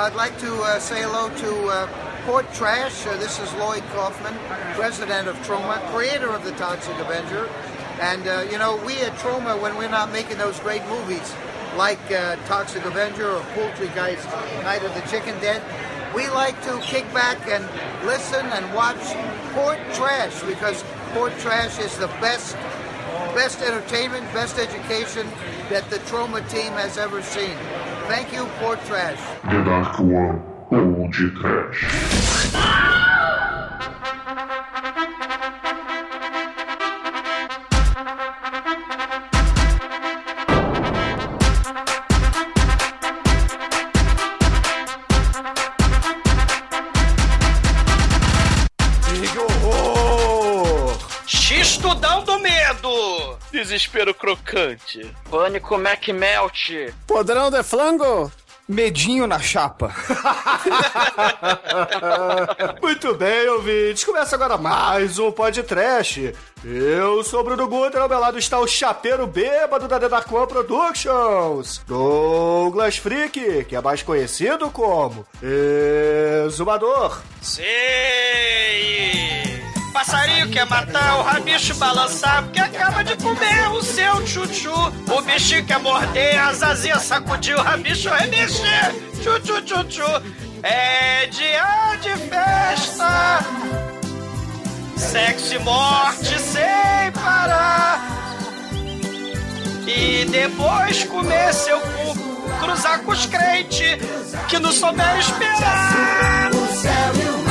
[0.00, 1.86] I'd like to uh, say hello to uh,
[2.24, 3.06] Port Trash.
[3.06, 4.32] Uh, this is Lloyd Kaufman,
[4.72, 7.46] president of Troma, creator of The Toxic Avenger.
[8.00, 11.34] And, you know, we at Troma, when we're not making those great movies
[11.76, 12.00] like
[12.46, 15.62] Toxic Avenger or Poultry Poultrygeist, Night of the Chicken Dead,
[16.14, 17.62] we like to kick back and
[18.06, 19.04] listen and watch
[19.52, 20.82] Port Trash because
[21.12, 22.56] Port Trash is the best
[23.34, 25.28] best entertainment, best education
[25.68, 27.56] that the Troma team has ever seen.
[28.10, 29.20] Thank you, Port Trash.
[29.44, 30.42] The Dark One,
[30.72, 33.09] Old Trash.
[53.90, 55.14] Desespero crocante.
[55.28, 56.92] Pânico Macmelt!
[57.08, 58.30] Podrão de flango?
[58.68, 59.92] Medinho na chapa.
[62.80, 64.04] Muito bem, ouvintes.
[64.04, 66.32] Começa agora mais um podcast.
[66.64, 70.30] Eu sou o Bruno Guter, ao meu lado está o chapeiro bêbado da The Dark
[70.30, 75.26] One Productions, Douglas Freak, que é mais conhecido como
[76.46, 77.20] Exumador.
[77.42, 78.70] Sei!
[79.92, 84.72] Passarinho quer matar o rabicho balançar porque acaba de comer o seu chuchu.
[84.72, 88.94] O bichinho quer morder, a azazinha sacudir, o rabicho remexer.
[89.22, 90.22] Chuchu, chuchu.
[90.62, 93.40] É dia de festa.
[94.96, 98.00] Sexo e morte sem parar.
[99.86, 102.14] E depois comer seu cu,
[102.60, 103.98] cruzar com os crentes
[104.48, 106.50] que não souberam esperar.
[106.54, 107.49] O céu e o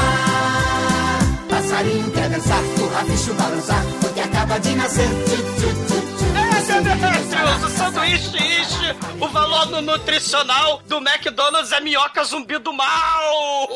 [1.79, 1.89] mar.
[1.89, 5.07] Passarinho quer dançar, o rabicho balançar, porque acaba de nascer.
[5.07, 6.08] Tchu, tchu, tchu, tchu.
[6.08, 6.08] É, Demetrius,
[7.65, 13.69] o sanduíche ishi, o valor no nutricional do McDonald's é minhoca zumbi do mal!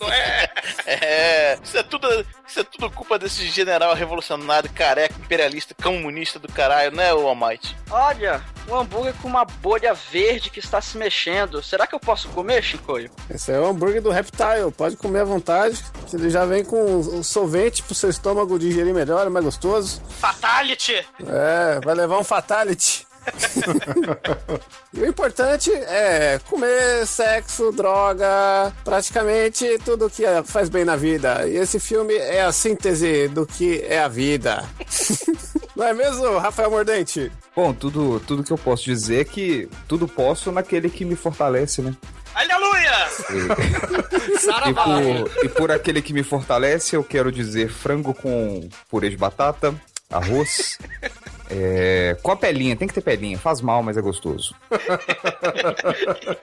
[0.00, 0.48] Não é?
[0.86, 2.06] É, isso é tudo,
[2.46, 7.74] isso é tudo culpa desse general revolucionário, careca, imperialista, comunista do caralho, né, o Almighty?
[7.90, 11.62] Olha, um hambúrguer com uma bolha verde que está se mexendo.
[11.62, 13.10] Será que eu posso comer, Chicoio?
[13.30, 14.70] Esse é o hambúrguer do Reptile.
[14.76, 15.82] Pode comer à vontade.
[16.12, 20.02] Ele já vem com o solvente pro seu estômago digerir melhor, é mais gostoso.
[20.20, 21.04] Fatality!
[21.26, 23.06] É, vai levar um fatality.
[24.92, 31.48] e o importante é comer, sexo, droga, praticamente tudo que faz bem na vida.
[31.48, 34.64] E esse filme é a síntese do que é a vida.
[35.74, 37.32] Não é mesmo, Rafael Mordente?
[37.56, 41.82] Bom, tudo, tudo que eu posso dizer é que tudo posso naquele que me fortalece,
[41.82, 41.94] né?
[42.34, 43.08] Aleluia!
[44.68, 49.16] E por, e por aquele que me fortalece, eu quero dizer frango com purê de
[49.16, 49.74] batata,
[50.10, 50.78] arroz,
[51.56, 54.54] é, com a pelinha, tem que ter pelinha, faz mal, mas é gostoso.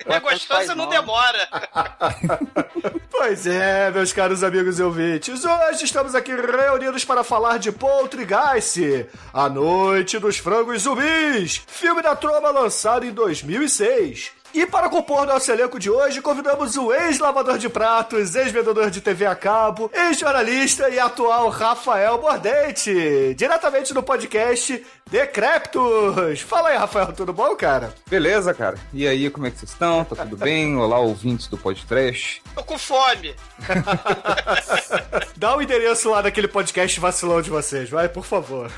[0.05, 1.47] É gostoso e não demora.
[3.11, 9.05] Pois é, meus caros amigos e ouvintes, hoje estamos aqui reunidos para falar de Poltergeist,
[9.31, 14.31] A Noite dos Frangos Zumbis, filme da Troma lançado em 2006.
[14.53, 19.25] E para compor nosso elenco de hoje, convidamos o ex-lavador de pratos, ex-vendedor de TV
[19.25, 26.39] a cabo, ex-jornalista e atual Rafael Mordente, diretamente do podcast Decreptus.
[26.39, 27.93] Fala aí, Rafael, tudo bom, cara?
[28.09, 28.77] Beleza, cara?
[28.93, 30.05] E aí, como é que vocês estão?
[30.05, 30.77] Tá tudo bem?
[30.77, 32.41] Olá, ouvintes do podcast.
[32.55, 33.35] Tô com fome.
[35.35, 38.71] Dá o endereço lá daquele podcast vacilão de vocês, vai, por favor.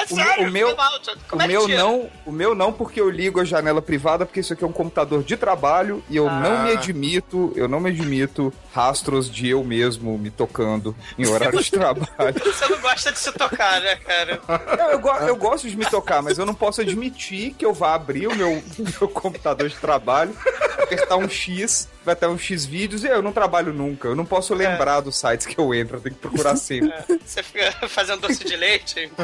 [0.09, 0.91] É O, sério, o meu, mal,
[1.33, 4.53] o é meu não, o meu não porque eu ligo a janela privada porque isso
[4.53, 8.53] aqui é um computador de trabalho e eu não me admito, eu não me admito
[8.73, 12.35] rastros de eu mesmo me tocando em horário de trabalho.
[12.43, 14.41] Você não gosta de se tocar, né, cara?
[14.47, 17.73] Eu, eu, go- eu gosto de me tocar, mas eu não posso admitir que eu
[17.73, 18.61] vá abrir o meu,
[18.99, 20.35] meu computador de trabalho
[20.81, 24.07] apertar um X, vai até um X vídeos e eu não trabalho nunca.
[24.07, 26.93] Eu não posso lembrar dos sites que eu entro, eu tenho que procurar sempre.
[27.25, 29.11] Você fica fazendo doce de leite.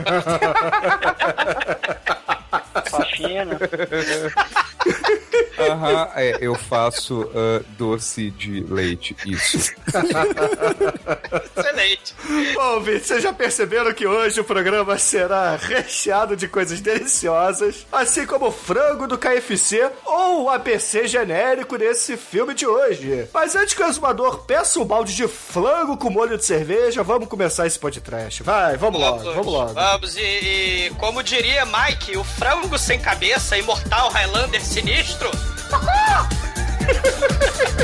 [2.89, 3.57] Faxina.
[5.59, 9.57] Aham, é, eu faço ah, doce de leite, isso.
[11.57, 12.15] Excelente.
[12.55, 18.25] Bom, ouvintes, vocês já perceberam que hoje o programa será recheado de coisas deliciosas, assim
[18.25, 23.27] como o frango do KFC ou o APC genérico desse filme de hoje.
[23.33, 27.27] Mas antes que o exumador peça um balde de frango com molho de cerveja, vamos
[27.27, 28.41] começar esse podcast.
[28.43, 29.73] Vai, vamos logo, vamos logo.
[29.73, 35.31] Vamos, e, e como diria Mike, o frango sem cabeça, imortal Highlander sinistro.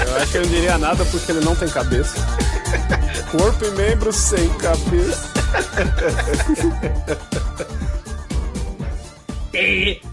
[0.05, 2.15] Eu acho que ele não diria nada porque ele não tem cabeça.
[3.31, 5.31] Corpo e membros sem cabeça.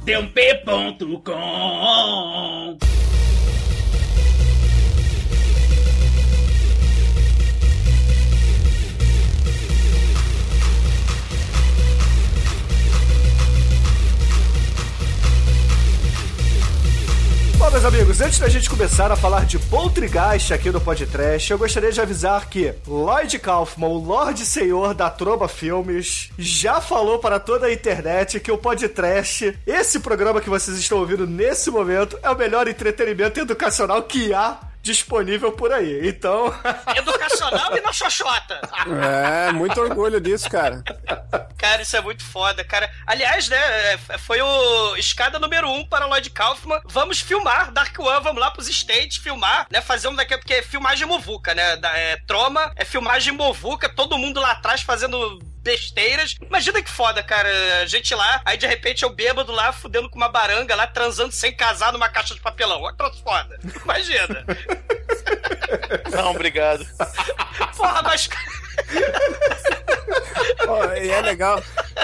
[0.05, 2.79] tdump.com
[17.57, 21.57] Bom, meus amigos, antes da gente começar a falar de Poltergeist aqui no podcast, eu
[21.57, 27.39] gostaria de avisar que Lloyd Kaufman, o Lorde Senhor da Tromba Filmes, já falou para
[27.39, 32.31] toda a internet que o podcast, esse programa que vocês estão ouvindo nesse momento, é
[32.31, 36.07] o melhor entretenimento educacional que há disponível por aí.
[36.07, 36.55] Então,
[36.95, 38.61] Educacional e na xoxota.
[39.03, 40.85] É, muito orgulho disso, cara.
[41.57, 42.89] Cara, isso é muito foda, cara.
[43.07, 46.81] Aliás, né, é, foi o escada número um para Lloyd Kaufman.
[46.85, 49.81] Vamos filmar Dark One, vamos lá pros States filmar, né?
[49.81, 51.77] Fazer um daquele, porque é filmagem movuca, né?
[51.77, 56.37] Da, é, Troma é filmagem movuca, todo mundo lá atrás fazendo besteiras.
[56.41, 57.49] Imagina que foda, cara.
[57.83, 61.33] A gente lá, aí de repente eu bêbado lá, fudendo com uma baranga lá, transando
[61.33, 62.83] sem casar numa caixa de papelão.
[62.83, 63.59] Olha que foda.
[63.83, 64.45] Imagina.
[66.13, 66.87] Não, obrigado.
[67.77, 68.29] Porra, mas.
[70.69, 71.63] Ó, e é legal.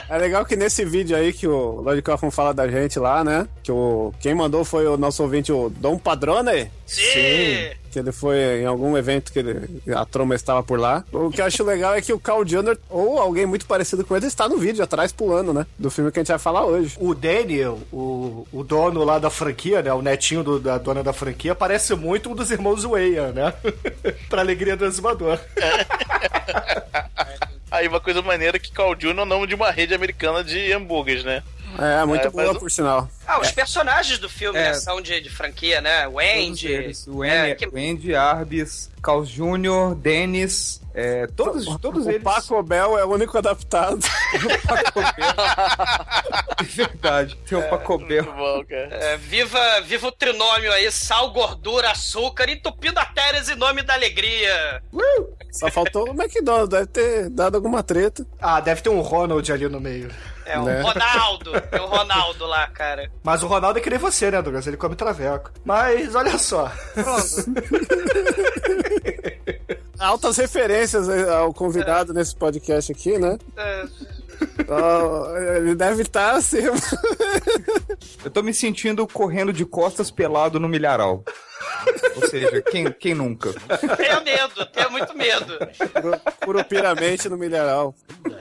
[0.08, 3.46] É legal que nesse vídeo aí que o Lloyd Kaufman fala da gente lá, né?
[3.62, 6.70] Que o, quem mandou foi o nosso ouvinte, o Dom Padrone.
[6.86, 7.70] Sim.
[7.90, 11.04] Que ele foi em algum evento que ele, a troma estava por lá.
[11.12, 12.76] O que eu acho legal é que o Carl Jr.
[12.88, 15.66] ou alguém muito parecido com ele está no vídeo atrás pulando, né?
[15.78, 16.96] Do filme que a gente vai falar hoje.
[17.00, 19.92] o Daniel, o, o dono lá da franquia, né?
[19.92, 23.52] O netinho do- da dona da franquia, parece muito um dos irmãos Weia, né?
[24.30, 25.38] pra alegria do exumador.
[27.70, 29.18] Aí uma coisa maneira que Carl Jr.
[29.18, 31.42] é o nome de uma rede americana de hambúrgueres, né?
[31.78, 33.08] É, muito É, boa, o- por sinal.
[33.26, 34.64] Ah, os personagens do filme, É.
[34.64, 36.06] né, são de, de franquia, né?
[36.08, 36.66] O Todos Andy.
[36.72, 42.10] eles, o é, Andy, que- o Andy Arbis, Carl Jr., Dennis, é, todos, todos o
[42.10, 42.22] eles.
[42.22, 44.00] Paco Bell é o único adaptado.
[46.60, 48.22] É verdade, tem o Paco Bell.
[48.24, 48.88] Muito bom, cara.
[48.90, 54.82] é, viva, viva o trinômio aí, sal, gordura, açúcar, entupindo artérias em nome da alegria.
[55.50, 58.26] Só faltou o McDonald's, deve ter dado alguma treta.
[58.40, 60.10] Ah, deve ter um Ronald ali no meio.
[60.46, 60.80] É o Né?
[60.82, 63.10] Ronaldo, é o Ronaldo lá, cara.
[63.22, 64.66] Mas o Ronaldo é que nem você, né, Douglas?
[64.66, 65.50] Ele come traveco.
[65.64, 66.70] Mas olha só.
[69.98, 73.38] Altas referências ao convidado nesse podcast aqui, né?
[73.56, 73.84] É,
[74.68, 76.58] Ó, ele deve estar assim.
[78.24, 81.22] Eu tô me sentindo correndo de costas pelado no milharal.
[82.16, 83.52] Ou seja, quem, quem nunca?
[83.96, 85.58] tenho medo, tenho muito medo.
[86.44, 87.94] curupiramente no milharal.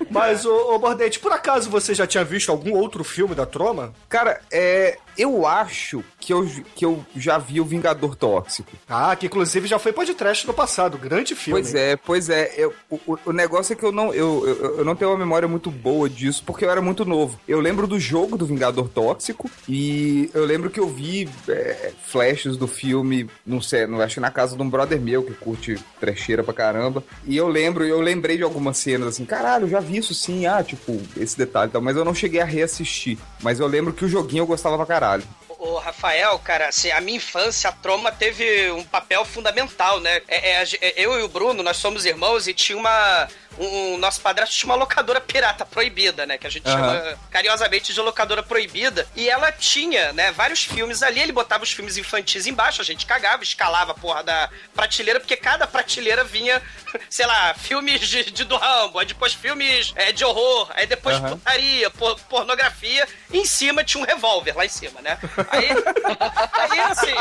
[0.10, 3.94] Mas, ô, ô Bordete, por acaso você já tinha visto algum outro filme da Troma?
[4.08, 8.72] Cara, é, eu acho que eu, que eu já vi o Vingador Tóxico.
[8.88, 10.98] Ah, que inclusive já foi podcast no passado.
[10.98, 11.62] Grande filme.
[11.62, 12.54] Pois é, pois é.
[12.58, 15.18] Eu- o, o- o negócio é que eu não, eu, eu, eu não tenho uma
[15.18, 17.40] memória muito boa disso, porque eu era muito novo.
[17.48, 22.58] Eu lembro do jogo do Vingador Tóxico e eu lembro que eu vi é, flashes
[22.58, 23.09] do filme,
[23.46, 26.54] não sei, não acho que na casa de um brother meu que curte trecheira pra
[26.54, 27.04] caramba.
[27.26, 30.64] E eu lembro, eu lembrei de algumas cenas assim, caralho, já vi isso sim, ah,
[30.64, 33.18] tipo, esse detalhe e tal, mas eu não cheguei a reassistir.
[33.42, 35.24] Mas eu lembro que o joguinho eu gostava pra caralho.
[35.60, 40.22] Ô, Rafael, cara, assim, a minha infância, a Troma teve um papel fundamental, né?
[40.26, 43.28] É, é, é, eu e o Bruno, nós somos irmãos e tinha uma.
[43.60, 46.38] Um, um- nosso padrasto tinha uma locadora pirata proibida, né?
[46.38, 46.78] Que a gente Aham.
[46.78, 49.08] chama carinhosamente de locadora proibida.
[49.16, 51.20] E ela tinha, né, vários filmes ali.
[51.20, 55.36] Ele botava os filmes infantis embaixo, a gente cagava, escalava a porra da prateleira, porque
[55.36, 56.62] cada prateleira vinha,
[57.10, 61.18] sei lá, filmes de, de do Rambo, aí depois filmes é, de horror, aí depois
[61.18, 61.30] Aham.
[61.38, 63.08] putaria, por- pornografia.
[63.32, 65.18] Em cima tinha um revólver, lá em cima, né?
[65.50, 65.68] Aí,
[66.72, 67.14] aí assim,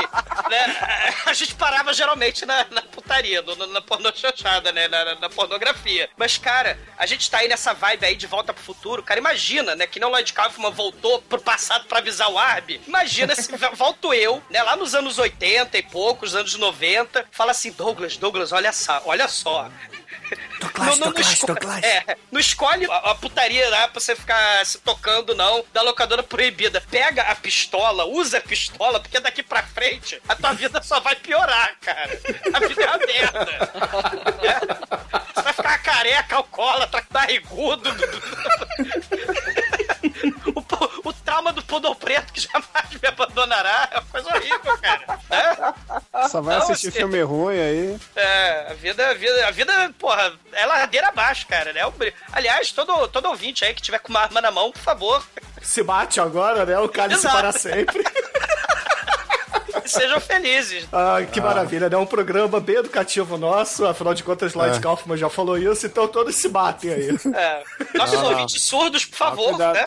[0.50, 0.76] né,
[1.26, 4.88] a gente parava geralmente na, na putaria, no- na pornochanchada, né?
[4.88, 6.08] Na, na- na pornografia.
[6.16, 9.02] Mas Mas, cara, a gente tá aí nessa vibe aí de volta pro futuro.
[9.02, 9.86] Cara, imagina, né?
[9.86, 12.78] Que nem o Lloyd Kaufman voltou pro passado pra avisar o Arby.
[12.86, 14.62] Imagina se volto eu, né?
[14.62, 19.26] Lá nos anos 80 e poucos, anos 90, fala assim: Douglas, Douglas, olha só, olha
[19.26, 19.70] só.
[20.60, 21.82] Douglas, Douglas, esco- Douglas.
[21.82, 26.22] É, não escolhe a, a putaria lá pra você ficar se tocando, não, da locadora
[26.22, 26.82] proibida.
[26.90, 31.16] Pega a pistola, usa a pistola, porque daqui pra frente a tua vida só vai
[31.16, 32.20] piorar, cara.
[32.52, 33.72] A vida é uma merda.
[34.48, 35.28] É.
[35.34, 35.57] Você vai ficar
[35.88, 37.88] careca, alcoólatra, barrigudo.
[40.54, 42.66] O, po- o trauma do pudor preto que jamais
[43.00, 45.18] me abandonará é uma coisa horrível, cara.
[45.30, 46.28] É?
[46.28, 47.98] Só vai Não, assistir assim, filme ruim aí.
[48.16, 51.84] É, a vida, a vida, a vida, porra, é ladeira abaixo, cara, né?
[51.86, 54.82] O bri- Aliás, todo, todo ouvinte aí que tiver com uma arma na mão, por
[54.82, 55.22] favor,
[55.62, 56.78] Se bate agora, né?
[56.78, 57.36] O cálice Exato.
[57.36, 58.02] para sempre.
[59.88, 60.86] sejam felizes.
[60.92, 61.96] Ah, que maravilha, né?
[61.96, 63.86] Um programa bem educativo nosso.
[63.86, 64.80] Afinal de contas, Lloyd É.
[64.80, 67.08] Kaufman já falou isso, então todos se batem aí.
[67.34, 67.62] É,
[67.96, 68.24] nossos Ah.
[68.28, 69.74] ouvintes surdos, por favor, cuidado.
[69.74, 69.84] né?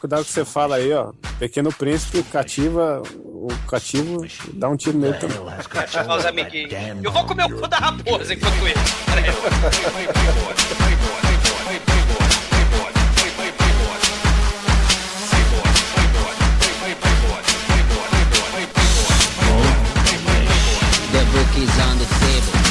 [0.00, 1.12] Cuidado que você fala aí, ó.
[1.38, 5.38] Pequeno príncipe cativa o cativo, dá um tiro nele também.
[5.76, 6.72] Ativar os amiguinhos.
[7.02, 8.94] Eu vou comer o cu da raposa enquanto isso.
[9.06, 10.77] Peraí.
[21.66, 22.68] Table.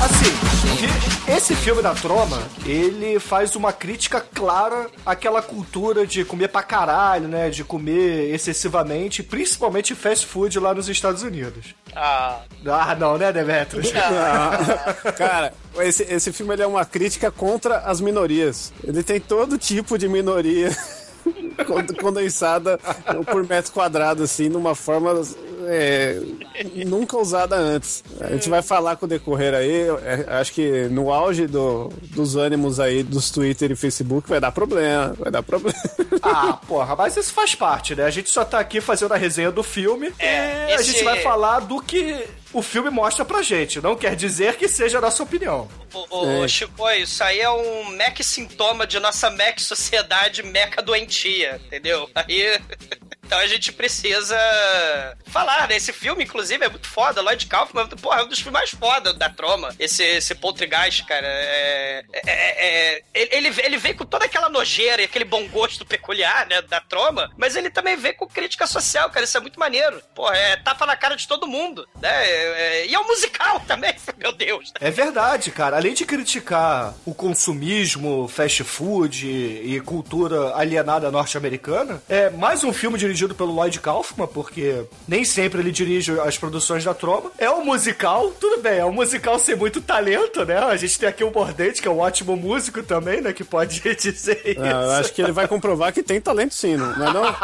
[0.00, 6.62] Assim, esse filme da Troma, ele faz uma crítica clara àquela cultura de comer pra
[6.62, 7.50] caralho, né?
[7.50, 11.74] De comer excessivamente, principalmente fast food lá nos Estados Unidos.
[11.96, 13.90] Ah, Ah, não, né, Demetrius?
[13.96, 18.72] Ah, Cara, esse, esse filme ele é uma crítica contra as minorias.
[18.84, 20.70] Ele tem todo tipo de minoria
[22.00, 22.78] condensada
[23.30, 25.20] por metro quadrado, assim, numa forma
[25.66, 26.20] é,
[26.86, 28.02] nunca usada antes.
[28.20, 32.36] A gente vai falar com o decorrer aí, é, acho que no auge do- dos
[32.36, 35.78] ânimos aí dos Twitter e Facebook vai dar problema, vai dar problema.
[36.22, 38.04] Ah, porra, mas isso faz parte, né?
[38.04, 41.04] A gente só tá aqui fazendo a resenha do filme É, e a esse- gente
[41.04, 43.80] vai falar do que o filme mostra pra gente.
[43.80, 45.68] Não quer dizer que seja a nossa opinião.
[45.92, 51.60] ô, ô, Chico, isso aí é um mec sintoma de nossa mec sociedade meca doentia,
[51.66, 52.08] entendeu?
[52.14, 52.58] Aí.
[53.28, 54.38] Então a gente precisa
[55.26, 55.76] falar, né?
[55.76, 57.20] Esse filme, inclusive, é muito foda.
[57.20, 59.68] Lloyd Kaufman, porra, é um dos filmes mais foda da troma.
[59.78, 61.26] Esse, esse Poltergeist, cara.
[61.26, 65.84] É, é- é- é- ele, ele vem com toda aquela nojeira e aquele bom gosto
[65.84, 66.62] peculiar, né?
[66.62, 69.24] Da troma, mas ele também vem com crítica social, cara.
[69.26, 70.00] Isso é muito maneiro.
[70.14, 72.08] Porra, é tapa na cara de todo mundo, né?
[72.08, 74.72] É- é- e é um musical também, meu Deus.
[74.80, 75.76] É verdade, cara.
[75.76, 82.96] Além de criticar o consumismo, fast food e cultura alienada norte-americana, é mais um filme
[82.96, 87.30] dirigido pelo Lloyd Kaufman, porque nem sempre ele dirige as produções da Troma.
[87.38, 90.58] É um musical, tudo bem, é um musical sem muito talento, né?
[90.58, 93.32] A gente tem aqui o Mordente, que é um ótimo músico também, né?
[93.32, 94.60] Que pode dizer isso.
[94.60, 97.36] Ah, eu acho que ele vai comprovar que tem talento sim, não não é não?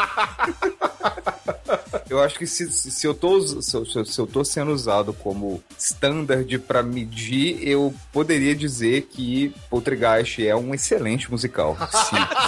[2.11, 4.45] Eu acho que se, se, se eu tô, se, eu- se eu- se eu tô
[4.45, 11.77] sendo usado como standard pra medir, eu poderia dizer que Poltergeist é um excelente musical.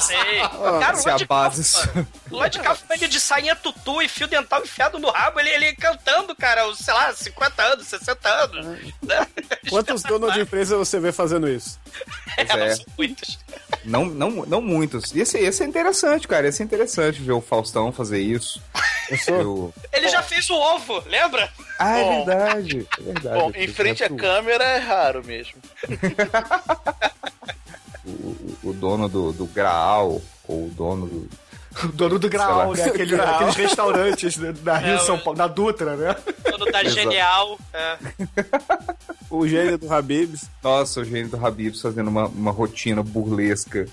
[0.00, 0.40] Se, Sei.
[0.80, 1.88] Cara, o se a Lloyd base.
[2.30, 6.34] Lloyd Kaufman ele de sainha tutu e fio dental enfiado no rabo, ele, ele cantando,
[6.34, 8.66] cara, os, sei lá, 50 anos, 60 anos.
[9.02, 9.26] Né?
[9.70, 11.78] Quantos donos de empresa você vê fazendo isso?
[12.36, 12.74] Pois É, não é.
[12.76, 13.38] são muitos.
[13.84, 15.12] Não, não, não muitos.
[15.14, 16.48] E esse, esse é interessante, cara.
[16.48, 18.60] Esse é interessante ver o Faustão fazer isso.
[19.10, 19.34] Eu sou.
[19.36, 21.50] Eu- Ele já fez o ovo, lembra?
[21.78, 22.24] Ah, é Bom.
[22.26, 22.86] verdade.
[22.98, 23.38] É verdade.
[23.40, 25.54] Bom, em frente à câmera é raro mesmo.
[28.04, 31.28] o, o dono do, do Graal, ou o dono do.
[31.84, 32.84] O dono do Graal, né?
[32.84, 33.34] Aquele- Graal.
[33.36, 36.16] Aqueles restaurantes da Rio É, São Paulo, da Dutra, né?
[36.50, 36.82] Dono da.
[36.84, 37.58] Genial.
[37.72, 37.96] é.
[39.28, 40.48] O gênio do Habibs.
[40.62, 43.86] Nossa, o gênio do Habib fazendo uma, uma rotina burlesca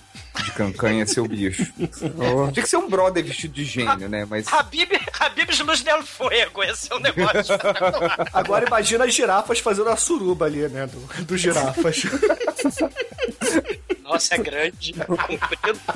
[0.44, 1.66] de cancanha, seu bicho.
[1.76, 4.26] Tinha que ser um brother vestido de gênio, né?
[4.30, 4.48] Mas.
[4.52, 7.56] Habib, Habib's Luz del Fuego, esse é um negócio.
[8.32, 10.88] Agora imagina as girafas fazendo a suruba ali, né?
[10.88, 12.04] Do, do girafas.
[14.04, 15.48] Nossa, é grande, comprido.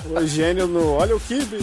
[0.10, 0.94] O gênio no.
[0.94, 1.60] Olha o Kibe.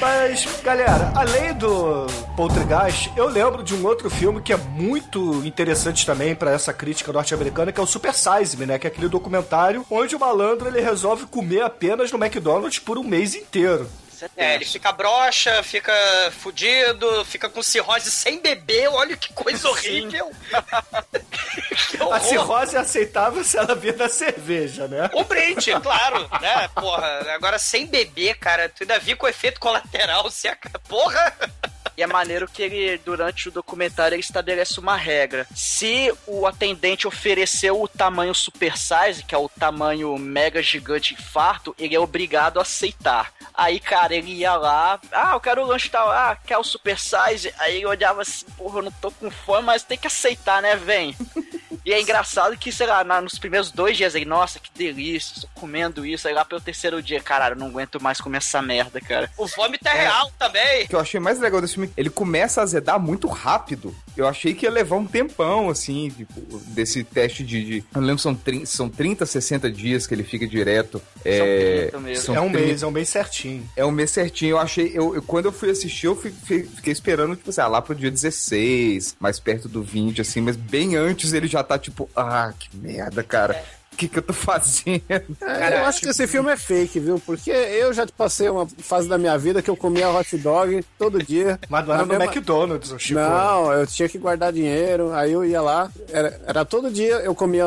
[0.00, 6.04] Mas, galera, além do Poltergeist, eu lembro de um outro filme que é muito interessante
[6.04, 8.78] também pra essa crítica norte-americana, que é o Super Size Me, né?
[8.78, 13.04] Que é aquele documentário onde o malandro ele resolve comer apenas no McDonald's por um
[13.04, 13.88] mês inteiro.
[14.36, 15.92] É É, ele fica broxa, fica
[16.38, 20.30] fudido, fica com cirrose sem beber, olha que coisa horrível.
[21.90, 25.10] que A cirrose é aceitável se ela vir da cerveja, né?
[25.14, 26.68] Um brinde, claro, né?
[26.74, 30.56] Porra, agora sem beber, cara, tu ainda vi com efeito colateral, se a...
[30.88, 31.34] Porra!
[31.96, 35.46] E é maneiro que ele, durante o documentário, ele estabelece uma regra.
[35.54, 41.74] Se o atendente ofereceu o tamanho super size, que é o tamanho mega gigante infarto,
[41.78, 43.32] ele é obrigado a aceitar.
[43.54, 46.98] Aí, cara, ele ia lá, ah, eu quero o lanche tal, ah, quer o super
[46.98, 47.52] size?
[47.58, 50.76] Aí ele olhava assim, porra, eu não tô com fome, mas tem que aceitar, né,
[50.76, 51.14] vem?
[51.84, 55.34] E é engraçado que, sei lá, na- nos primeiros dois dias aí, nossa, que delícia,
[55.34, 56.28] estou comendo isso.
[56.28, 59.28] Aí lá pelo terceiro dia, caralho, eu não aguento mais comer essa merda, cara.
[59.36, 60.84] O vômito é real também.
[60.84, 63.94] O que eu achei mais legal desse filme, ele começa a azedar muito rápido.
[64.16, 67.64] Eu achei que ia levar um tempão, assim, tipo, desse teste de.
[67.64, 71.00] de- eu não lembro, são 30, são 30, 60 dias que ele fica direto.
[71.24, 72.24] É, 30 mesmo.
[72.24, 73.70] são é um 30 mês, é um mês certinho.
[73.76, 74.50] É um mês certinho.
[74.50, 74.90] Eu achei.
[74.94, 77.82] Eu, eu- quando eu fui assistir, eu fui- fui- fiquei esperando, tipo, sei lá, lá
[77.82, 82.08] pro dia 16, mais perto do 20, assim, mas bem antes ele já tá, tipo,
[82.14, 83.62] ah, que merda, cara.
[83.92, 85.02] O que, que eu tô fazendo?
[85.42, 87.20] É, eu acho que esse filme é fake, viu?
[87.24, 91.22] Porque eu já passei uma fase da minha vida que eu comia hot dog todo
[91.22, 91.58] dia.
[91.68, 93.20] Mas não era no mesma- McDonald's, o Chico.
[93.20, 97.34] Não, eu tinha que guardar dinheiro, aí eu ia lá, era, era todo dia eu
[97.34, 97.66] comia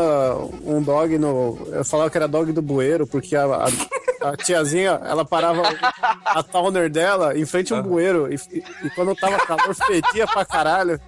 [0.65, 1.67] um dog no.
[1.71, 5.61] Eu falava que era dog do bueiro, porque a, a- a tiazinha, ela parava
[6.25, 10.25] a towner dela em frente a um bueiro, e, e- e quando tava calor, fedia
[10.25, 10.99] pra caralho.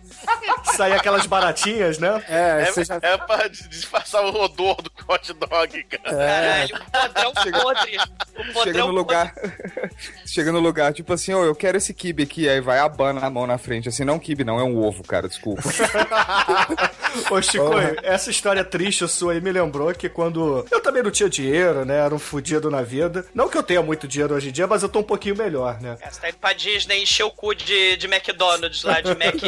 [0.76, 2.24] Saía aquelas baratinhas, né?
[2.28, 3.00] É, É, já.
[3.02, 6.24] é pra disfarçar o odor do hot dog, cara.
[6.24, 7.98] É, Caralho, o podrão podre.
[8.38, 9.34] O Chega no lugar.
[10.26, 12.48] Chega no lugar, tipo assim, ô, eu quero esse kibe aqui.
[12.48, 13.90] Aí vai abana a mão na frente.
[13.90, 15.64] Assim, não é um kibe, não, é um ovo, cara, desculpa.
[17.32, 17.72] Ô, Chico,
[18.04, 21.98] essa história triste sua aí me lembrou que quando eu também não tinha dinheiro, né?
[21.98, 23.26] Era um fudido na vida.
[23.34, 25.80] Não que eu tenha muito dinheiro hoje em dia, mas eu tô um pouquinho melhor,
[25.82, 25.98] né?
[26.02, 29.42] É, você tá indo pra Disney encher o cu de, de McDonald's lá, de Mac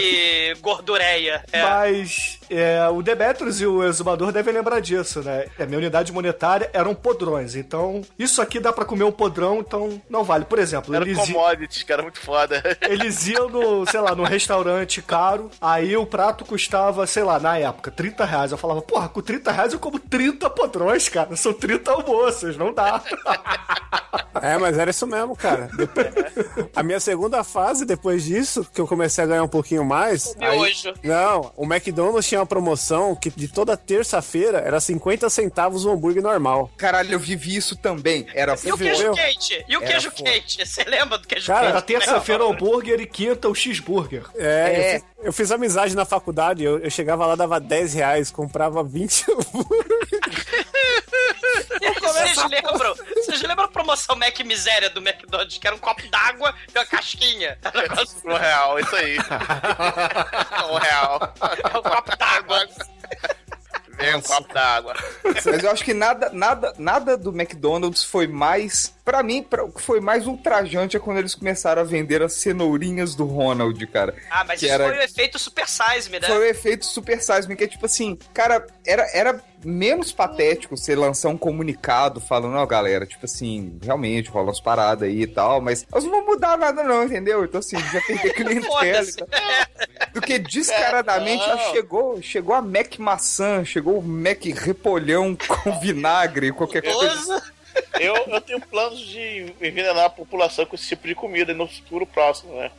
[0.70, 1.44] gordureia.
[1.52, 1.62] É.
[1.64, 5.46] Mas é, o Demetrius e o Exumador devem lembrar disso, né?
[5.60, 7.56] A minha unidade monetária eram podrões.
[7.56, 10.46] Então, isso aqui dá pra comer um podrão, então não vale.
[10.46, 12.62] Por exemplo, Era eles, commodities, cara, muito foda.
[12.82, 17.58] eles iam no, sei lá, num restaurante caro, aí o prato custava, sei lá, na
[17.58, 18.52] época, 30 reais.
[18.52, 21.36] Eu falava, porra, com 30 reais eu como 30 podrões, cara.
[21.36, 23.02] São 30 almoços, não dá.
[24.42, 25.70] é, mas era isso mesmo, cara.
[26.76, 30.36] A minha segunda fase, depois disso, que eu comecei a ganhar um pouquinho mais.
[30.40, 30.74] aí-.
[31.04, 36.24] Não, o McDonald's tinha uma promoção que de toda terça-feira era 50 centavos o hambúrguer
[36.24, 36.70] normal.
[36.78, 38.26] Caralho, eu vivi isso também.
[38.34, 39.66] Era E o queijo quente?
[39.68, 40.24] E o Era queijo foda.
[40.32, 40.66] quente?
[40.66, 42.00] Você lembra do queijo Cara, Era quente?
[42.00, 44.24] terça-feira o hambúrguer e quinta o cheeseburger.
[44.36, 45.02] É, É.
[45.22, 49.26] Eu, fiz, amizade na faculdade, eu, eu chegava lá, dava 10 reais, comprava 20
[52.02, 52.96] Vocês lembram?
[53.16, 56.86] Vocês lembram a promoção Mac Miséria do McDonald's, que era um copo d'água e uma
[56.86, 57.58] casquinha?
[57.74, 59.18] Um negócio- Um real, isso aí.
[60.72, 61.34] Um real.
[61.74, 62.68] É um copo d'água.
[63.98, 64.96] Vem um copo d'água.
[65.24, 68.94] Mas eu acho que nada, nada, nada do McDonald's foi mais.
[69.10, 72.34] Pra mim, pra- o que foi mais ultrajante é quando eles começaram a vender as
[72.34, 74.14] cenourinhas do Ronald, cara.
[74.30, 76.28] Ah, mas Que isso era- foi o efeito Super Size Me, né?
[76.28, 80.78] Foi o efeito Super Size Me, que é tipo assim, cara, era, era menos patético
[80.78, 85.28] você lançar um comunicado falando, ó, galera, tipo assim, realmente rola umas paradas aí e
[85.28, 87.44] tal, mas elas não vão mudar nada não, entendeu?
[87.44, 89.06] Então assim, já perder clientela.
[90.14, 91.72] Do que descaradamente É, já não.
[91.74, 97.42] chegou, chegou a Mac maçã, chegou o Mac repolhão com vinagre, qualquer coisa.
[98.00, 102.06] Eu, eu tenho planos de envenenar a população com esse tipo de comida no futuro
[102.06, 102.72] próximo, né?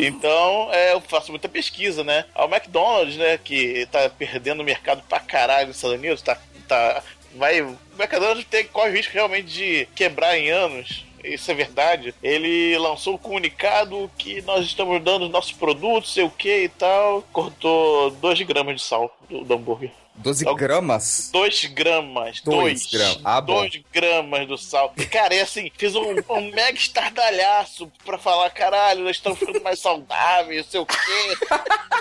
[0.00, 2.24] Então, é, eu faço muita pesquisa, né?
[2.34, 7.02] O McDonald's, né, que tá perdendo o mercado pra caralho nos Estados Unidos, tá, tá,
[7.34, 11.04] vai, o McDonald's tem, corre o risco realmente de quebrar em anos.
[11.22, 12.14] Isso é verdade.
[12.22, 16.68] Ele lançou um comunicado que nós estamos dando os nossos produtos, sei o que e
[16.68, 17.22] tal.
[17.32, 19.90] Cortou 2 gramas de sal do, do hambúrguer.
[20.16, 21.30] 12 Eu- gramas.
[21.32, 22.40] 2 gramas.
[22.40, 23.20] Dois 2 gramas.
[23.24, 23.54] Ah, bom.
[23.60, 24.94] 2 gramas do sal.
[25.10, 29.78] Cara, é assim, fiz um, um mega estardalhaço pra falar, caralho, nós estamos ficando mais
[29.80, 30.96] saudáveis, não sei o quê.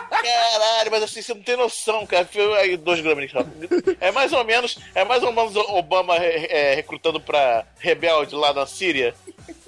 [0.09, 2.25] Caralho, mas assim, você não tem noção, cara.
[2.25, 3.45] Foi aí 2 gramas de sal.
[3.99, 8.65] É mais ou menos, é mais ou menos Obama é, recrutando pra rebelde lá na
[8.65, 9.13] Síria.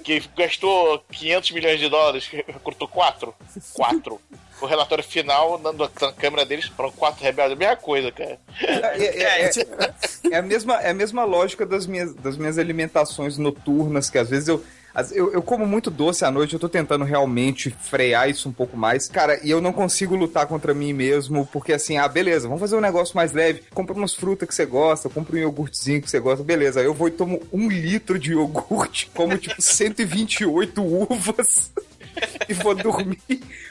[0.02, 3.34] Que gastou 500 milhões de dólares, recrutou 4.
[3.74, 4.20] 4.
[4.60, 7.52] O relatório final, na, na câmera deles, foram quatro rebeldes.
[7.52, 8.38] A mesma coisa, cara.
[8.60, 13.36] É, é- é- é a mesma, é a mesma lógica das minhas, das minhas alimentações
[13.38, 14.64] noturnas, que às vezes eu.
[15.12, 18.78] Eu, eu como muito doce à noite, eu tô tentando realmente frear isso um pouco
[18.78, 19.08] mais.
[19.08, 22.76] Cara, e eu não consigo lutar contra mim mesmo, porque assim, ah, beleza, vamos fazer
[22.76, 23.62] um negócio mais leve.
[23.74, 26.80] Compra umas frutas que você gosta, compra um iogurtezinho que você gosta, beleza.
[26.80, 31.70] Aí eu vou e tomo um litro de iogurte, como tipo 128 uvas.
[32.48, 33.18] e vou dormir.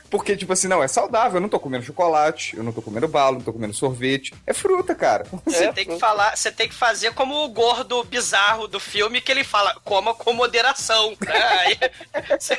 [0.10, 1.38] Porque, tipo assim, não, é saudável.
[1.38, 4.34] Eu não tô comendo chocolate, eu não tô comendo bala, não tô comendo sorvete.
[4.46, 5.26] É fruta, cara.
[5.46, 9.32] Você tem que falar, você tem que fazer como o gordo bizarro do filme que
[9.32, 11.16] ele fala, coma com moderação.
[11.22, 11.34] Né?
[11.60, 11.78] Aí,
[12.40, 12.58] você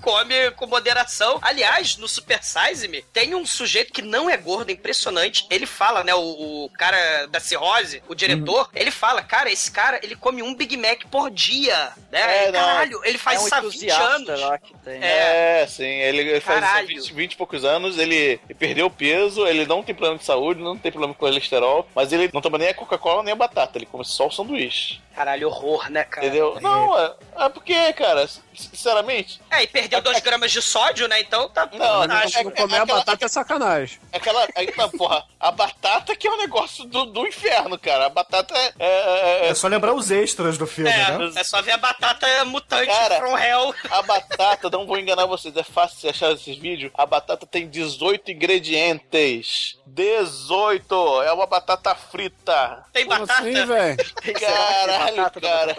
[0.00, 1.38] come com moderação.
[1.42, 5.46] Aliás, no Super Size Me, tem um sujeito que não é gordo, é impressionante.
[5.50, 6.14] Ele fala, né?
[6.14, 10.54] O, o cara da cirrose, o diretor, ele fala, cara, esse cara, ele come um
[10.54, 11.92] Big Mac por dia.
[12.10, 12.46] Né?
[12.46, 12.60] É, não.
[12.60, 14.40] Caralho, ele faz é um isso há 20 entusiasta anos.
[14.40, 15.02] lá que tem.
[15.02, 16.91] É, sim, ele, ele faz Caralho.
[16.94, 20.76] 20, 20 e poucos anos, ele perdeu peso, ele não tem problema de saúde, não
[20.76, 23.86] tem problema com colesterol, mas ele não toma nem a Coca-Cola nem a batata, ele
[23.86, 25.00] come só o sanduíche.
[25.14, 26.26] Caralho, horror, né, cara?
[26.26, 26.58] Entendeu?
[26.62, 31.20] Não, é, é porque, cara, sinceramente, É, e perdeu 2 gramas de sódio, né?
[31.20, 31.68] Então tá.
[31.72, 33.98] Não, não, acho- é- Comer a batata é sacanagem.
[34.12, 34.46] aquela.
[34.46, 38.06] Tá, porra, a batata que é um negócio do, do inferno, cara.
[38.06, 38.72] A batata é.
[38.78, 41.30] é- é- É só lembrar os extras do filme, né?
[41.36, 43.74] É, é só ver a batata mutante Cara, from hell.
[43.90, 46.71] A batata, não vou enganar vocês, é fácil de achar esses vídeos.
[46.94, 49.78] A batata tem 18 ingredientes.
[49.86, 51.22] 18!
[51.22, 52.84] É uma batata frita.
[52.92, 53.40] Tem Como batata?
[53.40, 53.96] assim, velho?
[54.40, 55.76] Caralho, cara.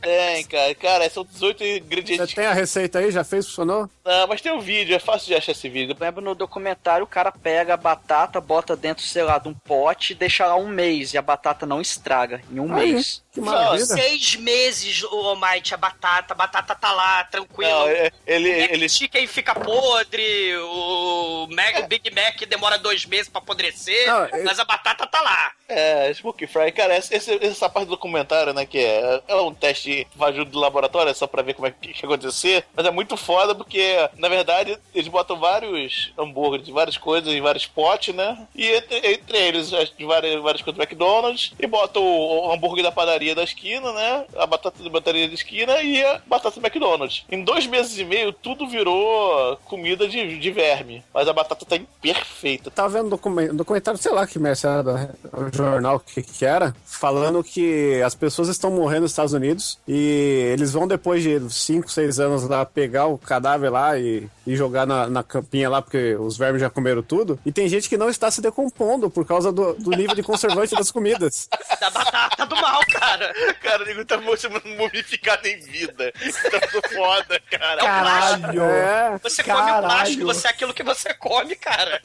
[0.00, 0.74] Tem, cara.
[0.74, 2.34] Cara, são 18 Você ingredientes.
[2.34, 3.10] tem a receita aí?
[3.10, 3.46] Já fez?
[3.46, 3.88] Funcionou?
[4.04, 5.94] Não, mas tem um vídeo, é fácil de achar esse vídeo.
[5.98, 9.54] Eu lembro no documentário, o cara pega a batata, bota dentro, sei lá, de um
[9.54, 11.12] pote e deixa lá um mês.
[11.14, 13.22] E a batata não estraga em um Aí, mês.
[13.32, 13.78] Que Não.
[13.78, 16.32] Seis meses, o Almighty, a batata.
[16.32, 17.70] A batata tá lá, tranquilo.
[17.70, 18.48] Não, é- ele.
[18.56, 20.22] O Mac ele Chicken fica podre,
[20.62, 25.06] o, Mac, o Big Mac demora dois meses pra apodrecer, Não, eu- mas a batata
[25.06, 25.52] tá lá.
[25.68, 29.52] É, Smoky Fry, cara, esse, esse- essa parte do documentário, né, que é, é um
[29.52, 32.86] teste fajuto do laboratório, é só pra ver como é que, que ia acontecer, mas
[32.86, 37.66] é muito foda porque, na verdade, eles botam vários hambúrgueres, de várias coisas em vários
[37.66, 42.02] potes, né, e entre, entre eles, as- de várias, várias coisas do McDonald's, e botam
[42.02, 46.02] o, o hambúrguer da padaria da esquina, né, a batata da padaria da esquina e
[46.02, 47.24] a batata do McDonald's.
[47.30, 51.76] Em dois meses e meio, tudo virou comida de, de verme, mas a batata tá
[51.76, 52.70] imperfeita.
[52.70, 56.74] Tava vendo um documen- documentário, sei lá que merda era, o jornal que, que era,
[56.84, 61.90] falando que as pessoas estão morrendo nos Estados Unidos e eles vão depois de 5,
[61.90, 66.14] 6 anos lá pegar o cadáver lá e, e jogar na, na campinha lá, porque
[66.16, 67.38] os vermes já comeram tudo.
[67.44, 70.74] E tem gente que não está se decompondo por causa do, do nível de conservante
[70.74, 71.48] das comidas.
[71.78, 73.32] Da batata do mal, cara.
[73.62, 76.12] Cara, o nego tá mumificado em vida.
[76.50, 77.80] Tá tudo foda, cara.
[77.80, 78.62] Caralho!
[78.62, 79.74] É, Você come o
[80.08, 80.24] Caralho.
[80.24, 82.00] plástico, você é aquilo que você come, cara.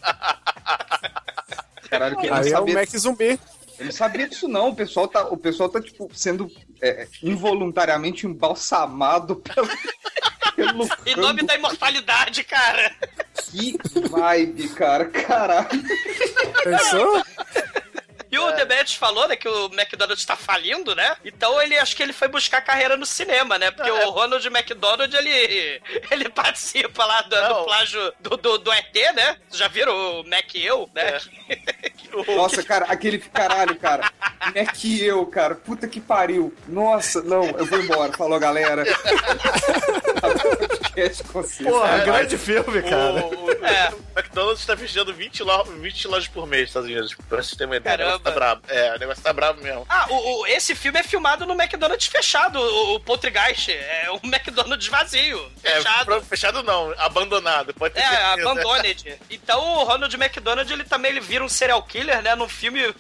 [1.90, 3.40] Caralho, que aí é o Mac zumbi.
[3.80, 4.70] eu não sabia disso não.
[4.70, 6.50] O pessoal tá, o pessoal tá tipo, sendo
[6.82, 9.68] é, involuntariamente embalsamado pelo,
[10.56, 12.96] pelo Em nome da imortalidade, cara.
[13.52, 13.78] Que
[14.10, 15.06] vibe, cara.
[15.06, 15.84] Caralho.
[16.64, 17.24] Pensou?
[18.48, 21.16] O Demetrius falou, né, que o McDonald's tá falindo, né?
[21.24, 23.72] Então ele acho que ele foi buscar carreira no cinema, né?
[23.72, 28.94] Porque o Ronald McDonald, ele, ele participa lá do, do plágio do, do, do ET,
[29.16, 29.38] né?
[29.48, 31.20] Vocês já viram o Mac e eu, né?
[32.36, 34.12] Nossa, cara, aquele caralho, cara.
[34.54, 35.56] É que eu, cara.
[35.56, 36.54] Puta que pariu.
[36.68, 38.14] Nossa, não, eu vou embora.
[38.14, 38.84] Falou, galera.
[41.64, 43.26] Porra, É, grande filme, cara.
[43.26, 43.90] O, o- É.
[43.92, 47.16] o McDonald's tá fechando 20, lo 20 lojas por mês nos Estados Unidos.
[47.28, 47.96] Pra você ter uma ideia.
[47.96, 48.32] O negócio Caramba.
[48.32, 48.62] tá brabo.
[48.68, 49.86] É, o negócio tá brabo mesmo.
[49.90, 53.70] Ah, o, o- esse filme é filmado no McDonald's fechado, o, o Poltergeist.
[53.72, 56.06] É um McDonald's vazio, É, fechado.
[56.06, 57.74] pro- fechado não, abandonado.
[57.74, 58.32] Pode ter É, certeza.
[58.52, 59.20] Abandoned.
[59.30, 62.36] Então o Ronald McDonald, ele também ele vira um serial killer, né?
[62.36, 62.94] Num filme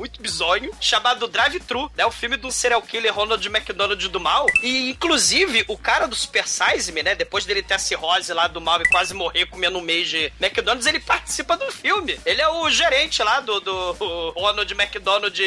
[0.00, 2.06] muito bizonho, chamado Drive Thru, né?
[2.06, 4.46] O filme do serial killer Ronald McDonald do mal.
[4.62, 7.14] E, inclusive, o cara do Super Size Me, né?
[7.14, 10.32] Depois dele ter a cirrose lá do mal e quase morrer comendo um mês de
[10.40, 12.18] McDonald's, ele participa do filme.
[12.24, 13.92] Ele é o gerente lá do, do
[14.30, 15.38] Ronald McDonald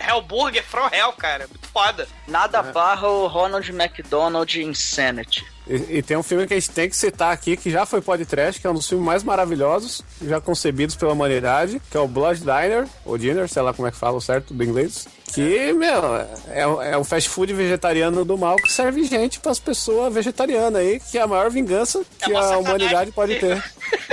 [0.00, 1.46] Hellburger From Hell, cara.
[1.46, 2.08] Muito foda.
[2.26, 5.53] Nada barra o Ronald McDonald Insanity.
[5.66, 8.00] E, e tem um filme que a gente tem que citar aqui, que já foi
[8.00, 12.08] podcast, que é um dos filmes mais maravilhosos já concebidos pela humanidade, que é o
[12.08, 15.06] Blood Diner, ou Dinner, sei lá como é que fala o certo do inglês.
[15.34, 16.16] Que, meu,
[16.48, 16.60] é,
[16.92, 21.18] é um fast food vegetariano do mal que serve gente pras pessoas vegetarianas aí, que
[21.18, 23.62] é a maior vingança que uma a humanidade pode ter.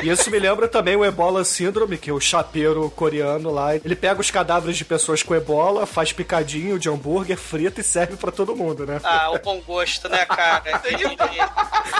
[0.01, 3.75] E isso me lembra também o Ebola Síndrome, que é o chapeiro coreano lá.
[3.75, 8.15] Ele pega os cadáveres de pessoas com ebola, faz picadinho de hambúrguer, frita e serve
[8.17, 8.99] pra todo mundo, né?
[9.03, 10.63] Ah, o bom gosto, né, cara?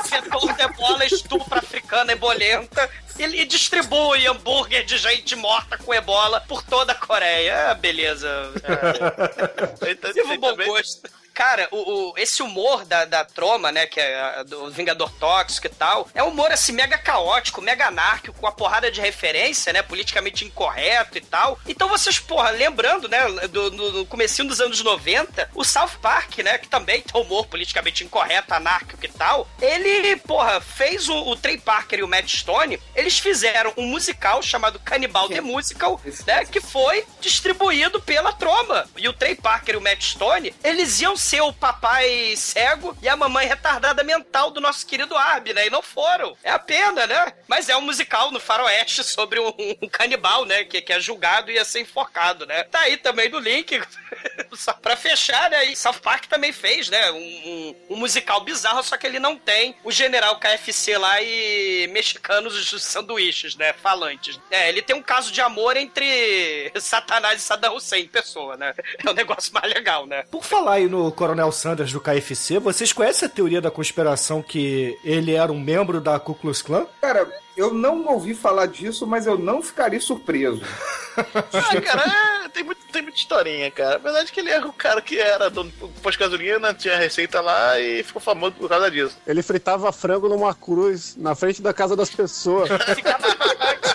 [0.03, 2.89] Setor de bola, estupro africana ebolenta
[3.23, 7.69] e, e distribui hambúrguer de gente morta com ebola por toda a Coreia.
[7.71, 8.27] Ah, beleza.
[8.63, 9.91] É.
[9.91, 11.10] Então, Viva tem o bom também- gosto.
[11.34, 15.67] Cara, o, o- esse humor da, da Troma, né, que é a- do Vingador Tóxico
[15.67, 19.72] e tal, é um humor assim mega caótico, mega anárquico, com uma porrada de referência,
[19.74, 21.60] né, politicamente incorreto e tal.
[21.67, 26.39] Então vocês, porra, lembrando, né, do, do, do comecinho dos anos 90, o South Park,
[26.39, 31.36] né, que também tem humor politicamente incorreto, anárquico e tal, ele, porra, fez o, o
[31.36, 36.46] Trey Parker e o Matt Stone, eles fizeram um musical chamado Cannibal The Musical, né,
[36.46, 38.88] que foi distribuído pela Troma.
[38.98, 43.07] E o Trey Parker e o Matt Stone, eles iam ser o papai cego e
[43.07, 45.67] a mamãe retardada mental do nosso querido Arby, né?
[45.67, 46.36] E não foram.
[46.43, 47.34] É a pena, né?
[47.47, 50.63] Mas é um musical no faroeste sobre um, um canibal, né?
[50.63, 52.63] Que, que é julgado e ia ser enforcado, né?
[52.63, 53.79] Tá aí também no link.
[54.53, 55.65] Só pra fechar, né?
[55.65, 57.12] E South Park também fez, né?
[57.12, 61.88] Um, um- um musical bizarro, só que ele não tem o general KFC lá e
[61.91, 63.73] mexicanos os sanduíches, né?
[63.73, 64.39] Falantes.
[64.49, 68.73] É, ele tem um caso de amor entre Satanás e Saddam Hussein, pessoa, né?
[69.05, 70.23] É um negócio mais legal, né?
[70.31, 74.97] Por falar aí no Coronel Sanders do KFC, vocês conhecem a teoria da conspiração que
[75.04, 76.86] ele era um membro da Ku Klux Klan?
[77.02, 80.62] Cara, eu não ouvi falar disso, mas eu não ficaria surpreso.
[81.13, 83.95] Ah, cara, é, tem, muito, tem muita historinha, cara.
[83.95, 86.74] A verdade é que ele era o cara que era dono do posto de gasolina,
[86.74, 89.17] tinha receita lá e ficou famoso por causa disso.
[89.28, 92.69] Ele fritava frango numa cruz, na frente da casa das pessoas.
[92.95, 93.28] Ficava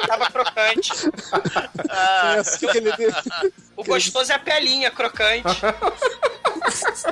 [0.00, 0.90] crocante.
[2.34, 2.90] É assim que ele...
[3.76, 5.42] O gostoso é a pelinha crocante.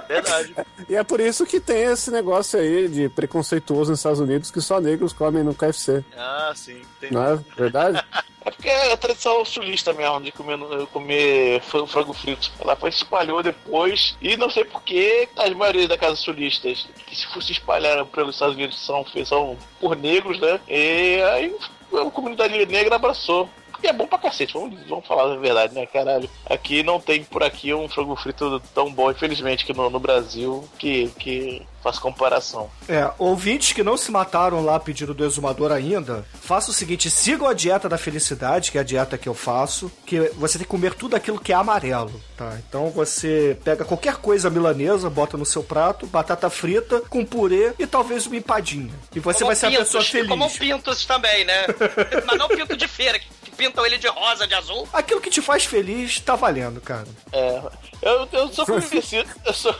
[0.08, 0.54] Verdade.
[0.88, 4.60] E é por isso que tem esse negócio aí de preconceituoso nos Estados Unidos que
[4.60, 6.04] só negros comem no KFC.
[6.16, 6.80] Ah, sim.
[7.00, 7.10] Tem...
[7.10, 8.02] Não é verdade?
[8.42, 12.50] É porque é a tradição sulista mesmo, de comer, comer fran- frango frito.
[12.58, 17.26] Ela foi espalhou depois, e não sei porquê, as maioria das casas sulistas que se
[17.26, 20.58] fosse espalhar pelos Estados Unidos são, são por negros, né?
[20.66, 21.54] E aí
[21.92, 23.48] a comunidade negra abraçou.
[23.82, 26.28] E é bom pra cacete, vamos, vamos falar a verdade, né, caralho?
[26.46, 30.68] Aqui não tem por aqui um frango frito tão bom, infelizmente, que no, no Brasil,
[30.78, 32.70] que, que faz comparação.
[32.88, 37.10] É, ouvintes que não se mataram lá a pedido do exumador ainda, faça o seguinte,
[37.10, 40.64] sigam a dieta da felicidade, que é a dieta que eu faço, que você tem
[40.64, 42.58] que comer tudo aquilo que é amarelo, tá?
[42.68, 47.86] Então você pega qualquer coisa milanesa, bota no seu prato, batata frita com purê e
[47.86, 48.92] talvez uma empadinha.
[49.14, 50.28] E você Como vai ser a pintos, pessoa feliz.
[50.28, 51.66] Como pintos também, né?
[52.26, 53.26] Mas não pinto de feira, que
[53.60, 54.88] pintam ele de rosa, de azul.
[54.90, 57.04] Aquilo que te faz feliz tá valendo, cara.
[57.30, 57.60] É,
[58.00, 59.28] eu, eu sou conhecido.
[59.44, 59.74] Eu sou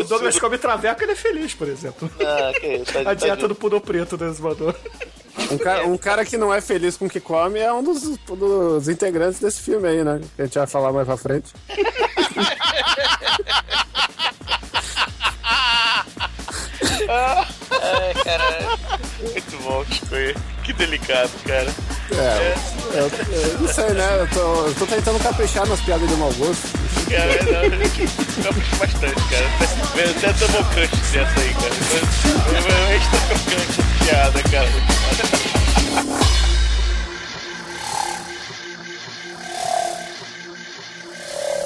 [0.00, 2.10] O Douglas come traveco, ele é feliz, por exemplo.
[2.20, 4.74] Ah, que isso, tá- a dieta tá- do pudor preto do exumador.
[5.50, 8.02] Um cara, um cara que não é feliz com o que come é um dos,
[8.18, 10.20] dos integrantes desse filme aí, né?
[10.36, 11.52] Que a gente vai falar mais pra frente.
[17.08, 18.78] Ai, cara.
[19.22, 20.40] Muito bom, Chico.
[20.64, 21.72] Que delicado, cara.
[22.12, 22.54] É,
[22.94, 24.20] eu, eu não sei, né?
[24.20, 26.68] Eu tô, eu tô tentando caprichar nas piadas de mau gosto.
[27.08, 27.64] Cara, não,
[28.44, 29.46] eu puxo bastante, cara.
[29.94, 31.74] Tem até double crush dessa aí, cara.
[32.90, 35.71] É extra crocante essa piada, cara.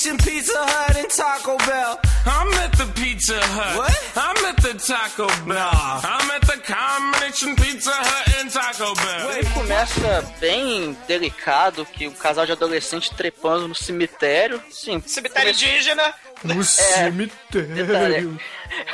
[0.00, 2.00] Combination Pizza Hut and Taco Bell.
[2.26, 3.76] I'm at the Pizza Hut.
[3.76, 4.12] What?
[4.16, 6.00] I'm at the Taco Bell.
[6.04, 9.32] I'm at the combination Pizza Hut and Taco Bell.
[9.32, 14.62] Ele começa bem delicado, que um casal de adolescente trepando no cemitério.
[14.70, 16.14] Sim, Cemitério indígena.
[16.44, 18.40] No cemitério.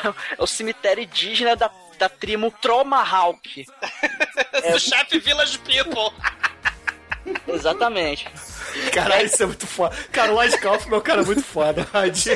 [0.03, 3.66] É o cemitério indígena da, da tribo Tromahawk.
[4.73, 6.12] Do chefe Village People.
[7.47, 8.29] Exatamente.
[8.92, 9.94] Caralho, isso é muito foda.
[10.12, 11.87] Cara, o Lloyd Kaufman é um cara muito foda.
[12.14, 12.35] Sim.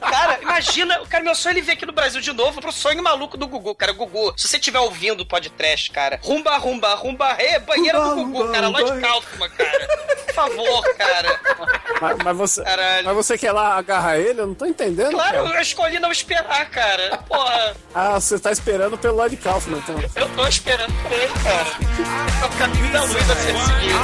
[0.00, 3.02] Cara, imagina, cara, meu sonho é ele vir aqui no Brasil de novo pro sonho
[3.02, 3.74] maluco do Gugu.
[3.74, 8.14] Cara, Gugu, se você estiver ouvindo o podcast, cara, rumba, rumba, rumba, re, banheira do
[8.16, 9.88] Gugu, cara, Lloyd Kaufman, cara.
[10.26, 11.40] Por favor, cara.
[12.00, 13.06] Mas, mas você, Caralho.
[13.06, 14.40] mas você quer lá agarrar ele?
[14.40, 15.10] Eu não tô entendendo.
[15.10, 15.56] Claro, cara.
[15.56, 17.18] eu escolhi não esperar, cara.
[17.28, 19.96] Porra, Ah, você tá esperando pelo Lloyd Kaufman, então.
[20.14, 21.66] eu tô esperando por ele, cara.
[22.40, 23.98] É o caminho da luz a ser seguido.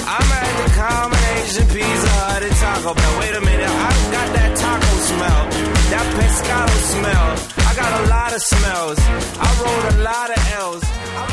[0.00, 3.20] I'm at the combination Pizza Hut and Taco Bell.
[3.20, 5.42] Wait a minute, I got that taco smell,
[5.92, 7.61] that pescado smell.
[7.72, 8.98] I got a lot of smells.
[9.40, 10.82] I wrote a lot of L's.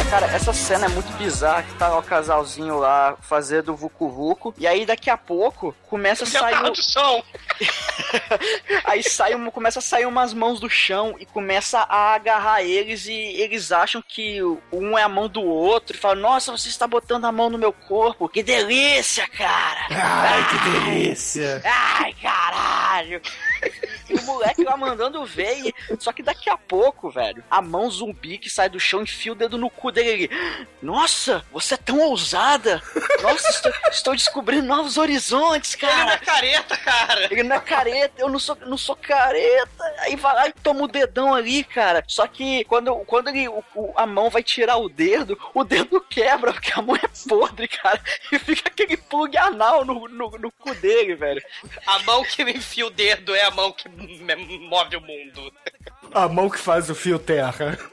[0.10, 4.66] Cara, essa cena é muito bizarra que tá o casalzinho lá fazendo vucu vucu e
[4.66, 7.24] aí daqui a pouco começa a Já sair tá um-
[8.86, 13.06] aí sai um, começa a sair umas mãos do chão e começa a agarrar eles
[13.06, 16.88] e eles acham que um é a mão do outro e falam: "Nossa, você está
[16.88, 18.28] botando a mão no meu corpo.
[18.28, 21.62] Que delícia, cara!" Ai, que delícia!
[21.64, 23.22] Ai, caralho!
[24.10, 25.76] E o moleque lá mandando ver, e...
[26.00, 29.36] só que daqui a pouco, velho, a mão zumbi que sai do chão enfia o
[29.36, 30.10] dedo no cu dele.
[30.10, 30.30] Ele,
[30.82, 32.82] Nossa, você é tão ousada!
[33.22, 35.94] Nossa, estou, estou descobrindo novos horizontes, cara!
[35.94, 37.28] Ele não é careta, cara.
[37.32, 39.89] Ele não é careta, eu não sou, não sou careta.
[40.02, 42.04] Aí vai lá e toma o dedão ali, cara.
[42.08, 46.02] Só que quando, quando ele, o- o- a mão vai tirar o dedo, o dedo
[46.02, 48.02] quebra, porque a mão é podre, cara.
[48.32, 51.42] E fica aquele plug anal no, no, no cu dele, velho.
[51.86, 55.54] A mão que enfia o dedo é a mão que move o mundo.
[56.14, 57.78] A mão que faz o fio terra.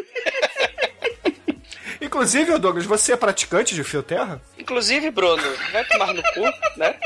[2.01, 4.41] Inclusive, Douglas, você é praticante de fio terra?
[4.67, 6.41] Inclusive, Bruno, vai tomar no cu,
[6.77, 6.97] né?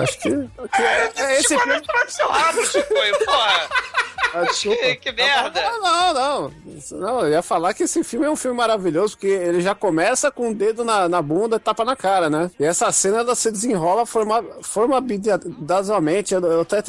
[0.00, 0.30] Acho que.
[0.30, 1.80] que é, é esse filme.
[1.80, 2.94] no seu rabo, Chico,
[3.24, 3.68] porra.
[4.32, 4.46] Ah.
[4.54, 5.60] Que, que merda.
[5.60, 6.52] Não, não, não.
[6.92, 10.30] Não, eu ia falar que esse filme é um filme maravilhoso, porque ele já começa
[10.30, 12.48] com o dedo na, na bunda e tapa na cara, né?
[12.60, 16.32] E essa cena ela se desenrola forma, formidadosamente.
[16.32, 16.80] Eu, eu até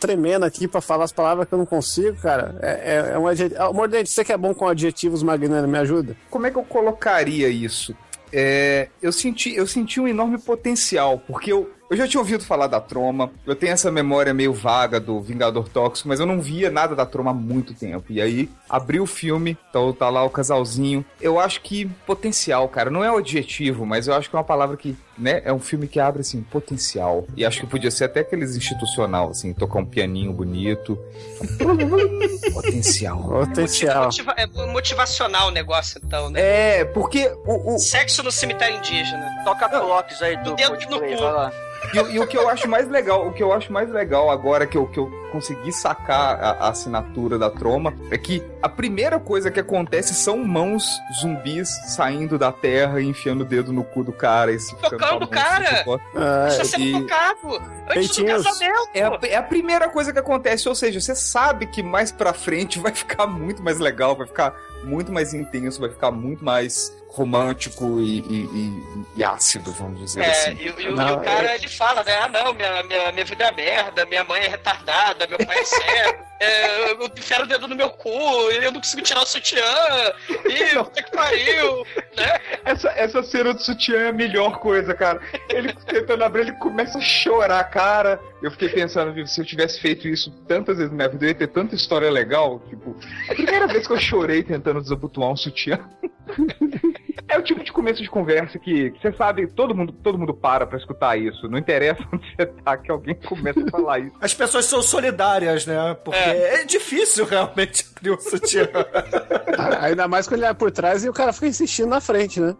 [0.00, 2.56] tremendo aqui pra falar as palavras que eu não consigo, cara.
[2.62, 3.74] É, é, é um adjetivo.
[3.74, 6.16] Mordente, você que é bom com adjetivos, Magnano, me ajuda?
[6.30, 7.94] Como é que eu colocaria isso?
[8.32, 12.68] É, eu, senti, eu senti um enorme potencial, porque eu, eu já tinha ouvido falar
[12.68, 16.70] da Troma, eu tenho essa memória meio vaga do Vingador Tóxico, mas eu não via
[16.70, 18.06] nada da Troma há muito tempo.
[18.08, 21.04] E aí, abri o filme, então tá lá o casalzinho.
[21.20, 24.44] Eu acho que potencial, cara, não é o adjetivo, mas eu acho que é uma
[24.44, 27.26] palavra que, né, é um filme que abre, assim, potencial.
[27.36, 30.98] E acho que podia ser até aqueles institucional, assim, tocar um pianinho bonito.
[32.54, 33.22] potencial.
[33.22, 34.04] Potencial.
[34.04, 36.40] Motiva- é motivacional o negócio, então, né?
[36.40, 39.30] É, porque o, o, Sexo no cemitério indígena.
[39.44, 41.81] Toca clocks aí do dedo no cu.
[41.94, 44.30] E, o- e o que eu acho mais legal, o que eu acho mais legal
[44.30, 48.68] agora que eu, que eu consegui sacar a, a assinatura da Troma é que a
[48.68, 50.86] primeira coisa que acontece são mãos
[51.20, 55.24] zumbis saindo da terra e enfiando o dedo no cu do cara e se Tocando
[55.24, 55.64] o cara?
[55.64, 57.62] assim, tipo, Ah, Isso é sendo e- tocado.
[57.90, 58.88] Antes do casamento.
[58.94, 62.32] é, a, é a primeira coisa que acontece, ou seja, você sabe que mais pra
[62.32, 66.92] frente vai ficar muito mais legal, vai ficar muito mais intenso, vai ficar muito mais
[67.12, 70.52] romântico e, e- e- ácido, vamos dizer É, assim.
[70.52, 72.12] e, e Não, e o cara ele fala, né?
[72.22, 75.64] Ah, não, minha, minha, minha vida é merda, minha mãe é retardada, meu pai é
[75.64, 78.10] cego, é, eu enfiaram o dedo no meu cu,
[78.50, 79.62] eu não consigo tirar o sutiã,
[80.28, 82.40] e puta que pariu, né?
[82.64, 85.20] Essa, essa cena do sutiã é a melhor coisa, cara.
[85.48, 88.20] Ele tentando abrir, ele começa a chorar, cara.
[88.42, 91.28] Eu fiquei pensando, viu, se eu tivesse feito isso tantas vezes na minha vida, eu
[91.28, 92.60] ia ter tanta história legal.
[92.68, 92.96] Tipo,
[93.28, 95.78] a primeira vez que eu chorei tentando desabotoar um sutiã.
[97.28, 100.34] É o tipo de começo de conversa que, que você sabe, todo mundo, todo mundo
[100.34, 101.48] para pra escutar isso.
[101.48, 104.16] Não interessa onde você tá, que alguém começa a falar isso.
[104.20, 105.96] As pessoas são solidárias, né?
[106.04, 106.31] Porque é,
[106.66, 108.68] difícil realmente abrir um sutiã.
[109.80, 112.54] Ainda mais quando ele é por trás e o cara fica insistindo na frente, né?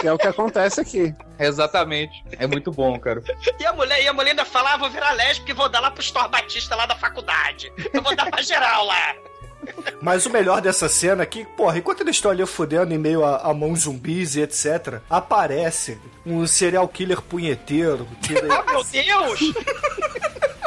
[0.00, 1.14] Que é o que acontece aqui.
[1.38, 2.12] Exatamente.
[2.38, 3.22] É muito bom, cara.
[3.58, 5.80] E a mulher, e a mulher ainda fala, ah, vou virar lésbica e vou dar
[5.80, 7.72] lá pro Store Batista lá da faculdade.
[7.92, 9.14] Eu vou dar pra geral lá.
[10.00, 13.22] Mas o melhor dessa cena é que, porra, enquanto eles estão ali fudendo em meio
[13.24, 19.40] a, a mãos zumbis e etc., aparece um serial killer punheteiro que, Ah, meu Deus!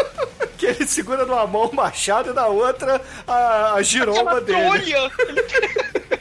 [0.63, 4.61] que ele segura numa mão o machado e na outra a, a giromba dele.
[4.61, 5.11] Trolha!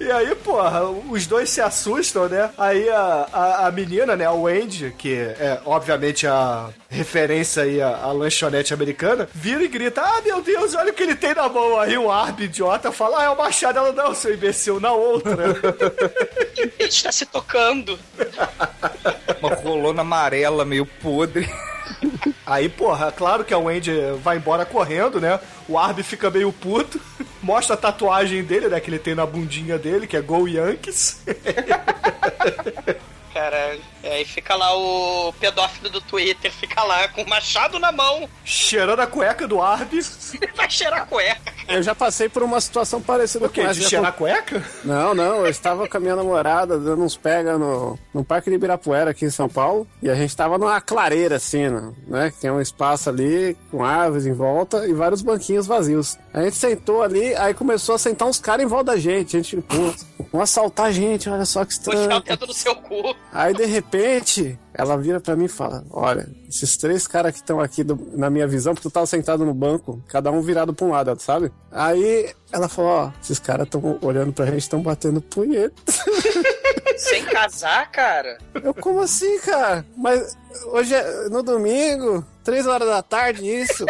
[0.00, 2.50] E aí, porra, os dois se assustam, né?
[2.58, 7.98] Aí a, a, a menina, né, a Wendy, que é obviamente a referência aí à,
[7.98, 11.48] à lanchonete americana, vira e grita: Ah, meu Deus, olha o que ele tem na
[11.48, 11.78] mão.
[11.78, 13.78] Aí o Arby, idiota, fala: Ah, é o machado.
[13.78, 15.54] Ela, não, seu imbecil, na outra.
[16.58, 17.96] Ele está se tocando.
[19.40, 21.48] Uma rolona amarela meio podre.
[22.44, 23.92] Aí, porra, claro que a Wendy
[24.22, 25.38] vai embora correndo, né?
[25.68, 27.00] O Arby fica meio puto,
[27.42, 28.80] mostra a tatuagem dele, né?
[28.80, 31.22] Que ele tem na bundinha dele, que é Go Yankees.
[33.32, 33.80] Caralho.
[34.02, 39.00] E fica lá o pedófilo do Twitter, fica lá com o machado na mão, Cheirando
[39.00, 40.00] a cueca do Arby.
[40.54, 41.52] vai cheirar a cueca.
[41.72, 43.62] Eu já passei por uma situação parecida O quê?
[43.62, 43.80] com essa.
[43.80, 44.62] De cheirar a cueca?
[44.84, 48.56] Não, não, eu estava com a minha namorada dando uns pega no, no Parque de
[48.56, 51.92] Ibirapuera aqui em São Paulo e a gente estava numa clareira assim, né?
[52.06, 56.18] né, Que tem um espaço ali com árvores em volta e vários banquinhos vazios.
[56.34, 59.36] A gente sentou ali, aí começou a sentar uns caras em volta da gente.
[59.36, 59.92] A gente, pô,
[60.32, 62.22] vão assaltar a gente, olha só que Vou enfiar o estranho.
[62.22, 63.14] dedo no seu cu.
[63.30, 67.60] Aí de repente, ela vira pra mim e fala: Olha, esses três caras que estão
[67.60, 70.86] aqui do- na minha visão, porque tu tava sentado no banco, cada um virado pra
[70.86, 71.52] um lado, sabe?
[71.70, 75.74] Aí ela falou: Ó, esses caras estão olhando pra gente, estão batendo punheta.
[76.96, 78.38] Sem casar, cara?
[78.54, 79.84] Eu, como assim, cara?
[79.96, 83.84] Mas hoje é no domingo, três horas da tarde, isso.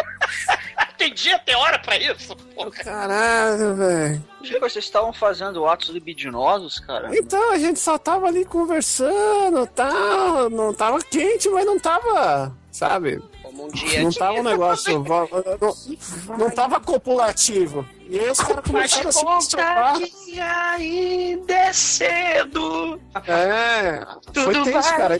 [0.97, 2.35] Tem dia, tem hora pra isso?
[2.55, 2.71] Porra.
[2.71, 4.23] Caralho, velho.
[4.59, 7.09] Vocês estavam fazendo atos libidinosos, cara?
[7.17, 13.21] Então a gente só tava ali conversando, tal, não tava quente, mas não tava, sabe?
[13.63, 17.85] Um dia Não tava um negócio, não, não tava copulativo.
[18.09, 19.97] E aí os caras começaram a se masturbar.
[20.37, 22.99] ainda é cedo.
[23.27, 25.19] É, foi Tudo tenso, vai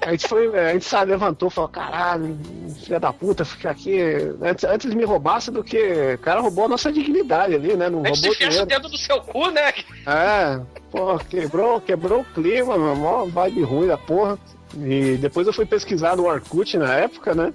[0.00, 2.38] A gente foi, a gente sabe, levantou, falou, caralho,
[2.84, 3.98] filha da puta, fica aqui.
[4.40, 6.14] Antes, antes me roubasse do que.
[6.14, 7.90] O cara roubou a nossa dignidade ali, né?
[7.90, 8.66] Não A gente roubou fecha o dinheiro.
[8.66, 9.72] dedo no seu cu, né?
[10.06, 14.38] É, pô, quebrou, quebrou o clima, meu, mó vibe ruim da porra.
[14.78, 17.52] E depois eu fui pesquisar no Orkut na época, né?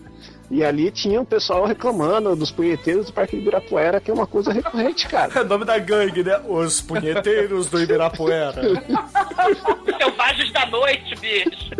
[0.49, 4.25] E ali tinha o pessoal reclamando dos punheteiros do Parque do Ibirapuera, que é uma
[4.25, 5.31] coisa recorrente, cara.
[5.35, 6.39] É o nome da gangue, né?
[6.47, 8.61] Os punheteiros do Ibirapuera.
[9.99, 11.71] Selvagens da noite, bicho.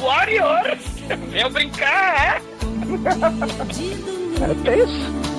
[0.00, 0.82] Warriors!
[1.30, 2.42] Venham brincar, é?
[4.44, 5.34] É tenso.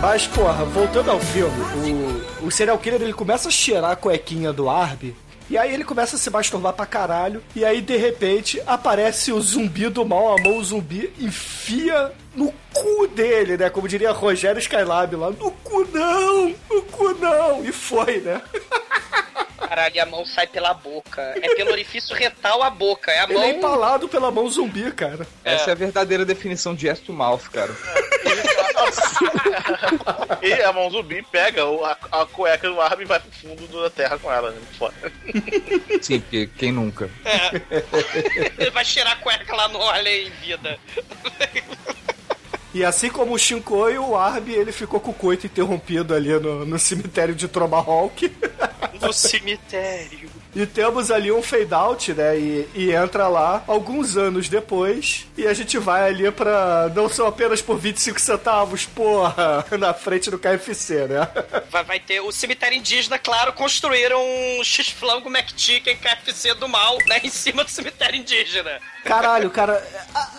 [0.00, 1.56] Mas, porra, voltando ao filme,
[2.42, 5.16] o, o serial killer ele começa a cheirar a cuequinha do Arby.
[5.48, 7.42] E aí ele começa a se masturbar pra caralho.
[7.54, 10.36] E aí, de repente, aparece o zumbi do mal.
[10.36, 13.70] A mão zumbi enfia no cu dele, né?
[13.70, 15.30] Como diria Rogério Skylab lá.
[15.30, 16.48] No cu não!
[16.68, 17.64] No cu não!
[17.64, 18.42] E foi, né?
[19.68, 21.20] Caralho, e a mão sai pela boca.
[21.42, 23.10] É pelo orifício retal a boca.
[23.10, 23.42] É a Ele mão.
[23.42, 25.26] é empalado pela mão zumbi, cara.
[25.44, 27.74] Essa é a verdadeira definição de ass to mouth, cara.
[30.42, 33.82] E a mão zumbi pega o- a, a cueca do Arby e vai pro fundo
[33.82, 34.60] da terra com ela, né?
[34.78, 34.94] Fora.
[36.00, 37.10] Sim, porque quem nunca?
[38.58, 40.78] Ele vai cheirar a cueca lá no Além em vida.
[42.76, 46.66] E assim como o Shinkoi, o Arby ele ficou com o coito interrompido ali no,
[46.66, 48.30] no cemitério de Tomahawk.
[49.00, 50.30] No cemitério.
[50.54, 52.38] E temos ali um fade out, né?
[52.38, 55.26] E, e entra lá alguns anos depois.
[55.36, 56.90] E a gente vai ali pra.
[56.94, 61.28] Não são apenas por 25 centavos, porra, na frente do KFC, né?
[61.68, 67.20] Vai, vai ter o cemitério indígena, claro, construíram um X-Flango McChicken KFC do mal, né?
[67.22, 68.80] Em cima do cemitério indígena.
[69.06, 69.82] Caralho, cara,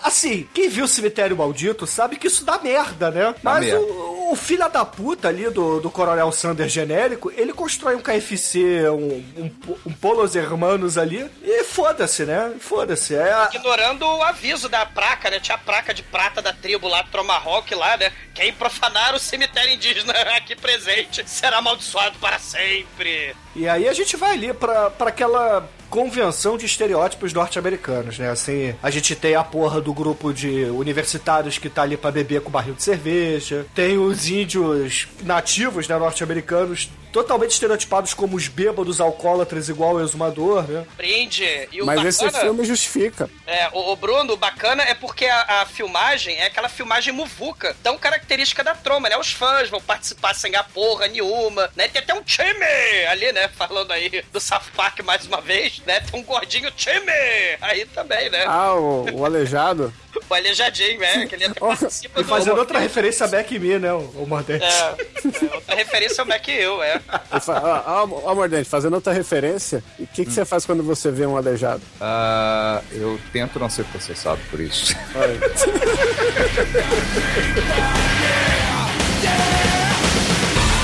[0.02, 3.34] assim, quem viu o Cemitério Maldito sabe que isso dá merda, né?
[3.42, 3.80] Mas merda.
[3.80, 8.88] o, o filho da puta ali do, do Coronel Sanders genérico, ele constrói um KFC,
[8.90, 9.50] um, um,
[9.86, 12.54] um Polos Hermanos ali, e foda-se, né?
[12.60, 13.14] Foda-se.
[13.14, 15.40] É a- Ignorando o aviso da placa, né?
[15.40, 18.12] Tinha a placa de prata da tribo lá, Tomahawk lá, né?
[18.34, 23.34] Quem profanar o cemitério indígena aqui presente será amaldiçoado para sempre.
[23.56, 28.30] E aí a gente vai ali pra, pra aquela convenção de estereótipos norte-americanos, né?
[28.30, 32.40] Assim, a gente tem a porra do grupo de universitários que tá ali pra beber
[32.40, 39.00] com barril de cerveja, tem os índios nativos, né, norte-americanos, totalmente estereotipados como os bêbados
[39.00, 40.86] alcoólatras igual o exumador, né?
[40.96, 41.68] Brinde.
[41.72, 43.28] E o Mas bacana, esse filme justifica.
[43.46, 47.76] É, o, o Bruno, o bacana é porque a, a filmagem é aquela filmagem muvuca,
[47.82, 49.16] tão característica da troma, né?
[49.16, 51.88] Os fãs vão participar sem a porra nenhuma, né?
[51.88, 52.64] Tem até um time
[53.10, 53.48] ali, né?
[53.48, 56.00] Falando aí do South Park mais uma vez, né?
[56.00, 57.12] Tem um gordinho time
[57.60, 58.44] aí também, né?
[58.46, 59.92] Ah, o, o aleijado.
[60.28, 61.26] O aleijadinho, né?
[61.26, 62.28] Que ele até participa E do...
[62.28, 64.64] fazendo outra referência a Back Me, né, o, o Mordente?
[64.64, 66.97] É, é, outra referência ao Mac eu, é.
[67.30, 71.26] Ó, ó, ó, Mordente, fazendo outra referência, o que, que você faz quando você vê
[71.26, 71.80] um aleijado?
[72.00, 74.94] Ah, eu tento não ser processado por isso.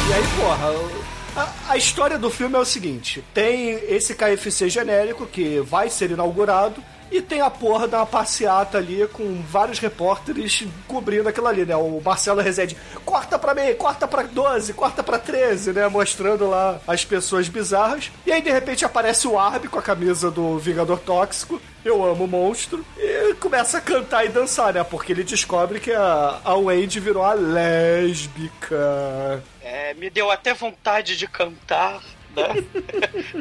[0.08, 1.04] E aí, porra, o-
[1.36, 6.10] a, a história do filme é o seguinte: tem esse KFC genérico que vai ser
[6.10, 6.82] inaugurado.
[7.10, 11.76] E tem a porra da passeata ali com vários repórteres cobrindo aquilo ali, né?
[11.76, 15.86] O Marcelo Rezende, corta pra mim, corta pra 12, corta pra 13, né?
[15.88, 18.10] Mostrando lá as pessoas bizarras.
[18.26, 21.60] E aí, de repente, aparece o Arby com a camisa do Vingador Tóxico.
[21.84, 22.84] Eu amo o monstro.
[22.96, 24.82] E começa a cantar e dançar, né?
[24.82, 29.42] Porque ele descobre que a, a Wendy virou a lésbica.
[29.62, 32.00] É, me deu até vontade de cantar.
[32.34, 32.64] Né?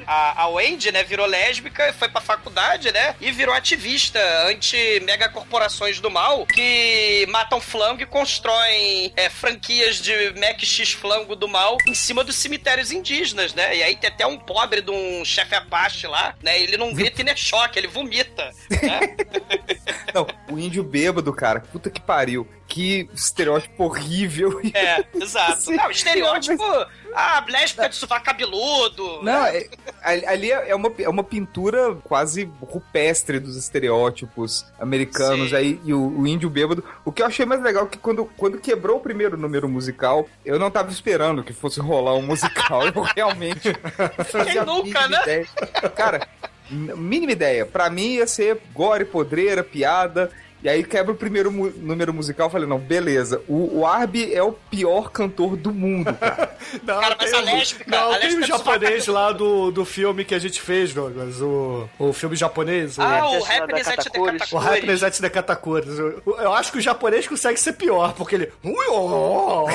[0.06, 3.16] A, a Wendy, né, virou lésbica, foi pra faculdade, né?
[3.20, 10.64] E virou ativista anti-megacorporações do mal que matam flango e constroem é, franquias de Mac
[10.64, 13.76] X flango do mal em cima dos cemitérios indígenas, né?
[13.76, 16.62] E aí tem até um pobre de um chefe Apache lá, né?
[16.62, 18.52] Ele não grita e nem choque, ele vomita.
[18.70, 19.16] Né?
[20.14, 22.48] Não, o índio bêbado, cara, puta que pariu.
[22.74, 24.60] Que estereótipo horrível.
[24.74, 25.62] É, exato.
[25.62, 25.76] Sim.
[25.76, 26.64] Não, estereótipo.
[27.14, 29.22] Ah, lésbica de sovaco cabeludo.
[29.22, 29.58] Não, né?
[29.58, 29.70] é-
[30.02, 35.56] ali ali é uma, é uma pintura quase rupestre dos estereótipos americanos Sim.
[35.56, 36.84] aí, e o, o índio bêbado.
[37.06, 40.28] O que eu achei mais legal é que quando, quando quebrou o primeiro número musical,
[40.44, 42.88] eu não tava esperando que fosse rolar um musical.
[42.88, 43.70] Eu realmente
[44.60, 45.22] a nunca, né?
[45.22, 45.48] ideia.
[45.96, 46.28] Cara,
[46.72, 47.68] mínima ideia.
[47.68, 50.32] Pra mim ia ser gore, podreira, piada.
[50.64, 53.42] E aí quebra o primeiro mu- número musical, eu falei, não, beleza.
[53.50, 56.54] O, o Arby é o pior cantor do mundo, cara.
[56.84, 59.70] Não, Cara, mas tem a o- lésbica- Não, a tem o lésbica japonês lá do,
[59.72, 61.42] do filme que a gente fez, Douglas.
[61.42, 62.98] O, o filme japonês.
[62.98, 64.58] Ah, o, o Happiness at the o.
[64.58, 65.30] Happiness at the.
[66.00, 68.52] Eu, eu acho que o japonês consegue ser pior, porque ele.
[68.64, 69.68] Ó.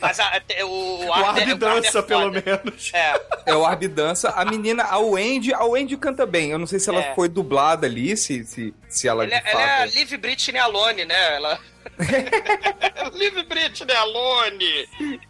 [0.00, 2.90] Mas a, o, O Arby o dança, é pelo menos.
[2.92, 3.20] É.
[3.46, 4.30] É, o Arby dança.
[4.30, 6.50] A menina, a Wendy, a Wendy canta bem.
[6.50, 7.14] Eu não sei se ela É.
[7.14, 9.94] foi dublada ali, se, se, se ela Ela, de ela é a fato...
[9.94, 11.36] Liv Britney Alone, né?
[11.36, 11.58] Ela...
[13.14, 14.88] Liv Britney Alone!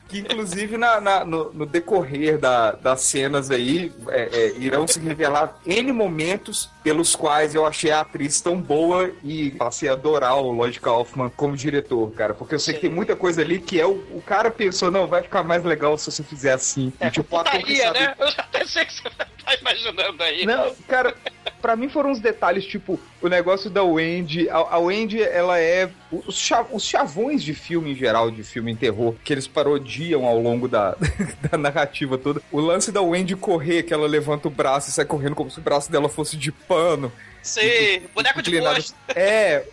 [0.09, 5.01] Que inclusive na, na- no, no decorrer da- das cenas aí é, é, irão se
[5.01, 10.37] revelar N momentos pelos quais eu achei a atriz tão boa e passei a adorar
[10.37, 12.35] o Lloyd Kaufman como diretor, cara.
[12.35, 15.07] Porque eu sei que tem muita coisa ali que é o, o cara pensou, não,
[15.07, 16.93] vai ficar mais legal se você fizer assim.
[17.01, 18.15] e, tipo, Putaria, né?
[18.19, 19.09] Eu já até sei que você
[19.45, 20.47] tá imaginando aí.
[20.47, 21.15] Não, cara,
[21.61, 24.49] pra mim foram uns detalhes, tipo, o negócio da Wendy.
[24.49, 25.91] A, a Wendy, ela é.
[26.11, 30.25] Os, cha- os chavões de filme em geral, de filme em terror, que eles parodiam
[30.27, 30.97] ao longo da,
[31.51, 32.41] da narrativa toda.
[32.51, 35.59] O lance da Wendy correr, que ela levanta o braço e sai correndo como se
[35.59, 37.13] o braço dela fosse de pano.
[37.43, 38.95] Sim, boneco de gosto.
[39.17, 39.65] É,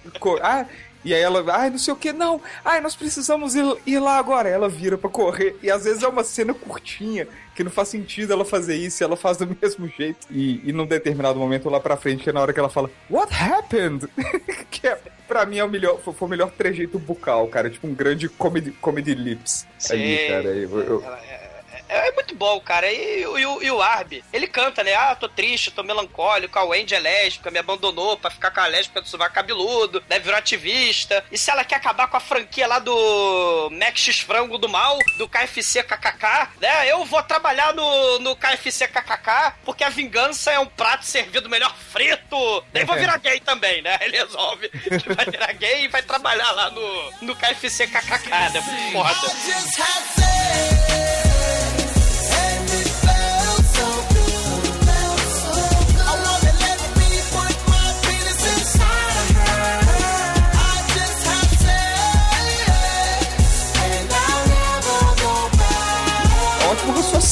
[0.41, 0.65] ah,
[1.03, 4.17] e aí ela, ai, não sei o que, não, ai, nós precisamos ir, ir lá
[4.17, 4.49] agora.
[4.49, 8.33] Ela vira pra correr, e às vezes é uma cena curtinha, que não faz sentido
[8.33, 10.27] ela fazer isso, e ela faz do mesmo jeito.
[10.29, 12.89] E, e num determinado momento lá pra frente, que é na hora que ela fala,
[13.09, 14.07] What happened?
[14.71, 14.97] que é,
[15.27, 18.71] pra mim é o melhor, foi, o melhor trejeito bucal, cara, tipo um grande comedy,
[18.71, 20.17] comedy lips Sim.
[20.27, 20.47] cara.
[20.49, 21.48] Eu- eu- É,
[21.89, 22.89] é muito bom, cara.
[22.91, 24.93] E, e o- e o Arby, ele canta, né?
[24.95, 28.67] Ah, tô triste, tô melancólico, a Wendy é lésbica, me abandonou pra ficar com a
[28.67, 30.19] lésbica do sovaco cabeludo, né?
[30.19, 31.23] Virou ativista.
[31.31, 34.97] E se ela quer acabar com a franquia lá do Max X Frango do Mal,
[35.17, 36.91] do KFC KKK, né?
[36.91, 41.75] Eu vou trabalhar no, no KFC KKK, porque a vingança é um prato servido melhor
[41.91, 42.63] frito.
[42.71, 43.97] Daí vou virar gay também, né?
[44.01, 48.61] Ele resolve que vai virar gay e vai trabalhar lá no, no KFC KKK, né?
[48.91, 51.08] Foda.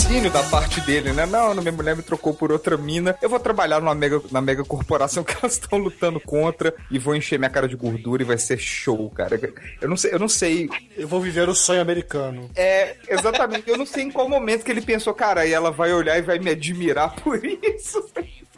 [0.08, 1.26] Raciocínio da parte dele, né?
[1.26, 3.18] Não, minha mulher me trocou por outra mina.
[3.22, 7.14] Eu vou trabalhar numa mega, na mega corporação que elas estão lutando contra e vou
[7.14, 9.40] encher minha cara de gordura e vai ser show, cara.
[9.82, 10.70] Eu não sei, eu não sei.
[10.96, 12.50] Eu vou viver o sonho americano.
[12.56, 13.70] É, exatamente.
[13.70, 16.22] Eu não sei em qual momento que ele pensou, cara, e ela vai olhar e
[16.22, 18.02] vai me admirar por isso.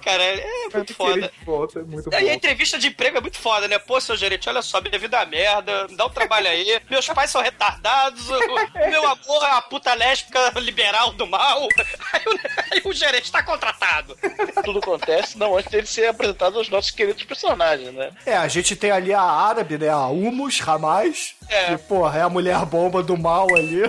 [0.04, 1.32] Cara, é muito foda.
[1.40, 3.78] De volta, é muito E a entrevista de emprego é muito foda, né?
[3.80, 6.80] Pô, seu gerente, olha só, minha vida é merda, me dá um trabalho aí.
[6.90, 11.68] Meus pais são retardados, o meu amor é a puta lésbica liberal do mal.
[12.12, 12.40] Aí o,
[12.72, 14.18] aí o gerente tá contratado.
[14.64, 18.12] Tudo acontece não antes dele ser apresentado aos nossos queridos personagens, né?
[18.26, 19.90] É, a gente tem ali a árabe, né?
[19.90, 21.36] A Humus Ramaz.
[21.48, 21.66] É.
[21.66, 23.82] Que, porra, é a mulher bomba do mal ali.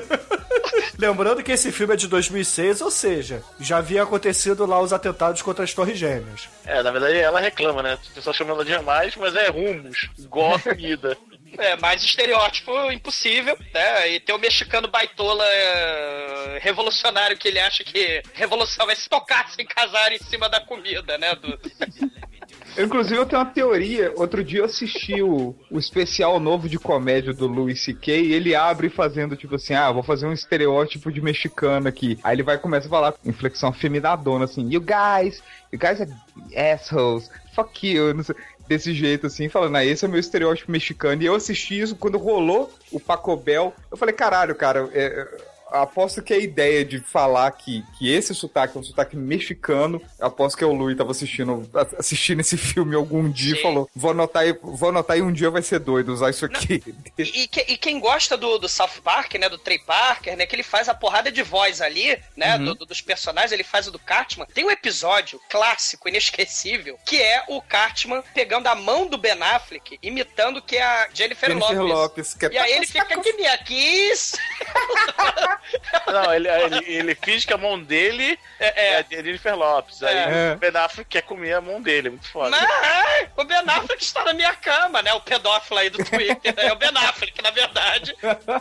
[0.98, 5.42] Lembrando que esse filme é de 2006, ou seja, já havia acontecido lá os atentados
[5.42, 6.48] contra as Torres Gêmeas.
[6.64, 7.98] É, na verdade ela reclama, né?
[8.10, 11.16] O pessoal chama ela de mais, mas é rumos, igual a comida.
[11.58, 14.08] É, mais estereótipo impossível, né?
[14.08, 19.50] E tem o mexicano baitola é, revolucionário que ele acha que revolução vai se tocar
[19.50, 21.34] sem casar em cima da comida, né?
[21.34, 21.58] Do...
[22.78, 24.12] Inclusive, eu tenho uma teoria.
[24.16, 28.20] Outro dia eu assisti o, o especial novo de comédia do Louis C.K.
[28.20, 32.18] e ele abre fazendo, tipo assim, ah, vou fazer um estereótipo de mexicano aqui.
[32.22, 35.42] Aí ele vai começar a falar, inflexão feminadona, assim, you guys,
[35.72, 36.10] you guys are
[36.56, 38.36] assholes, fuck you, não sei.
[38.68, 41.20] Desse jeito, assim, falando, ah, esse é meu estereótipo mexicano.
[41.20, 43.74] E eu assisti isso quando rolou o Paco Bell.
[43.90, 45.26] Eu falei, caralho, cara, é,
[45.72, 50.56] aposto que a ideia de falar que, que esse sotaque é um sotaque mexicano, aposto
[50.56, 51.68] que o Lui tava assistindo,
[51.98, 55.50] assistindo esse filme algum dia e falou: vou anotar, aí- vou anotar e um dia
[55.50, 56.82] vai ser doido usar isso aqui.
[57.18, 60.62] E, e quem gosta do, do South Park, né, do Trey Parker, né, que ele
[60.62, 62.64] faz a porrada de voz ali, né, Uhum.
[62.64, 64.46] do- do- dos personagens, ele faz o do Cartman.
[64.52, 69.98] Tem um episódio clássico, inesquecível, que é o Cartman pegando a mão do Ben Affleck,
[70.02, 71.94] imitando que é a Jennifer, Jennifer Lopez.
[71.98, 74.10] Lopez, que é E aí ele fica que nem aqui.
[76.06, 80.02] Não, ele, ele, ele finge que a mão dele é, a Jennifer Lopes.
[80.02, 80.52] Aí É.
[80.54, 82.50] o Ben Affleck quer comer a mão dele, é muito foda.
[82.50, 85.12] Mas o Ben Affleck está na minha cama, né?
[85.14, 86.54] O pedófilo aí do Twitter.
[86.56, 88.14] É o Ben Affleck, na verdade.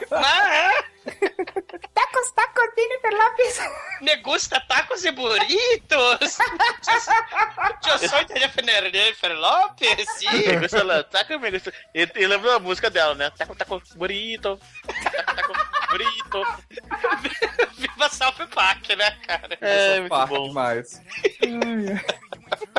[0.10, 0.84] Mas...
[1.94, 3.60] Tacos, tacos, Jennifer Lopes.
[4.02, 6.38] Me gusta tacos e burritos.
[7.90, 10.30] Eu sou Jennifer Jennifer Lopes, sim.
[10.48, 13.30] Me gusta la- taco, me gusta- E, e lembra a música dela, né?
[13.32, 14.60] Taco, taco, bonito.
[14.86, 15.54] Taco, taco,
[15.92, 16.46] bonito.
[17.78, 19.58] Viva South Park, né, cara?
[19.62, 20.48] É, muito Parque bom.
[20.50, 21.02] demais.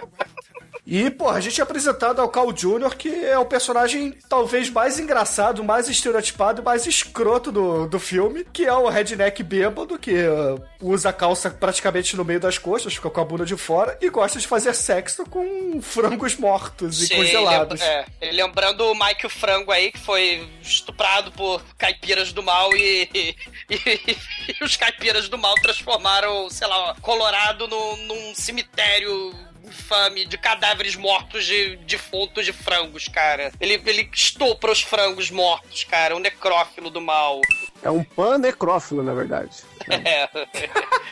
[0.93, 4.99] E, pô, a gente é apresentado ao Carl Jr., que é o personagem talvez mais
[4.99, 10.13] engraçado, mais estereotipado e mais escroto do, do filme, que é o redneck bêbado, que
[10.15, 13.97] uh, usa a calça praticamente no meio das costas, fica com a bunda de fora,
[14.01, 17.81] e gosta de fazer sexo com frangos mortos e Sim, congelados.
[17.81, 22.69] lembra- é, lembrando o Mike o Frango aí, que foi estuprado por caipiras do mal
[22.77, 23.37] e, e-
[23.71, 24.17] e-
[24.61, 29.33] e os caipiras do mal transformaram, sei lá, Colorado no- num cemitério
[29.65, 33.53] infame de cadáveres mortos de defuntos de frangos, cara.
[33.61, 36.17] Ele, ele estupra os frangos mortos, cara.
[36.17, 37.41] Um necrófilo do mal.
[37.83, 39.51] É um pan necrófilo, na verdade.
[39.91, 40.29] É.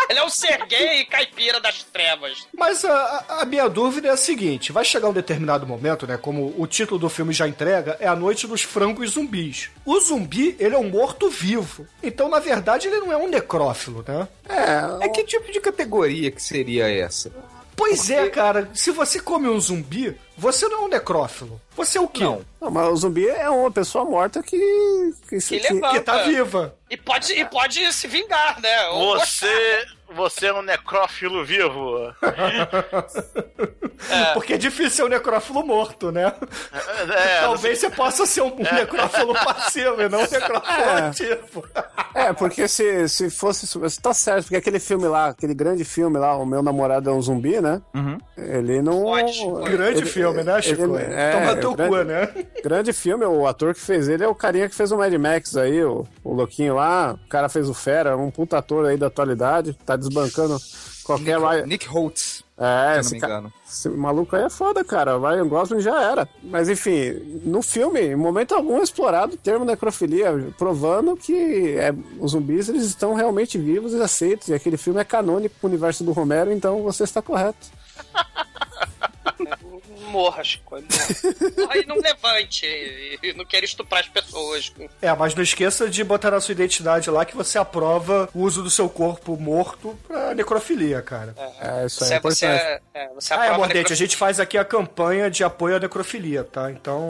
[0.09, 2.47] Ele é o Serguei caipira das trevas.
[2.57, 6.17] Mas a, a- a minha dúvida é a seguinte: vai chegar um determinado momento, né?
[6.17, 9.71] Como o título do filme já entrega, é a noite dos frangos zumbis.
[9.85, 11.87] O zumbi, ele é um morto-vivo.
[12.03, 14.29] Então, na verdade, ele não é um necrófilo, né?
[14.49, 15.07] É.
[15.07, 17.33] É que tipo de categoria que seria essa?
[17.79, 18.69] Pois é, cara.
[18.75, 21.61] Se você come um zumbi, você não é um necrófilo.
[21.77, 22.25] Você é o quê?
[22.25, 22.45] Não.
[22.61, 24.59] Não, mas o zumbi é uma pessoa morta que.
[25.29, 25.95] Que, Que levanta.
[25.95, 26.75] Que tá viva.
[26.91, 28.89] E pode, e pode se vingar, né?
[28.89, 32.13] Ou Você, você é um necrófilo vivo.
[34.35, 36.33] Porque é difícil ser um necrófilo morto, né?
[37.17, 41.01] É, Talvez você possa ser um necrófilo passivo e não um necrófilo É.
[41.09, 41.65] ativo.
[42.15, 43.67] É, porque se, se fosse.
[43.79, 47.13] Você tá certo, porque aquele filme lá, aquele grande filme lá, O Meu Namorado é
[47.13, 47.81] um Zumbi, né?
[48.37, 49.05] Ele não.
[49.65, 50.83] Grande ele- filme, né, Chico?
[50.83, 52.29] ele- é, Toma teu grande- cu, né?
[52.63, 55.57] Grande filme, o ator que fez ele é o carinha que fez o Mad Max
[55.57, 57.17] aí, o, o louquinho lá.
[57.25, 60.59] O cara fez o Fera, um puta ator aí da atualidade, tá desbancando
[61.05, 61.39] qualquer.
[61.39, 62.43] Ryan- Nick Holtz.
[62.61, 63.53] É, se eu não me ca- engano.
[63.69, 65.17] esse maluco aí é foda, cara.
[65.17, 66.29] Ryan Gosling já era.
[66.43, 71.95] Mas enfim, no filme, em momento algum é explorado o termo necrofilia, provando que é,
[72.19, 74.49] os zumbis eles estão realmente vivos e aceitos.
[74.49, 77.67] E aquele filme é canônico pro universo do Romero, então você está correto.
[80.09, 80.77] Morra, Chico.
[80.77, 80.87] Morra.
[81.59, 82.67] Morra e não levante.
[83.23, 84.73] E não quero estuprar as pessoas.
[85.01, 88.63] É, mas não esqueça de botar na sua identidade lá que você aprova o uso
[88.63, 91.35] do seu corpo morto pra necrofilia, cara.
[91.61, 94.65] É, isso Você, você, é, é, você Ah, é, Mordente, a gente faz aqui a
[94.65, 96.71] campanha de apoio à necrofilia, tá?
[96.71, 97.09] Então.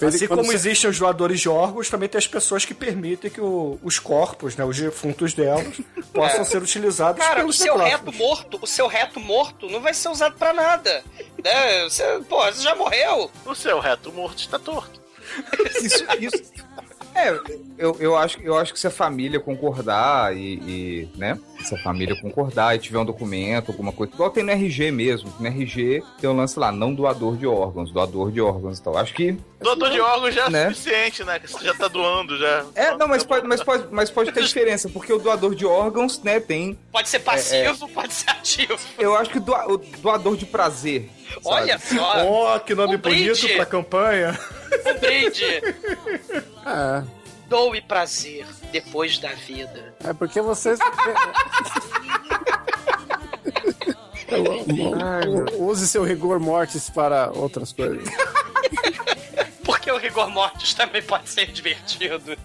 [0.00, 3.30] Em Assim como você- existem os doadores de órgãos, também tem as pessoas que permitem
[3.30, 5.66] que o- os corpos, né, os defuntos delas,
[6.12, 6.44] possam É.
[6.44, 10.36] ser utilizados Cara, o seu reto morto, o seu reto morto não vai ser usado
[10.36, 11.04] pra nada.
[11.42, 11.84] Né?
[11.84, 13.30] Você, pô, você já morreu?
[13.44, 15.00] O seu reto morto está torto.
[15.80, 16.42] Isso, isso.
[17.14, 17.30] É,
[17.76, 21.38] eu, eu, acho, eu acho que se a família concordar e, e, né?
[21.64, 25.32] Se a família concordar e tiver um documento, alguma coisa, igual tem no RG mesmo.
[25.38, 28.96] No RG tem um lance lá, não doador de órgãos, doador de órgãos e tal.
[28.96, 29.36] Acho que.
[29.60, 30.68] Doador de órgãos já é Né?
[30.70, 31.38] suficiente, né?
[31.38, 32.64] Que você já tá doando já.
[32.74, 36.22] É, não, mas pode, mas, pode, mas pode ter diferença, porque o doador de órgãos,
[36.22, 36.78] né, tem.
[36.92, 38.78] Pode ser passivo, pode ser ativo.
[38.98, 41.10] Eu acho que o doa- o doador de prazer.
[41.28, 41.40] sabe?
[41.44, 42.24] Olha só.
[42.26, 43.54] Ó, que nome Um bonito brinde.
[43.56, 44.38] pra campanha.
[44.86, 45.44] Um brinde.
[46.66, 47.02] É,
[47.48, 49.94] Doe prazer depois da vida.
[50.04, 50.78] é porque vocês.
[55.58, 58.04] Use seu rigor mortis para outras coisas.
[59.64, 62.36] Porque o rigor mortis também pode ser divertido.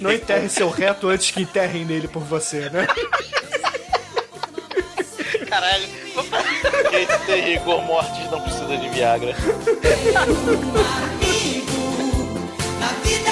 [0.00, 2.86] Não enterre seu reto antes que enterrem nele por você, né?
[5.52, 5.86] Caralho.
[6.88, 9.36] Quem tem rigor mortis não precisa de Viagra.
[12.80, 13.31] Na vida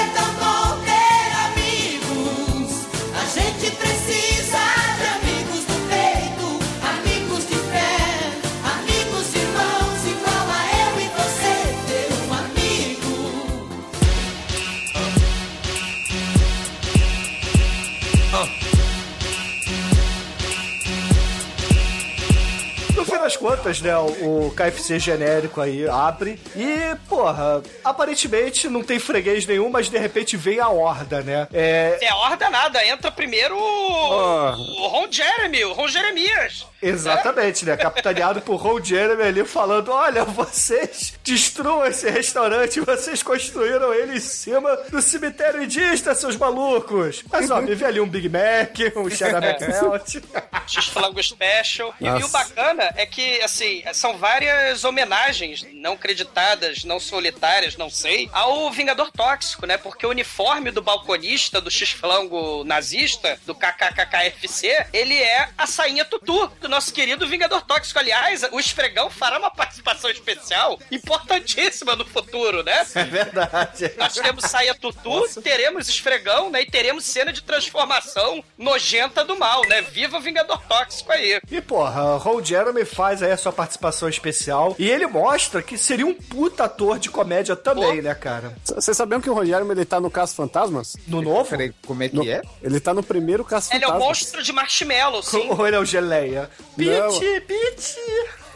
[23.11, 28.99] fim das contas, né, o o KFC genérico aí abre e, porra, aparentemente não tem
[28.99, 31.47] freguês nenhum, mas de repente vem a horda, né?
[31.53, 36.67] É, É horda nada, entra primeiro o, o Ron Jeremy, o Ron Jeremias.
[36.83, 37.77] Exatamente, né?
[37.77, 44.21] Capitaneado por Ron Jeremy ali falando: olha, vocês destruam esse restaurante, vocês construíram ele em
[44.21, 47.23] cima do cemitério indígena, seus malucos.
[47.31, 50.23] Mas ó, me vê ali um Big Mac, um Cheddar McMelt.
[50.67, 51.95] X-Flango Special.
[52.01, 57.91] E, e o bacana é que, assim, são várias homenagens não creditadas, não solitárias, não
[57.91, 59.77] sei, ao Vingador Tóxico, né?
[59.77, 66.51] Porque o uniforme do balconista do X-Flango nazista, do KKKKFC, ele é a sainha tutu
[66.61, 67.99] do nosso querido Vingador Tóxico.
[67.99, 72.87] Aliás, o Esfregão fará uma participação especial importantíssima no futuro, né?
[72.95, 73.93] É verdade.
[73.99, 76.63] Nós temos saia tutu, teremos esfregão, né?
[76.63, 79.83] E teremos cena de transformação nojenta do mal, né?
[79.83, 81.41] Viva o Vingador Tóxico aí.
[81.51, 86.07] E porra, Ron Jeremy faz aí a sua participação especial e ele mostra que seria
[86.07, 88.55] um puta ator de comédia também, né, cara?
[88.65, 90.97] Vocês sabiam que o Rogério ele tá no Caso Fantasmas?
[91.07, 91.51] No novo?
[91.51, 92.43] Peraí, como é que No- é?
[92.63, 94.09] Ele tá no primeiro Caso Ele é o Fantasmas.
[94.19, 95.49] monstro de marshmallow, sim.
[95.51, 96.51] Ou ele é o geleia?
[96.77, 97.99] 别吃别吃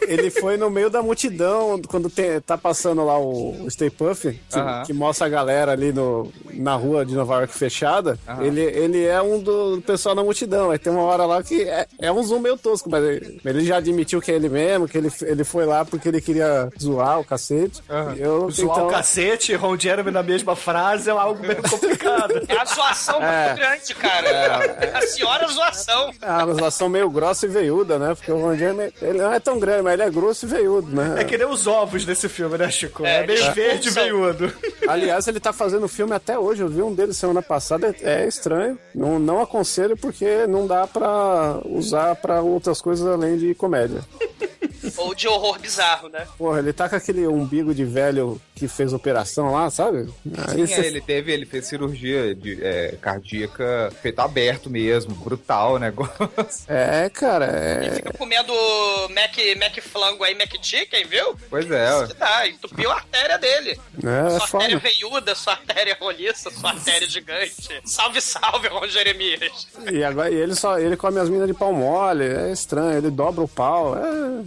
[0.07, 4.31] Ele foi no meio da multidão quando tem- tá passando lá o, o Stay Puff,
[4.49, 4.83] que, Aham.
[4.85, 8.17] que mostra a galera ali no, na rua de Nova York fechada.
[8.27, 8.43] Aham.
[8.43, 10.71] Ele, ele é um do pessoal na multidão.
[10.71, 13.65] Aí tem uma hora lá que é, é um zoom meio tosco, mas ele, ele
[13.65, 17.19] já admitiu que é ele mesmo, que ele, ele foi lá porque ele queria zoar
[17.19, 17.81] o cacete.
[18.17, 21.61] E Eu, Zoar então, o cacete e Ron Jeremy na mesma frase é algo meio
[21.61, 22.33] complicado.
[22.47, 23.47] É a zoação É.
[23.47, 24.89] muito grande, cara.
[24.93, 26.11] A senhora zoação.
[26.21, 28.15] É uma relação meio grossa e veiuda, né?
[28.15, 30.95] Porque o Ron Jeremy, ele não é tão grande, mas ele é grosso e veiudo,
[30.95, 31.15] né?
[31.19, 33.05] É que nem os ovos desse filme, né, Chico?
[33.05, 33.51] É, É, meio é.
[33.51, 34.53] verde e veiudo.
[34.87, 36.61] Aliás, ele tá fazendo filme até hoje.
[36.61, 37.95] Eu vi um dele semana passada.
[38.01, 38.77] É, é estranho.
[38.93, 44.01] Não, não aconselho porque não dá pra usar pra outras coisas além de comédia.
[44.97, 46.27] Ou de horror bizarro, né?
[46.37, 50.09] Porra, ele tá com aquele umbigo de velho que fez operação lá, sabe?
[50.47, 55.13] Aí Sim, cê- é, ele teve, ele fez cirurgia de, é, cardíaca feito aberto mesmo,
[55.15, 56.15] brutal o negócio.
[56.67, 57.91] É, cara, é.
[57.95, 58.53] Fica comendo
[59.13, 61.35] Mac, Mac flango aí, Mac chicken, viu?
[61.49, 62.03] Pois é, ó.
[62.03, 63.79] Isso que dá, entupiu a artéria dele.
[64.03, 64.63] É, sua foda.
[64.63, 67.81] artéria veiuda, sua artéria roliça, sua artéria gigante.
[67.85, 69.67] Salve, salve, Ron Jeremias.
[69.91, 73.11] E agora e ele só ele come as minas de pau mole, é estranho, ele
[73.11, 73.95] dobra o pau.
[73.97, 74.43] É...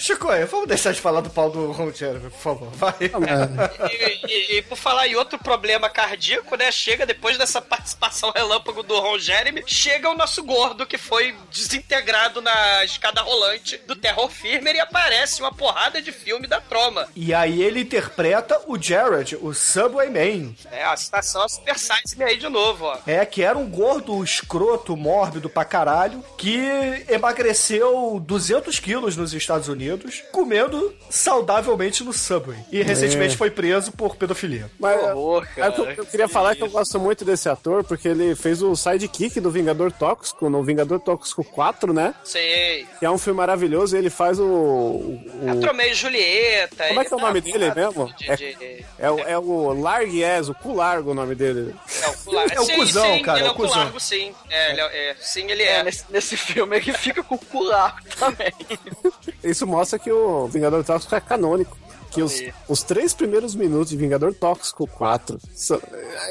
[0.00, 2.70] Chico, vamos deixar de falar do pau do Ron Jeremy, por favor.
[2.70, 2.94] Vai.
[3.00, 6.72] E, e- e por falar em outro problema cardíaco, né?
[6.72, 12.40] Chega depois dessa participação relâmpago do Ron Jeremy, chega o nosso gordo que foi desintegrado
[12.40, 17.06] na escada rolante do Terror Firmer e aparece uma porrada de filme da troma.
[17.14, 20.54] E aí ele interpreta o Jared, o Subway Man.
[20.72, 22.98] É, a citação é Super Size Me aí de novo, ó.
[23.06, 29.68] É, que era um gordo escroto, mórbido pra caralho, que emagreceu 200 quilos nos Estados
[29.68, 29.89] Unidos,
[30.32, 32.58] comendo saudavelmente no Subway.
[32.70, 33.36] E recentemente É.
[33.36, 34.70] foi preso por pedofilia.
[34.78, 37.84] Mas horror, é o que eu, eu queria falar que eu gosto muito desse ator,
[37.84, 42.14] porque ele fez o sidekick do Vingador Tóxico, no Vingador Tóxico 4, né?
[42.24, 42.86] Sei.
[42.98, 44.44] Que é um filme maravilhoso, e ele faz o.
[44.44, 46.86] o- É o- Tromei e Julieta.
[46.88, 48.14] Como é que é o ele nome tá dele mesmo?
[48.16, 51.74] de- É, de- é, o- é o Largues, o Culargo o nome dele.
[52.02, 52.54] É o Culargo.
[52.54, 53.74] É o sim, cuzão, sim, cara, Ele é é o o cuzão.
[53.74, 54.34] Culargo, sim.
[54.48, 55.70] É, ele é, é, sim, ele é.
[55.78, 58.52] É, nesse, nesse filme ele fica com o cu largo também.
[59.42, 61.76] Isso mostra que o Vingador Tóxico é canônico.
[62.10, 65.80] Que os, os três primeiros minutos de Vingador Tóxico 4, são-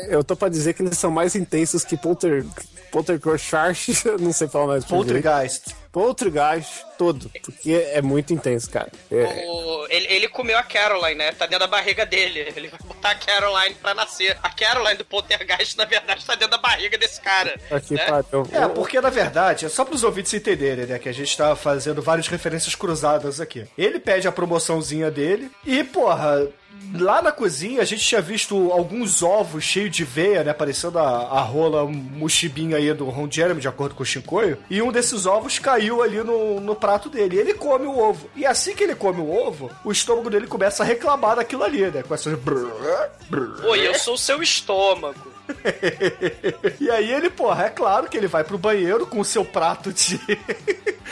[0.10, 2.45] eu tô pra dizer que eles são mais intensos que Polter,
[2.91, 4.84] Poltergeist, não sei falar mais.
[4.84, 5.06] por
[5.91, 6.29] Poltergeist.
[6.39, 8.91] Poltergeist todo, porque é muito intenso, cara.
[9.11, 11.31] É, O- ele, ele comeu a Caroline, né?
[11.31, 12.51] Tá dentro da barriga dele.
[12.55, 14.37] Ele vai botar a Caroline pra nascer.
[14.43, 17.59] A Caroline do Poltergeist, na verdade, tá dentro da barriga desse cara.
[17.71, 18.05] aqui, né?
[18.05, 18.47] pariu.
[18.51, 20.99] É, porque na verdade, é só pros ouvintes entenderem, né?
[20.99, 23.65] Que a gente tá fazendo várias referências cruzadas aqui.
[23.77, 26.47] Ele pede a promoçãozinha dele e, porra.
[26.93, 30.53] Lá na cozinha a gente tinha visto alguns ovos cheios de veia, né?
[30.53, 34.57] Parecendo a, a rola mochibinha aí do Ron Jeremy, de acordo com o Shinkoio.
[34.70, 37.36] E um desses ovos caiu ali no, no prato dele.
[37.36, 38.30] E ele come o ovo.
[38.36, 41.86] E assim que ele come o ovo, o estômago dele começa a reclamar daquilo ali,
[41.86, 42.03] né?
[42.03, 42.38] Com essas.
[43.65, 45.38] Oi, eu sou o seu estômago.
[46.80, 49.91] E aí ele, porra, é claro que ele vai pro banheiro com o seu prato
[49.91, 50.36] de, de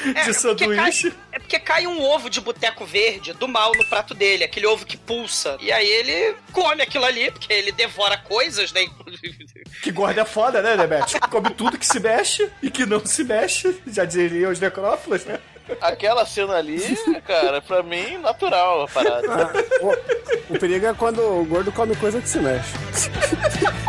[0.01, 1.13] porque cai, sanduíche.
[1.31, 4.85] é porque cai um ovo de boteco verde do mal no prato dele, aquele ovo
[4.85, 5.57] que pulsa.
[5.59, 8.87] E aí ele come aquilo ali, porque ele devora coisas, né?
[9.81, 11.19] Que gordo é foda, né, Demet?
[11.29, 13.79] Come tudo que se mexe e que não se mexe.
[13.85, 15.39] Já diriam os necrófilos, né?
[15.81, 16.79] Aquela cena ali,
[17.25, 19.53] cara, pra mim, natural a parada.
[19.81, 22.73] o, o perigo é quando o gordo come coisa que se mexe.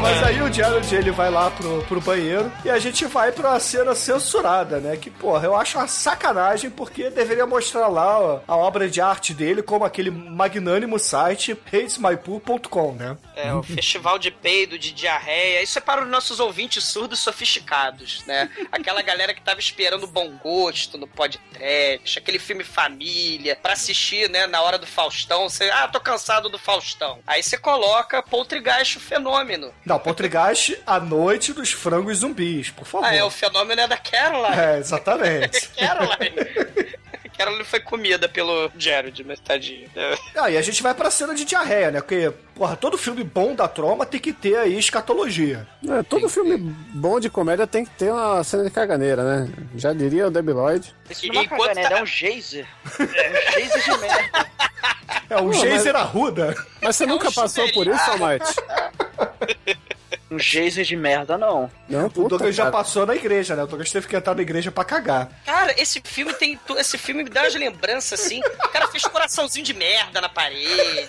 [0.00, 3.60] Mas aí o Jared, ele vai lá pro, pro banheiro e a gente vai pra
[3.60, 4.96] cena censurada, né?
[4.96, 9.34] Que, porra, eu acho uma sacanagem porque deveria mostrar lá ó, a obra de arte
[9.34, 13.18] dele como aquele magnânimo site hatesmypoo.com, né?
[13.36, 15.62] É, o festival de peido, de diarreia.
[15.62, 18.50] Isso é para os nossos ouvintes surdos sofisticados, né?
[18.72, 24.46] Aquela galera que tava esperando bom gosto no podcast, aquele filme família, pra assistir, né,
[24.46, 25.48] na hora do Faustão.
[25.48, 27.18] Você, ah, tô cansado do Faustão.
[27.26, 29.72] Aí você coloca Poltergeist o fenômeno.
[29.90, 33.08] Não, Poltergeist, a noite dos frangos zumbis, por favor.
[33.08, 34.56] Ah, é, o fenômeno é da Caroline.
[34.56, 35.68] É, exatamente.
[35.76, 36.36] Caroline.
[37.40, 39.88] Caroline foi comida pelo Jared, mas tadinho.
[39.96, 40.14] É.
[40.36, 42.00] Ah, e a gente vai pra cena de diarreia, né?
[42.02, 45.66] Porque, porra, todo filme bom da troma tem que ter aí escatologia.
[45.88, 49.52] É, todo filme bom de comédia tem que ter uma cena de caganeira, né?
[49.74, 50.94] Já diria o Debbie Lloyd.
[51.08, 52.66] Isso não é caganeira, é um geyser.
[52.98, 54.46] É um geyser de merda.
[55.30, 56.54] É um Pô, geyser mas- arruda.
[56.82, 58.54] Mas você nunca passou por isso, Almighty?
[60.30, 61.70] Um geyser de merda, não.
[61.88, 63.64] Não, O puta, Douglas já passou na igreja, né?
[63.64, 65.28] O Douglas teve que entrar na igreja pra cagar.
[65.44, 66.58] Cara, esse filme tem.
[66.78, 68.40] Esse filme me dá umas lembranças assim.
[68.40, 71.08] O cara fez coraçãozinho de merda na parede.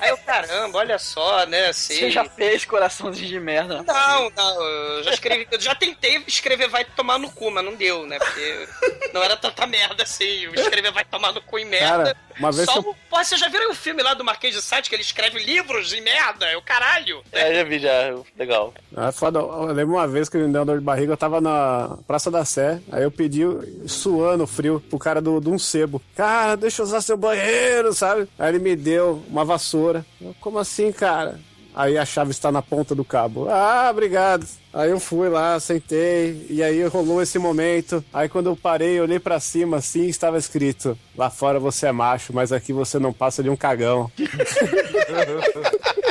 [0.00, 1.66] Aí eu, caramba, olha só, né?
[1.68, 1.94] Assim.
[1.94, 3.82] Você já fez coraçãozinho de merda.
[3.82, 5.46] Não, não, eu já escrevi.
[5.50, 8.18] Eu já tentei escrever vai tomar no cu, mas não deu, né?
[8.18, 8.68] Porque
[9.12, 10.48] não era tanta merda assim.
[10.54, 11.86] Escrever vai tomar no cu em merda.
[11.86, 12.96] Cara, uma vez Só que eu- o.
[13.10, 15.92] Pô, vocês já viram o filme lá do Marquês de Sade que ele escreve livros
[15.92, 16.46] em merda?
[16.46, 17.22] É o caralho.
[17.32, 18.14] É, já vi, já.
[18.38, 18.72] Legal.
[18.96, 19.38] Ah, foda.
[19.38, 22.30] Eu lembro uma vez que me deu uma dor de barriga, eu tava na Praça
[22.30, 23.42] da Sé, aí eu pedi,
[23.86, 26.00] suando frio, pro cara do, de um sebo.
[26.16, 28.28] Cara, deixa eu usar seu banheiro, sabe?
[28.38, 30.04] Aí ele me deu uma vassoura.
[30.20, 31.38] Eu, Como assim, cara?
[31.74, 33.48] Aí a chave está na ponta do cabo.
[33.50, 34.46] Ah, obrigado.
[34.72, 38.04] Aí eu fui lá, sentei, e aí rolou esse momento.
[38.12, 42.32] Aí quando eu parei, olhei pra cima assim, estava escrito: Lá fora você é macho,
[42.32, 44.10] mas aqui você não passa de um cagão.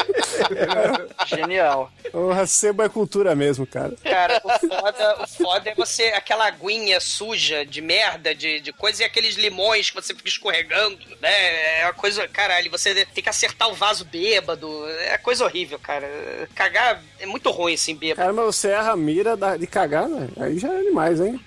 [1.28, 1.91] Genial.
[2.14, 3.93] O sebo é cultura mesmo, cara.
[4.04, 9.01] Cara, o foda, o foda é você, aquela aguinha suja de merda, de, de coisa,
[9.04, 11.80] e aqueles limões que você fica escorregando, né?
[11.82, 14.88] É uma coisa, caralho, você tem que acertar o vaso bêbado.
[15.08, 16.08] É coisa horrível, cara.
[16.56, 18.22] Cagar é muito ruim, assim, bêbado.
[18.22, 20.32] Cara, mas você erra a mira da- de cagar, velho.
[20.39, 21.39] Aí já é demais, hein?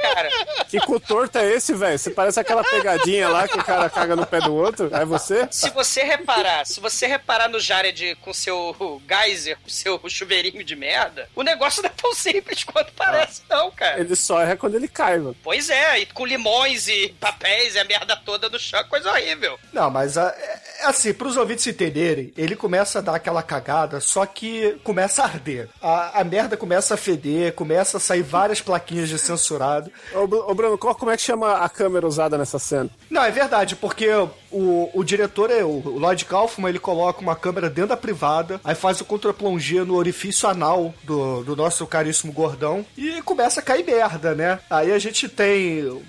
[0.00, 0.28] Cara,
[0.68, 1.98] Que cu torto é esse, velho?
[1.98, 4.88] Você parece aquela pegadinha lá que o cara caga no pé do outro.
[4.94, 5.46] É você?
[5.50, 10.76] se você reparar, se você reparar no Jared com seu geyser, com seu chuveirinho de
[10.76, 14.00] merda, o negócio não é tão simples quanto parece, não, cara.
[14.00, 15.36] Ele só erra quando ele cai, mano.
[15.42, 19.58] Pois é, e com limões e papéis e a merda toda no chão, coisa horrível.
[19.72, 20.34] Não, mas a-
[20.80, 25.26] é, assim, pros ouvintes entenderem, ele começa a dar aquela cagada, só que começa a
[25.26, 25.68] arder.
[25.80, 29.90] A, a merda começa a feder, começa a sair várias plaquinhas de censurado.
[30.12, 32.90] Ô, ô, Bruno, qual, como é que chama a câmera usada nessa cena?
[33.08, 34.08] Não, é verdade, porque
[34.50, 38.60] o, o diretor, é o o Lloyd Kaufman, ele coloca uma câmera dentro da privada,
[38.64, 43.62] aí faz o contraplongé no orifício anal do, do nosso caríssimo gordão e começa a
[43.62, 44.58] cair merda, né?
[44.70, 46.02] Aí a gente tem.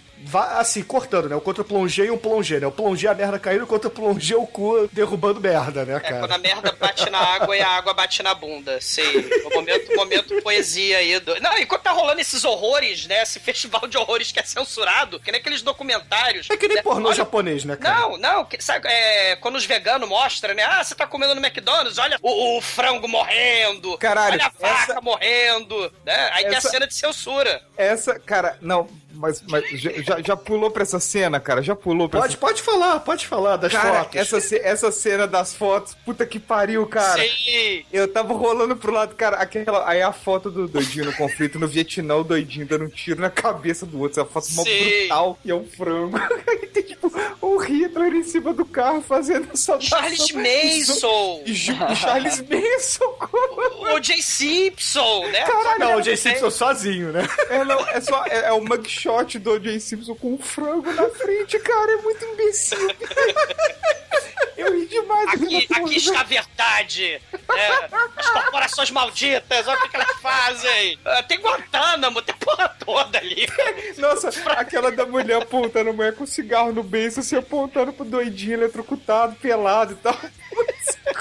[0.57, 1.36] Assim, cortando, né?
[1.36, 2.68] O contra-plongé e um plongé, né?
[2.68, 6.28] O plongé a merda caindo, o contra-plongé o cu derrubando merda, né, É, quando a
[6.28, 6.38] cara?
[6.39, 8.82] merda bate na água e a água bate na bunda.
[8.82, 9.18] Sei.
[9.45, 11.20] O momento, momento poesia aí.
[11.20, 11.39] Do...
[11.39, 13.22] Não, enquanto tá rolando esses horrores, né?
[13.24, 16.47] Esse festival de horrores que é censurado, que nem aqueles documentários.
[16.49, 16.84] É que nem né?
[16.84, 17.99] pornô Olha- japonês, né, cara?
[18.01, 20.63] Não, não, que- sabe, é, quando os veganos mostram, né?
[20.63, 24.91] Ah, você tá comendo no McDonald's, olha o, o frango morrendo, Caralho, olha a vaca
[24.91, 26.30] essa- morrendo, né?
[26.34, 27.61] Aí tem a essa- cena de censura.
[27.78, 28.88] Essa, cara, não,
[29.18, 31.61] mas, mas já, já- pulou pra essa cena, cara?
[31.61, 34.15] Já pulou pra Pode, essa pode falar, pode falar das Cara, fotos.
[34.15, 37.22] essa, ce- essa cena das fotos, puta que pariu, cara.
[37.24, 37.84] Sim.
[37.91, 39.88] Eu tava rolando pro lado, cara, aquela.
[39.88, 43.30] Aí a foto do doidinho no conflito no Vietnã, o doidinho dando um tiro na
[43.30, 44.22] cabeça do outro.
[44.22, 44.99] Essa foto mó Sim.
[44.99, 46.18] brutal e é um frango.
[46.47, 47.11] Aí tem, tipo,
[47.41, 51.41] o Hitler em cima do carro fazendo essa Charles Manson.
[51.45, 53.05] E, Ju- e Charles Manson.
[53.20, 55.41] como- O Jay Simpson, né?
[55.41, 57.28] Caralho, Não, o é- Jay Simpson sozinho, né?
[57.49, 58.24] É, não, é só.
[58.28, 59.07] É, é o mugshot
[59.39, 61.91] do Jay Simpson com um frango na frente, cara.
[61.93, 62.78] É muito imbecil.
[64.58, 65.30] Eu ri demais.
[65.30, 67.22] Aqui, aqui está a verdade.
[67.32, 67.89] né?
[68.16, 70.99] As corporações malditas, olha o que, elas fazem.
[71.05, 73.47] Ah, Tem Guantánamo, tem porra toda ali.
[73.97, 78.53] Nossa, aquela da mulher apontando a mulher com cigarro no beijo, assim, apontando pro doidinho
[78.53, 80.18] eletrocutado, pelado e tal.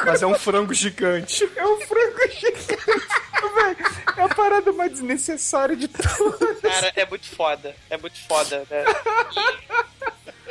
[0.05, 1.49] Mas é um frango gigante.
[1.57, 2.77] É um frango gigante,
[3.55, 3.77] velho.
[4.17, 6.61] É a parada mais desnecessária de todas.
[6.61, 7.66] Cara, é muito foda.
[7.91, 8.85] É muito foda, né?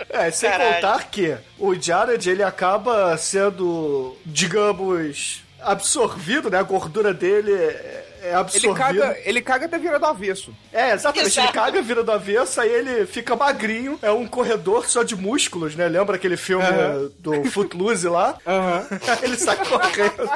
[0.10, 0.76] É, sem Caralho.
[0.76, 6.60] contar que o Jared, ele acaba sendo, digamos, absorvido, né?
[6.60, 10.54] A gordura dele é, é Ele caga, ele caga até vira do avesso.
[10.72, 11.28] É, exatamente.
[11.28, 11.48] Exato.
[11.48, 14.00] Ele caga, vira do avesso, aí ele fica magrinho.
[14.02, 15.88] É um corredor só de músculos, né?
[15.88, 18.38] Lembra aquele filme eh, do Footloose lá?
[18.46, 20.30] Aí ele sai correndo.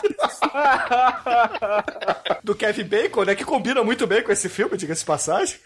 [2.43, 3.35] do Kevin Bacon, né?
[3.35, 5.57] Que combina muito bem com esse filme, diga-se de passagem.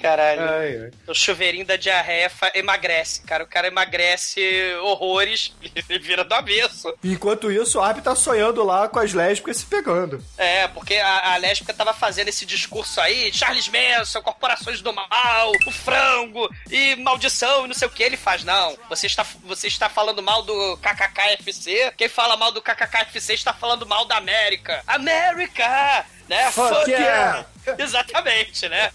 [0.00, 0.90] Caralho.
[1.06, 3.44] O chuveirinho da diarreia fa- emagrece, cara.
[3.44, 4.40] O cara emagrece
[4.82, 5.52] horrores
[5.88, 6.94] e vira do avesso.
[7.04, 10.22] Enquanto isso, o Arby tá sonhando lá com as lésbicas se pegando.
[10.38, 15.52] É, porque a, a lésbica tava fazendo esse discurso aí, Charles Manson, corporações do mal,
[15.66, 18.02] o frango e maldição e não sei o que.
[18.02, 21.92] Ele faz, não, você está, você está falando mal do KKKFC.
[21.96, 24.82] Quem fala mal do KKKFC está falando mal da América.
[24.86, 26.04] América!
[26.30, 26.50] Né?
[26.52, 27.44] Fuck yeah!
[27.76, 28.90] Exatamente, né?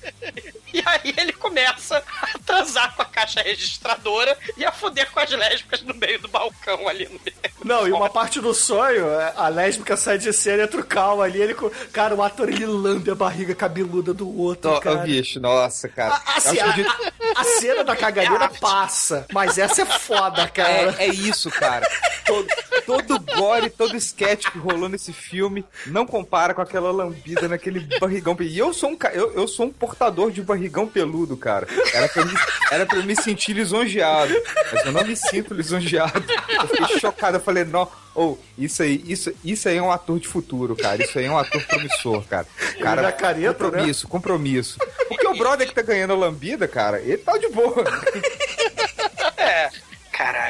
[0.73, 5.29] E aí ele começa a transar com a caixa registradora e a foder com as
[5.29, 7.35] lésbicas no meio do balcão ali no meio.
[7.63, 10.83] Não, e uma parte do sonho, é, a lésbica sai de cena e entra o
[10.83, 11.41] Cal ali.
[11.41, 11.55] Ele,
[11.93, 14.97] cara, o ator ele lambe a barriga cabeluda do outro, ó, cara.
[14.97, 16.19] bicho, nossa, cara.
[16.35, 20.95] Assim, a, que- a- a cena da caganeira passa, mas essa é foda, cara.
[20.97, 21.87] É, é isso, cara.
[22.25, 22.47] Todo,
[22.85, 28.35] todo gore, todo sketch que rolou nesse filme não compara com aquela lambida naquele barrigão.
[28.39, 31.67] E eu sou um, eu, eu sou um portador de barrigão peludo, cara.
[31.93, 32.33] Era pra, eu me,
[32.71, 34.33] era pra eu me sentir lisonjeado.
[34.71, 36.23] Mas eu não me sinto lisonjeado.
[36.49, 37.37] Eu fiquei chocado.
[37.37, 37.89] Eu falei, não.
[38.13, 41.03] Ou, isso aí, isso, isso aí é um ator de futuro, cara.
[41.03, 42.47] Isso aí é um ator promissor, cara.
[42.79, 44.77] Cara, é careta, compromisso, compromisso.
[45.09, 47.83] Porque o brother que tá ganhando a lambida, cara, ele tá de boa.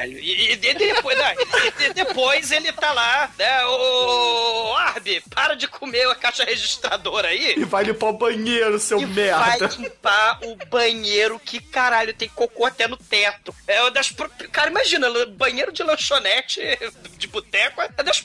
[0.06, 0.20] Caralho.
[0.20, 3.66] E, e de- depois, e de- depois ele tá lá, né?
[3.66, 7.56] Ô, Arby, para de comer a caixa registradora aí.
[7.58, 9.38] E vai limpar o banheiro, seu E merda.
[9.40, 13.54] vai limpar o banheiro que, caralho, tem cocô até no teto.
[13.68, 14.14] É uma das...
[14.52, 16.62] Cara, imagina, banheiro de lanchonete,
[17.18, 18.24] de boteco, é das...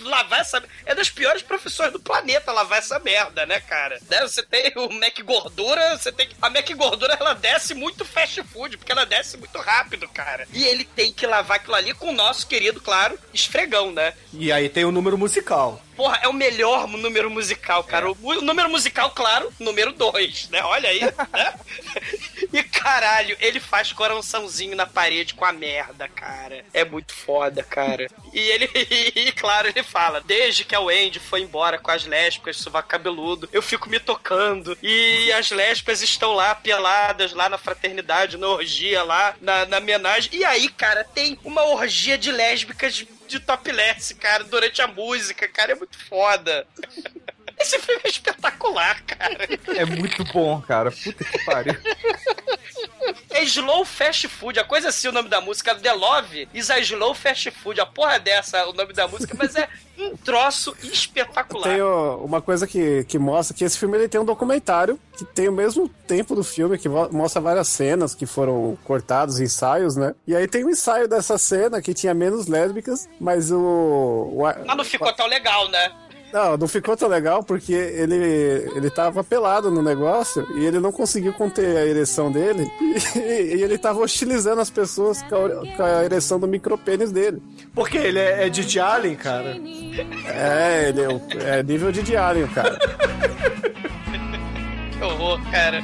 [0.00, 0.62] Lavar essa...
[0.86, 3.98] É das piores profissões do planeta lavar essa merda, né, cara?
[4.08, 6.28] Né, Você tem o Mac Gordura, você tem...
[6.40, 10.46] A Mac Gordura, ela desce muito fast food, porque ela desce muito rápido, cara.
[10.52, 14.14] E ele tem que lavar aquilo ali com o nosso querido, claro, esfregão, né?
[14.32, 15.82] E aí tem o número musical.
[15.96, 18.08] Porra, é o melhor número musical, cara.
[18.08, 20.62] O, o número musical, claro, número 2, né?
[20.62, 21.54] Olha aí, né?
[22.50, 26.64] E caralho, ele faz coraçãozinho na parede com a merda, cara.
[26.72, 28.08] É muito foda, cara.
[28.38, 28.70] E ele,
[29.16, 33.48] e, claro, ele fala: desde que a Wendy foi embora com as lésbicas, sovaco cabeludo,
[33.52, 34.78] eu fico me tocando.
[34.82, 40.30] E as lésbicas estão lá peladas, lá na fraternidade, na orgia, lá na, na homenagem.
[40.32, 45.72] E aí, cara, tem uma orgia de lésbicas de topless, cara, durante a música, cara,
[45.72, 46.66] é muito foda.
[47.60, 49.48] Esse filme é espetacular, cara.
[49.76, 50.90] É muito bom, cara.
[50.90, 51.76] Puta que pariu.
[53.30, 56.78] É Slow Fast Food, a coisa assim o nome da música, The Love is a
[56.80, 61.68] Slow Fast Food, a porra dessa o nome da música, mas é um troço espetacular.
[61.68, 65.24] Tem ó, uma coisa que, que mostra que esse filme ele tem um documentário que
[65.24, 70.14] tem o mesmo tempo do filme, que mostra várias cenas que foram cortados, ensaios, né?
[70.26, 73.58] E aí tem um ensaio dessa cena que tinha menos lésbicas, mas o.
[73.58, 75.92] o Mas não ficou tão legal, né?
[76.32, 78.14] Não, não ficou tão legal porque ele,
[78.74, 82.70] ele tava pelado no negócio e ele não conseguiu conter a ereção dele
[83.16, 87.42] e, e ele tava hostilizando as pessoas com a, com a ereção do micropênis dele.
[87.74, 89.56] Porque ele é, é de Allen, cara.
[90.26, 92.78] É, ele é, é nível de diário, cara.
[94.98, 95.80] Que horror, cara.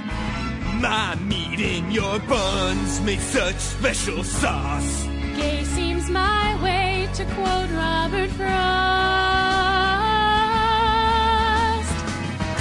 [0.80, 5.06] My meat in your buns makes such special sauce.
[5.36, 9.23] Gay seems my way, to quote Robert Frost.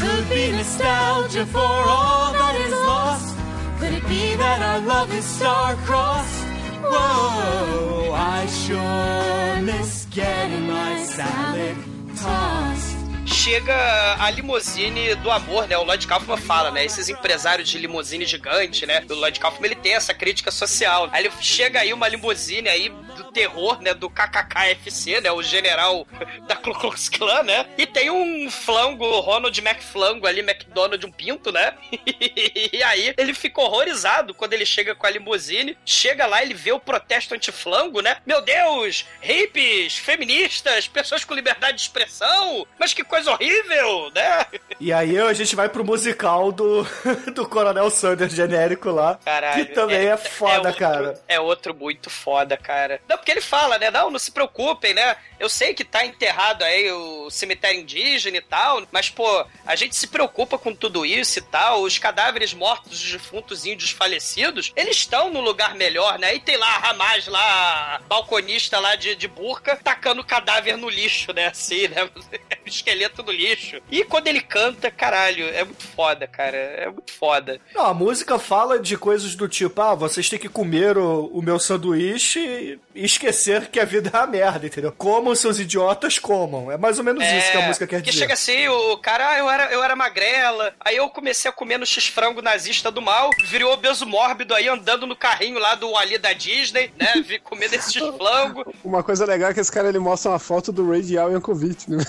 [0.04, 3.38] Could be nostalgia for all that is lost.
[3.80, 6.44] Could it be that our love is star-crossed?
[6.84, 11.78] Whoa, I sure miss getting my salad
[12.18, 13.03] tossed.
[13.44, 15.78] Chega a limusine do amor, né?
[15.78, 16.86] O Lloyd Kaufman fala, né?
[16.86, 19.04] Esses empresários de limusine gigante, né?
[19.10, 21.10] O Lloyd Kaufman, ele tem essa crítica social.
[21.12, 23.94] Aí ele chega aí uma limusine aí do terror, né?
[23.94, 25.30] Do KKKFC, né?
[25.30, 26.08] O general
[26.48, 27.68] da Ku Klux Klan, né?
[27.78, 31.74] E tem um flango, Ronald McFlango ali, McDonald, um pinto, né?
[32.72, 35.78] e aí ele fica horrorizado quando ele chega com a limusine.
[35.86, 38.16] Chega lá, ele vê o protesto anti-flango, né?
[38.26, 39.06] Meu Deus!
[39.20, 42.66] Hippies, feministas, pessoas com liberdade de expressão!
[42.80, 44.46] Mas que coisa horrível, né?
[44.80, 46.84] E aí a gente vai pro musical do,
[47.34, 49.20] do Coronel Sanders genérico lá.
[49.24, 49.66] Caralho.
[49.66, 51.22] Que também é, foda, outro- cara.
[51.28, 53.00] É outro muito foda, cara.
[53.08, 53.90] Não, porque ele fala, né?
[53.92, 55.16] Não, não se preocupem, né?
[55.40, 59.96] Eu sei que tá enterrado aí o cemitério indígena e tal, mas, pô, a gente
[59.96, 61.82] se preocupa com tudo isso e tal.
[61.82, 66.36] Os cadáveres mortos, os defuntos índios falecidos, eles estão no lugar melhor, né?
[66.36, 70.90] E tem lá a Ramaz, lá, balconista lá de, de burca, tacando o cadáver no
[70.90, 71.48] lixo, né?
[71.48, 72.10] Assim, né?
[72.66, 73.82] esqueleto no lixo.
[73.90, 76.58] E quando ele canta, caralho, é muito foda, cara.
[76.58, 77.60] É muito foda.
[77.74, 81.42] Não, a música fala de coisas do tipo, ah, vocês têm que comer o, o
[81.42, 84.92] meu sanduíche e esquecer que a vida é uma merda, entendeu?
[84.92, 86.72] Comam seus idiotas, comam.
[86.72, 88.20] É mais ou menos isso que a música quer que dizer.
[88.20, 91.78] chega assim, o cara, ah, eu era, eu era magrela, aí eu comecei a comer
[91.78, 96.18] no x-frango nazista do mal, virou obeso mórbido aí, andando no carrinho lá do Ali
[96.18, 98.74] da Disney, né, vi comendo esse x-frango.
[98.84, 101.90] Uma coisa legal é que esse cara ele mostra uma foto do Ray Al Yankovic,
[101.90, 102.04] né?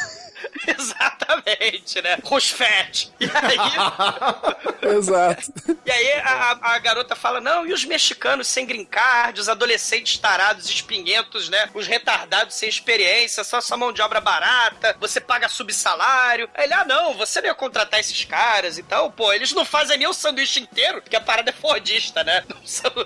[0.67, 2.19] Exatamente, né?
[2.23, 3.13] Rosfete.
[3.21, 5.53] E aí, Exato.
[5.85, 10.19] e aí a, a- garota fala: não, e os mexicanos sem green card, os adolescentes
[10.19, 11.71] tarados, espinhentos, né?
[11.75, 16.49] Os retardados sem experiência, só sua mão de obra barata, você paga subsalário.
[16.55, 19.99] Aí ele, ah, não, você não ia contratar esses caras, então, pô, eles não fazem
[19.99, 22.45] nem o sanduíche inteiro, porque a parada é fordista, né?
[22.65, 23.05] Você não-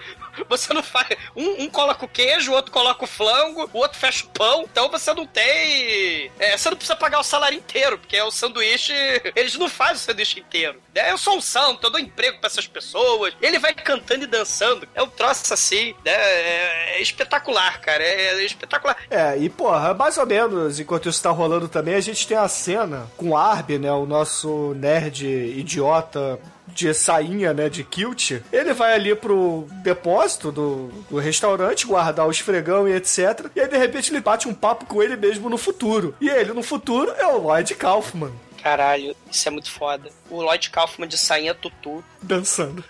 [0.49, 1.09] Você não faz.
[1.34, 4.62] Um, um coloca o queijo, o outro coloca o flango, o outro fecha o pão,
[4.70, 6.30] então você não tem.
[6.39, 8.92] é, você não precisa pagar o salário inteiro, porque é o sanduíche.
[9.36, 10.80] Eles não fazem o sanduíche inteiro.
[10.94, 13.34] É, Eu sou um santo, eu dou emprego pra essas pessoas.
[13.40, 14.88] Ele vai cantando e dançando.
[14.94, 16.12] É um troço assim, né?
[16.12, 18.02] É, é espetacular, cara.
[18.02, 18.96] É, é espetacular.
[19.10, 22.48] É, e porra, mais ou menos, enquanto isso tá rolando também, a gente tem a
[22.48, 23.36] cena com o
[23.78, 26.38] né, o nosso nerd idiota
[26.78, 28.40] de sainha, né, de kilt.
[28.52, 33.50] Ele vai ali pro depósito do, do restaurante, guardar o esfregão e etc.
[33.56, 36.14] E aí, de repente, ele bate um papo com ele mesmo no futuro.
[36.20, 38.32] E ele, no futuro, é o Lloyd Kaufman.
[38.62, 40.10] Caralho, isso é muito foda.
[40.30, 42.04] O Lloyd Kaufman de sainha tutu.
[42.22, 42.84] Dançando.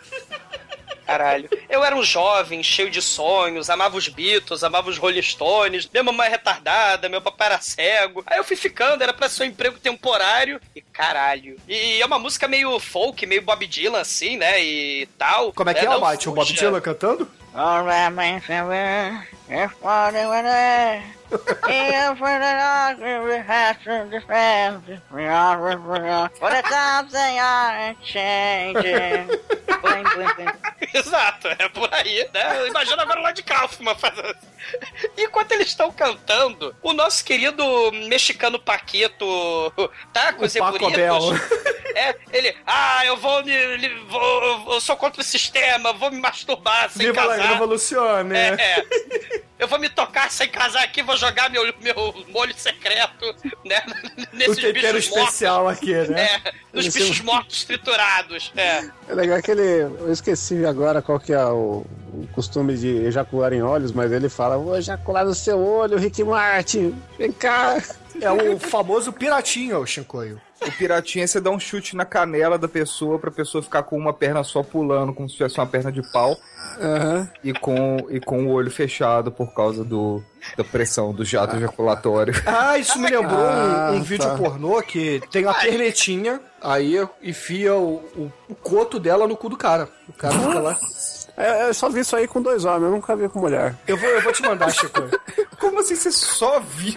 [1.08, 1.48] Caralho.
[1.70, 6.04] Eu era um jovem, cheio de sonhos, amava os Beatles, amava os Rolling Stones, minha
[6.04, 8.22] mamãe é retardada, meu papai era cego.
[8.26, 10.60] Aí eu fui ficando, era pra ser um emprego temporário.
[10.76, 11.56] E caralho.
[11.66, 14.62] E é uma música meio folk, meio Bob Dylan, assim, né?
[14.62, 15.50] E tal.
[15.54, 15.86] Como é que né?
[15.86, 16.28] é, Não Almighty?
[16.28, 16.52] O Bob.
[16.52, 17.30] Dylan cantando?
[17.54, 18.68] Alright, my friend,
[30.94, 32.66] Exato, é por aí, né?
[32.68, 34.36] Imagina agora o Lloyd Kaufman fazendo.
[35.16, 37.64] Enquanto eles estão cantando, o nosso querido
[38.08, 39.26] mexicano Paquito
[40.12, 40.78] tá com os Paco.
[41.94, 43.42] É, ele, ah, eu vou
[44.08, 47.48] Vou, eu sou contra o sistema, vou me masturbar sem Viva la casar.
[47.52, 48.36] revolucione!
[48.36, 49.42] É, é.
[49.58, 53.34] Eu vou me tocar sem casar aqui, vou jogar meu, meu molho secreto,
[53.64, 53.82] né?
[54.32, 56.02] O Nesses tempero bichos especial aqui, né?
[56.04, 56.16] mortos.
[56.18, 58.52] É, nos Esse bichos é mortos triturados.
[58.56, 58.88] É.
[59.08, 59.82] É legal que ele.
[59.82, 64.28] Eu esqueci agora qual que é o, o costume de ejacular em olhos, mas ele
[64.28, 66.94] fala: Vou ejacular no seu olho, Rick Martin.
[67.18, 67.82] Vem cá.
[68.20, 70.40] É o famoso piratinho, o Shinkoio.
[70.60, 74.12] O piratinha você dá um chute na canela da pessoa pra pessoa ficar com uma
[74.12, 76.36] perna só pulando, como se tivesse uma perna de pau.
[77.44, 80.22] E, com, e com o olho fechado por causa do,
[80.56, 82.34] da pressão do jato ejaculatório.
[82.46, 84.36] Ah, isso me lembrou um, Ah, um vídeo tá.
[84.36, 89.56] pornô que tem a pernetinha, aí enfia o, o, o coto dela no cu do
[89.56, 89.88] cara.
[90.08, 90.78] O cara fica lá.
[91.36, 93.76] É, eu só vi isso aí com dois homens, eu nunca vi com mulher.
[93.86, 95.02] Eu vou, eu vou te mandar, Chico.
[95.60, 96.96] Como assim você só viu?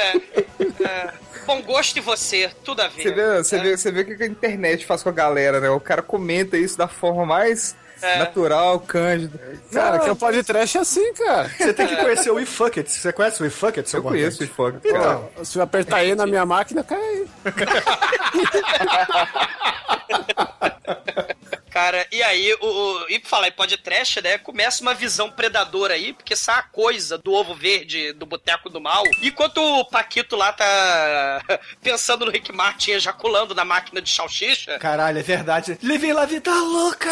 [0.00, 1.12] É,
[1.46, 3.02] bom gosto em você, tudo a ver.
[3.02, 3.62] Você vê, você né?
[3.62, 5.68] vê, você vê o que a internet faz com a galera, né?
[5.70, 8.18] O cara comenta isso da forma mais É.
[8.18, 9.38] natural, cândida.
[9.72, 11.48] Cara, Não, que é o podcast é assim, cara.
[11.56, 12.88] Você tem que conhecer o WeFucket.
[12.88, 14.44] Você conhece o WeFucket, seu Eu conheço o?
[14.44, 14.80] Ifoga.
[14.84, 17.26] Então, Se eu apertar aí na minha máquina, cai aí.
[21.70, 24.38] Cara, e aí, o, o, e pra falar em podcast, né?
[24.38, 28.80] Começa uma visão predadora aí, porque essa a coisa do ovo verde do Boteco do
[28.80, 29.04] Mal.
[29.22, 31.42] Enquanto o Paquito lá tá
[31.80, 34.78] pensando no Rick Martin ejaculando na máquina de salsicha.
[34.78, 35.78] caralho, é verdade.
[35.82, 37.08] Levei la vida louca!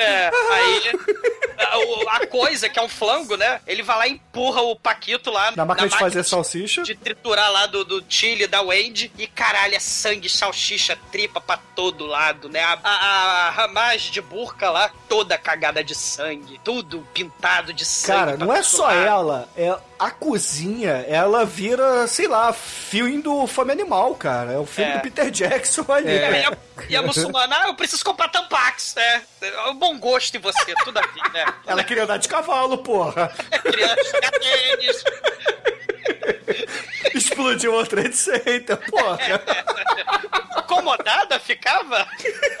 [0.00, 0.92] É, aí
[1.58, 3.60] a, a coisa, que é um flango, né?
[3.66, 6.82] Ele vai lá e empurra o Paquito lá Na máquina de fazer salsicha.
[6.82, 9.12] de triturar lá do, do Chile, da Wade.
[9.18, 12.60] E caralho, é sangue, salsicha, tripa pra todo lado, né?
[12.62, 13.50] A, a, a
[14.00, 16.58] de burca lá, toda cagada de sangue.
[16.64, 18.18] Tudo pintado de sangue.
[18.18, 23.72] Cara, não é só ela, é a cozinha, ela vira, sei lá, filme do Fome
[23.72, 24.52] Animal, cara.
[24.52, 24.94] É o filme É.
[24.96, 26.08] do Peter Jackson ali.
[26.10, 26.56] É, e, a,
[26.90, 29.22] e a muçulmana, ah, eu preciso comprar Tampax, né?
[29.42, 31.44] É um bom gosto em você, tudo a ver, né?
[31.66, 33.30] Ela queria andar de cavalo, porra.
[33.64, 35.04] Jogar tênis.
[37.16, 39.18] Explodiu o Trade Center, porra.
[40.56, 42.06] Acomodada ficava?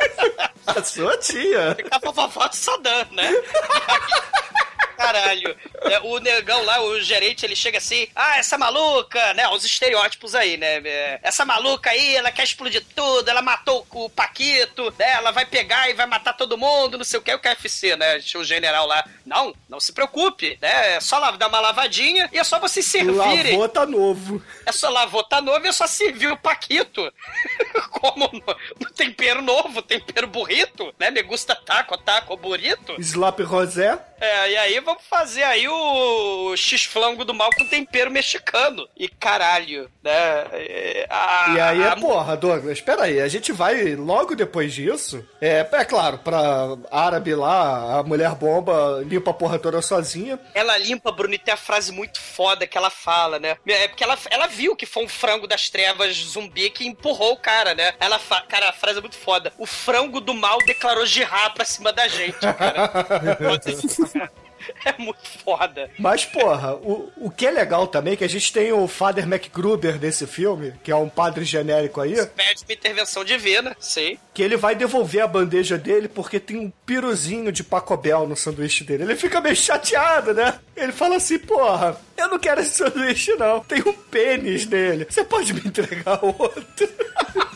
[0.66, 1.74] A sua tia.
[1.74, 3.28] Ficava a vovó de Saddam, né?
[4.96, 5.56] caralho.
[5.82, 9.48] É, o negão lá, o gerente, ele chega assim, ah, essa maluca, né?
[9.48, 10.76] Os estereótipos aí, né?
[10.84, 15.12] É, Essa maluca aí, ela quer explodir tudo, ela matou o Paquito, né?
[15.12, 18.20] Ela vai pegar e vai matar todo mundo, não sei o que, o KFC, né?
[18.20, 19.04] Tinha o general lá.
[19.24, 20.96] Não, não se preocupe, né?
[20.96, 23.52] É só dar uma lavadinha e é só vocês servirem.
[23.52, 24.42] Lavou tá novo.
[24.66, 27.12] É só lavou, tá novo e é só servir o Paquito.
[27.90, 31.10] Como no, no tempero novo, tempero burrito, né?
[31.10, 32.94] Me gusta taco, taco, burrito.
[33.00, 33.98] Slap Rosé.
[34.24, 38.88] É, e aí vamos fazer aí o X-flango do mal com tempero mexicano.
[38.96, 40.12] E caralho, né?
[40.52, 44.72] É, a- E aí é a- porra, Douglas, espera aí, a gente vai logo depois
[44.72, 45.26] disso.
[45.40, 50.38] É, é claro, pra árabe lá, a mulher bomba limpa a porra toda sozinha.
[50.54, 53.56] Ela limpa, Bruno, e tem a frase muito foda que ela fala, né?
[53.66, 57.36] É porque ela, ela viu que foi um frango das trevas zumbi que empurrou o
[57.36, 57.92] cara, né?
[57.98, 58.40] Ela fa...
[58.42, 59.52] Cara, a frase é muito foda.
[59.58, 62.90] O frango do mal declarou girrar pra cima da gente, cara.
[64.84, 65.90] é muito foda.
[65.98, 69.26] Mas, porra, o, o que é legal também é que a gente tem o Father
[69.26, 74.18] MacGruber desse filme, que é um padre genérico aí, Pede uma intervenção divina, sei.
[74.32, 78.84] que ele vai devolver a bandeja dele porque tem um piruzinho de pacobel no sanduíche
[78.84, 79.04] dele.
[79.04, 80.58] Ele fica meio chateado, né?
[80.76, 85.06] Ele fala assim, porra, eu não quero esse sanduíche não, tem um pênis nele.
[85.08, 86.88] Você pode me entregar outro?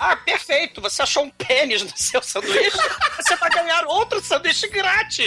[0.00, 0.80] Ah, perfeito.
[0.80, 2.78] Você achou um pênis no seu sanduíche?
[3.16, 5.26] Você vai ganhar outro sanduíche grátis.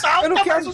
[0.00, 0.72] Salta Eu não quero- mais um.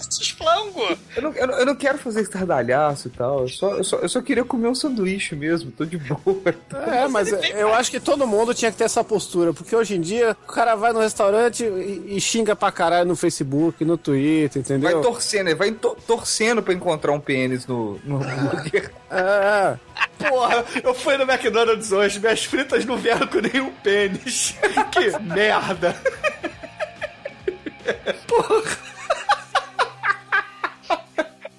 [1.16, 3.40] Eu não, eu, não, eu não quero fazer estardalhaço e tal.
[3.43, 5.70] Eu só, eu, só, eu só queria comer um sanduíche mesmo.
[5.70, 6.20] Tô de boa.
[6.94, 10.01] É, mas eu acho que todo mundo tinha que ter essa postura, porque hoje em
[10.01, 14.60] dia o cara vai no restaurante e, e xinga pra caralho no Facebook, no Twitter,
[14.60, 14.93] entendeu?
[14.93, 18.90] Vai torcendo, ele vai to- torcendo pra encontrar um pênis no, no hambúrguer.
[19.10, 19.76] É,
[20.18, 24.55] Porra, eu fui no McDonald's hoje, fritas não vieram com nenhum pênis.
[24.93, 25.97] Que merda.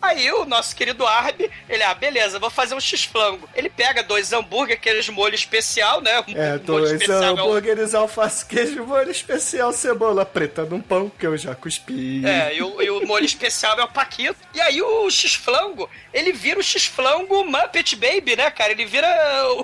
[0.06, 3.50] Aí o nosso querido Arby, ele, ah, beleza, vou fazer um x-flango.
[3.56, 6.20] Ele pega dois hambúrguer, aqueles molho especial, né?
[6.20, 11.10] O É, dois especial é o- hambúrgueres, alface, queijo, molho especial, cebola preta num pão
[11.10, 12.26] que eu já cuspi.
[12.26, 14.36] É, e o, e o molho especial é o Paquito.
[14.54, 18.72] E aí o X-Flango, ele vira o X-Flango Muppet Baby, né, cara?
[18.72, 19.08] Ele vira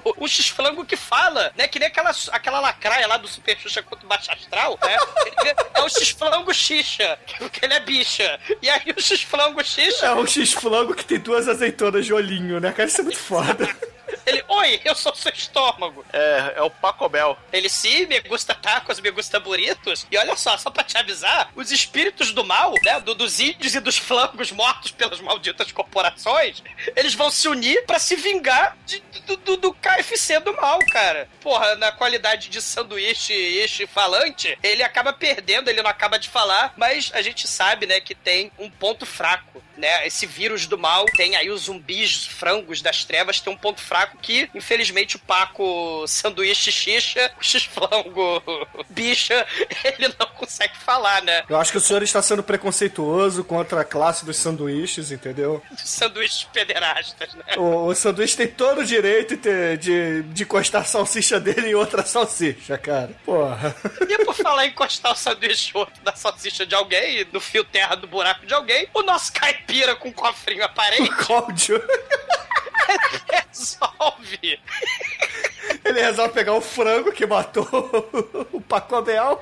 [0.03, 1.67] o, o X-Flango que fala, né?
[1.67, 4.97] Que nem aquela, aquela lacraia lá do Super Xuxa contra o Baixo Astral, né?
[5.25, 8.39] Ele vira- é o X-Flango Xixa, porque ele é bicha.
[8.61, 10.07] E aí o X-Flango Xixa...
[10.07, 12.87] É um X-flango que tem duas azeitonas de olhinho, né, cara?
[12.87, 13.67] Isso é muito foda.
[14.25, 16.05] Ele, oi, eu sou seu estômago.
[16.13, 17.37] É, é o Pacobel.
[17.51, 20.05] Ele, sim, me gusta tacos, me gusta burritos.
[20.11, 23.75] E olha só, só pra te avisar, os espíritos do mal, né, do- dos índios
[23.75, 26.61] e dos flangos mortos pelas malditas corporações,
[26.95, 31.29] eles vão se unir pra se vingar de- do, do- do KFC do mal, cara.
[31.41, 36.73] Porra, na qualidade de sanduíche ishi falante, ele acaba perdendo, ele não acaba de falar,
[36.77, 40.05] mas a gente sabe, né, que tem um ponto fraco, né?
[40.05, 44.00] Esse vírus do mal tem aí os zumbis frangos das trevas, tem um ponto fraco
[44.21, 48.41] que, infelizmente, o Paco sanduíche xixa, o x-flango
[48.89, 49.45] bicha,
[49.83, 51.43] ele não consegue falar, né?
[51.49, 55.61] Eu acho que o senhor está sendo preconceituoso contra a classe dos sanduíches, entendeu?
[55.77, 57.55] Sanduíches pederastas, né?
[57.57, 61.75] O, o sanduíche tem todo o direito de, de, de encostar a salsicha dele em
[61.75, 63.11] outra salsicha, cara.
[63.25, 63.75] Porra.
[64.07, 67.95] E por falar em encostar o sanduíche outro da salsicha de alguém, no fio terra
[67.95, 71.81] do buraco de alguém, o nosso caipira com um cofrinho aparente Cláudio.
[73.31, 74.59] Resolve.
[75.85, 77.67] Ele resolve pegar o frango que matou
[78.51, 79.41] o Pacobel.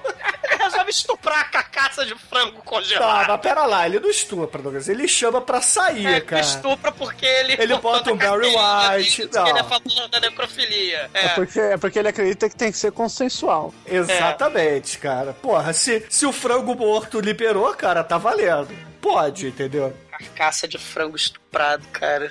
[0.60, 3.28] resolve estuprar a carcaça de frango Tá, congelado.
[3.30, 4.90] mas pera lá, ele não estupra, Douglas.
[4.90, 6.42] Ele chama pra sair, É, cara.
[6.42, 7.54] estupra porque ele.
[7.60, 9.70] Ele bota um Barry White, que Ele é não.
[9.70, 11.10] favor da necrofilia.
[11.14, 11.26] é.
[11.26, 11.30] É.
[11.30, 13.74] porque, é porque ele acredita que tem que ser consensual.
[13.86, 15.34] Exatamente, cara.
[15.34, 18.70] Porra, se, se o frango morto liberou, cara, tá valendo.
[19.02, 19.96] Pode, entendeu?
[20.12, 22.30] Carcaça de frango estuprado, cara.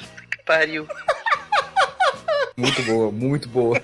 [0.48, 0.88] Pariu.
[2.56, 3.80] Muito boa, muito boa.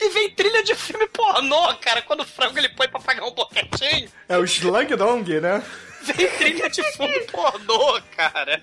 [0.00, 2.00] E vem trilha de filme pornô, cara.
[2.00, 5.62] Quando o frango ele põe pra pagar um boquetinho, É o Slang Dong, né?
[6.02, 8.62] vem trilha de filme pornô, cara.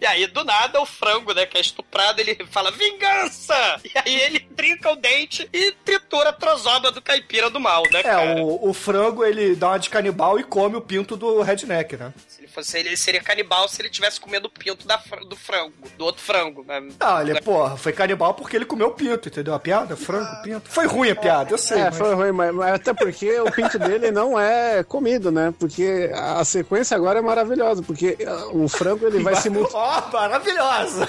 [0.00, 3.54] E aí, do nada, o frango, né, que é estuprado, ele fala vingança!
[3.84, 8.02] E aí ele trinca o dente e tritura a trozoba do caipira do mal, né,
[8.02, 8.38] cara?
[8.38, 11.98] É, o, o frango ele dá uma de canibal e come o pinto do redneck,
[11.98, 12.14] né?
[12.50, 15.36] Se ele fosse ele, ele seria canibal se ele estivesse comendo o pinto da, do
[15.36, 16.64] frango, do outro frango.
[16.66, 16.88] né?
[16.98, 19.54] Ah, ele, porra, foi canibal porque ele comeu o pinto, entendeu?
[19.54, 19.96] A piada?
[19.96, 20.68] Frango, pinto.
[20.68, 21.78] Foi ruim a piada, eu sei.
[21.78, 25.54] É, mas- foi ruim, mas, mas até porque o pinto dele não é comido, né?
[25.58, 30.08] Porque a sequência agora é maravilhosa, porque ah, o frango ele vai se multiplicar.
[30.08, 31.08] Ó, maravilhosa!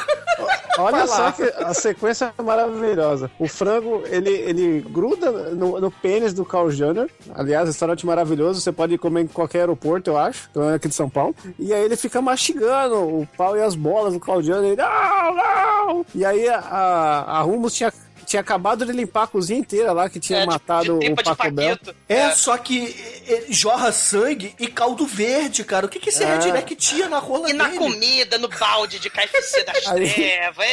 [0.78, 3.30] Olha só que a sequência é maravilhosa.
[3.40, 7.10] O frango, ele, ele gruda no, no pênis do Carl Jr.
[7.36, 8.62] Aliás, restaurante maravilhoso.
[8.62, 10.50] Você pode comer em qualquer aeroporto, eu acho.
[10.52, 11.31] Pelo menos aqui de São Paulo.
[11.60, 14.64] E aí ele fica mastigando o pau e as bolas do Jr.
[14.64, 16.06] Ele, não, não!
[16.16, 17.92] E aí a, a, Rumos tinha,
[18.26, 21.16] tinha acabado de limpar a cozinha inteira lá, que tinha É, de- matado de o
[21.16, 21.78] de Paco Bell.
[21.78, 21.96] Paquito.
[22.08, 22.96] É, só que
[23.28, 25.86] é, jorra sangue e caldo verde, cara.
[25.86, 26.28] O que, que esse É.
[26.36, 27.78] redneck tinha na rola E na dele?
[27.78, 30.66] comida, no balde de KFC Aí- trevas.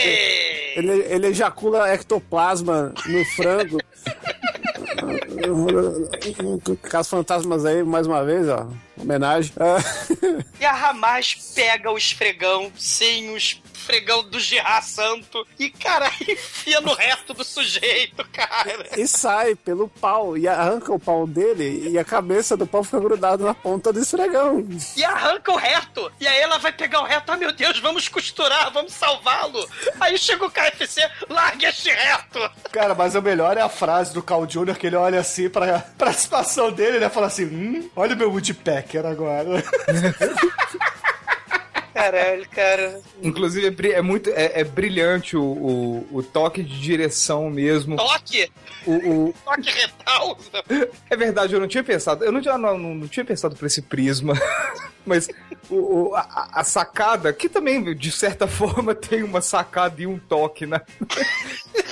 [0.76, 3.78] Ele, ele ejacula ectoplasma no frango.
[6.82, 8.66] Caso fantasmas aí, mais uma vez, ó.
[9.00, 9.52] Homenagem.
[9.58, 9.78] Ah,
[10.60, 13.36] E a Ramaz pega o esfregão, sem o
[13.88, 18.86] esfregão do Gerard Santo, e, cara, enfia no resto do sujeito, cara.
[18.96, 20.36] e sai pelo pau.
[20.36, 24.00] E arranca o pau dele e a cabeça do pau fica grudada na ponta do
[24.00, 24.66] esfregão.
[24.96, 26.12] E arranca o reto.
[26.20, 27.32] E aí ela vai pegar o reto.
[27.32, 29.66] Ah, meu Deus, vamos costurar, vamos salvá-lo.
[30.00, 32.38] Aí chega o KFC, larga este reto.
[32.70, 34.76] Cara, mas o melhor é a frase do Carl Jr.
[34.76, 37.08] que ele olha assim pra, pra situação dele, né?
[37.08, 39.62] Fala assim, hum, olha o meu Woodpecker agora.
[41.98, 43.00] Caralho, cara.
[43.22, 44.30] Inclusive, é, é muito.
[44.30, 47.96] É, é brilhante o, o, o toque de direção mesmo.
[47.96, 48.50] Toque.
[48.86, 48.92] O,
[49.28, 50.38] o- Toque retal.
[51.10, 52.24] É verdade, eu não tinha pensado.
[52.24, 54.34] Eu não, tinha- não, não, não tinha pensado por esse prisma.
[55.04, 55.26] Mas
[55.70, 60.66] o, a, a sacada, que também, de certa forma, tem uma sacada e um toque,
[60.66, 60.80] né?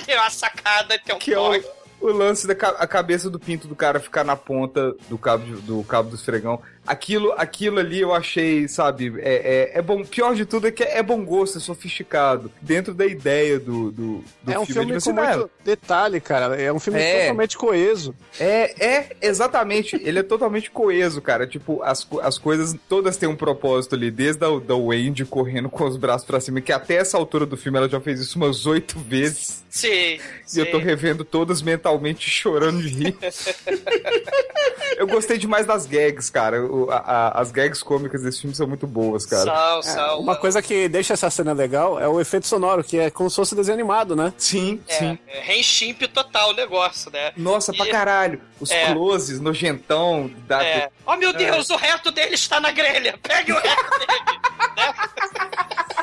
[0.04, 1.66] Tem uma sacada, tem um Que é o, toque.
[2.00, 5.82] o lance da a cabeça do pinto do cara ficar na ponta do cabo, do
[5.84, 6.60] cabo do esfregão.
[6.86, 10.04] Aquilo, aquilo ali eu achei, sabe, é, é, é bom.
[10.04, 12.50] Pior de tudo é que é bom gosto, é sofisticado.
[12.60, 14.80] Dentro da ideia do, do, do é um filme.
[14.80, 16.60] filme Ele com ser, muito detalhe, cara.
[16.60, 17.20] É um filme É.
[17.22, 18.14] totalmente coeso.
[18.38, 19.96] É, é, exatamente.
[20.02, 21.46] Ele é totalmente coeso, cara.
[21.46, 24.10] Tipo, as, as coisas todas têm um propósito ali.
[24.10, 27.56] Desde a da Wendy correndo com os braços pra cima, que até essa altura do
[27.56, 29.64] filme ela já fez isso umas oito vezes.
[29.68, 30.18] Sim,
[30.54, 33.16] E eu tô revendo todas mentalmente chorando de rir.
[34.96, 36.56] eu gostei demais das gags, cara.
[36.76, 39.44] O- a- a- as gags cômicas desse filme são muito boas, cara.
[39.44, 40.20] Sal, É, sal.
[40.20, 43.36] uma coisa que deixa essa cena legal é o efeito sonoro, que é como se
[43.36, 44.32] fosse desenho animado, né?
[44.36, 47.32] Sim, É, é reenchimp total o negócio, né?
[47.36, 48.40] Nossa, pra E- caralho.
[48.60, 48.92] Os É.
[48.92, 50.30] closes, nojentão.
[50.46, 50.88] Da, É.
[51.06, 53.18] Oh meu Deus, o reto dele está na grelha.
[53.22, 54.40] Pegue o reto dele.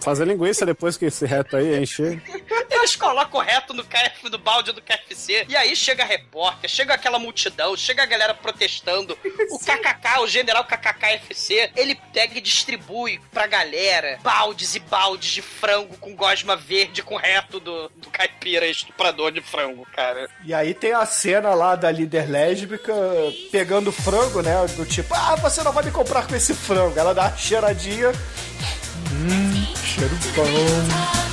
[0.00, 2.22] Fazer linguiça depois que esse reto aí encher.
[2.70, 5.46] Eles colocam o reto no KF do balde do KFC.
[5.48, 9.18] E aí chega a repórter, chega aquela multidão, chega a galera protestando.
[9.50, 15.42] O KKK, o general KKKFC, ele pega e distribui pra galera baldes e baldes de
[15.42, 20.28] frango com gosma verde com reto do, do caipira estuprador de frango, cara.
[20.44, 22.94] E aí tem a cena lá da líder lésbica
[23.50, 24.54] pegando frango, né?
[24.76, 26.98] Do tipo, ah, você não vai me comprar com esse frango.
[26.98, 28.12] Ela dá uma cheiradinha.
[29.12, 29.45] Hum,
[29.96, 31.25] cheiro bom.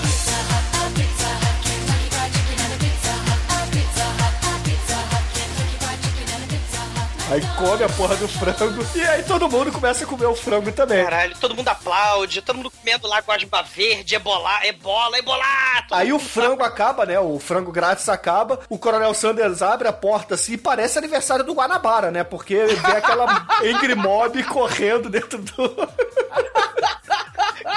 [7.33, 8.85] Aí come a porra do frango.
[8.95, 11.03] E aí todo mundo começa a comer o frango também.
[11.03, 15.43] Caralho, todo mundo aplaude, todo mundo comendo lá gosma verde, ebola, ebola, ebola.
[15.89, 17.19] Aí o frango acaba, né?
[17.19, 18.59] O frango grátis acaba.
[18.69, 22.23] O Coronel Sanders abre a porta assim e parece aniversário do Guanabara, né?
[22.23, 25.89] Porque vê aquela Angry Mob correndo dentro do.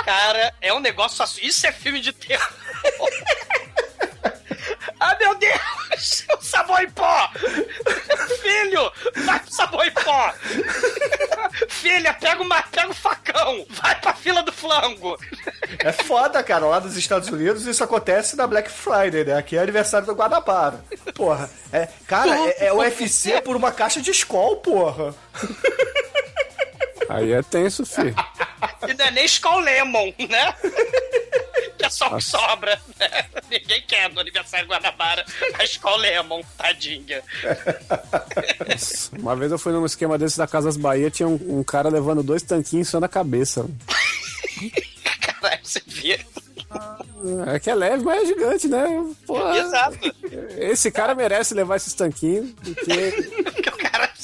[0.04, 1.40] Cara, é um negócio assim.
[1.42, 2.46] Isso é filme de terror.
[5.00, 6.24] ah, meu Deus!
[6.36, 7.30] O sabor em pó!
[8.40, 8.92] Filho!
[9.24, 10.34] Vai pro sabor em pó!
[11.68, 13.66] Filha, pega, uma, pega o facão!
[13.70, 15.18] Vai pra fila do flango!
[15.78, 16.66] É foda, cara.
[16.66, 19.36] Lá nos Estados Unidos isso acontece na Black Friday, né?
[19.36, 20.84] Aqui é aniversário do Guanabara.
[21.14, 25.14] Porra, é, cara, é, é UFC por uma caixa de escol, porra.
[27.08, 28.14] Aí é tenso, filho.
[28.88, 30.54] E não é nem Skull Lemon, né?
[31.78, 33.26] Que é só o que sobra, né?
[33.50, 35.24] Ninguém quer no aniversário Guanabara
[35.58, 37.22] a Skull Lemon, tadinha.
[39.18, 42.22] Uma vez eu fui num esquema desse da Casas Bahia, tinha um, um cara levando
[42.22, 43.66] dois tanquinhos só na cabeça.
[45.20, 46.20] Caralho, você vê.
[47.52, 48.86] É que é leve, mas é gigante, né?
[49.26, 49.98] Porra, Exato.
[50.58, 53.66] esse cara merece levar esses tanquinhos, porque.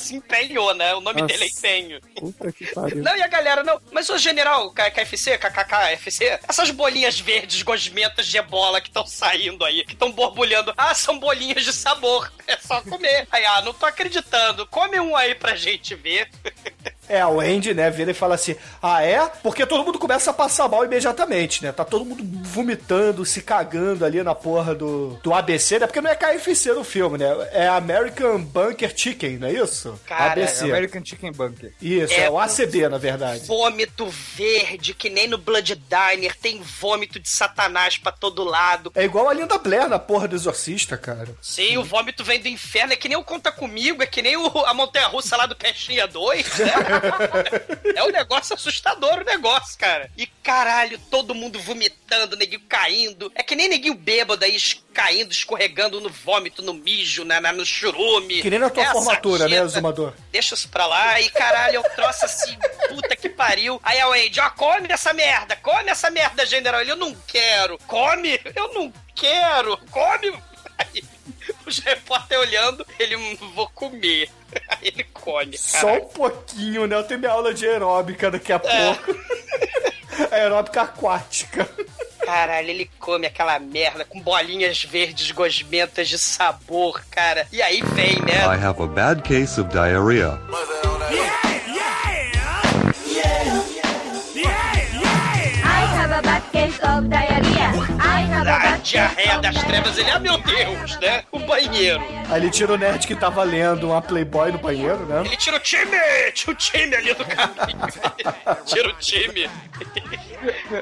[0.03, 0.95] Se empenhou, né?
[0.95, 1.33] O nome Nossa.
[1.33, 2.01] dele é empenho.
[2.17, 3.03] Puta que pariu.
[3.03, 3.81] Não, e a galera, não.
[3.93, 9.85] Mas o general KFC, KKKFC, essas bolinhas verdes gosmentas de ebola que estão saindo aí,
[9.85, 10.75] que estão borbulhando.
[10.77, 12.31] Ah, são bolinhas de sabor.
[12.45, 13.27] É só comer.
[13.31, 14.67] Aí, ah, não tô acreditando.
[14.67, 16.29] Come um aí pra gente ver.
[17.09, 19.31] É, a Wendy, né, vira e fala assim: Ah, é?
[19.43, 21.73] Porque todo mundo começa a passar mal imediatamente, né?
[21.73, 25.87] Tá todo mundo vomitando, se cagando ali na porra do, do ABC, né?
[25.87, 27.27] Porque não é KFC no filme, né?
[27.53, 29.99] É American Bunker Chicken, não é isso?
[30.07, 30.65] Cara, ABC.
[30.65, 31.73] É American Chicken Bunker.
[31.83, 33.47] Isso, é, o ACB, na verdade.
[33.47, 34.07] Vômito
[34.37, 38.93] verde, que nem no Blood Diner, tem vômito de satanás pra todo lado.
[38.95, 41.29] É igual a Linda Blair na porra do Exorcista, cara.
[41.41, 44.37] Sim, o vômito vem do inferno, é que nem o Conta Comigo, é que nem
[44.37, 46.73] o, a Montanha Russa lá do Peixinha 2, né?
[47.95, 50.11] é um negócio assustador o negócio, cara.
[50.17, 53.31] E caralho, todo mundo vomitando, neguinho caindo.
[53.35, 54.57] É que nem neguinho bêbado aí
[54.93, 58.43] caindo, escorregando no vômito, no mijo, na, na- no churume.
[58.43, 59.67] Que nem na tua É formatura, né.
[59.67, 60.13] Zumador?
[60.31, 62.57] Deixa isso pra lá e caralho, eu troço assim,
[62.89, 63.81] puta que pariu.
[63.83, 66.81] Aí a Wade, ó, come essa merda, come essa merda, general.
[66.81, 67.79] Ele, eu não quero.
[67.87, 68.41] Come?
[68.55, 69.77] Eu não quero.
[69.91, 70.35] Come.
[70.79, 71.03] Aí,
[71.73, 74.29] os repórteres olhando, ele, "Hum, vou comer.
[74.69, 75.57] Aí ele come.
[75.57, 76.97] Só um pouquinho, né?
[76.97, 79.17] Eu tenho minha aula de aeróbica daqui a pouco.
[80.31, 81.69] aeróbica aquática.
[82.25, 87.47] Caralho, ele come aquela merda com bolinhas verdes gosmentas de sabor, cara.
[87.51, 88.37] E aí vem, né?
[88.45, 90.39] I have a bad case of diarrhea.
[95.65, 97.32] I have a bad case of diarrhea.
[98.83, 101.25] Diarreia das trevas, ele, ah, meu Deus, né?
[101.31, 102.03] O banheiro.
[102.29, 105.23] Aí ele tira o nerd que tava lendo uma Playboy no banheiro, né?
[105.25, 105.97] Ele tira o time!
[106.33, 107.79] Tira o time ali do caminho.
[108.67, 109.49] tira o time.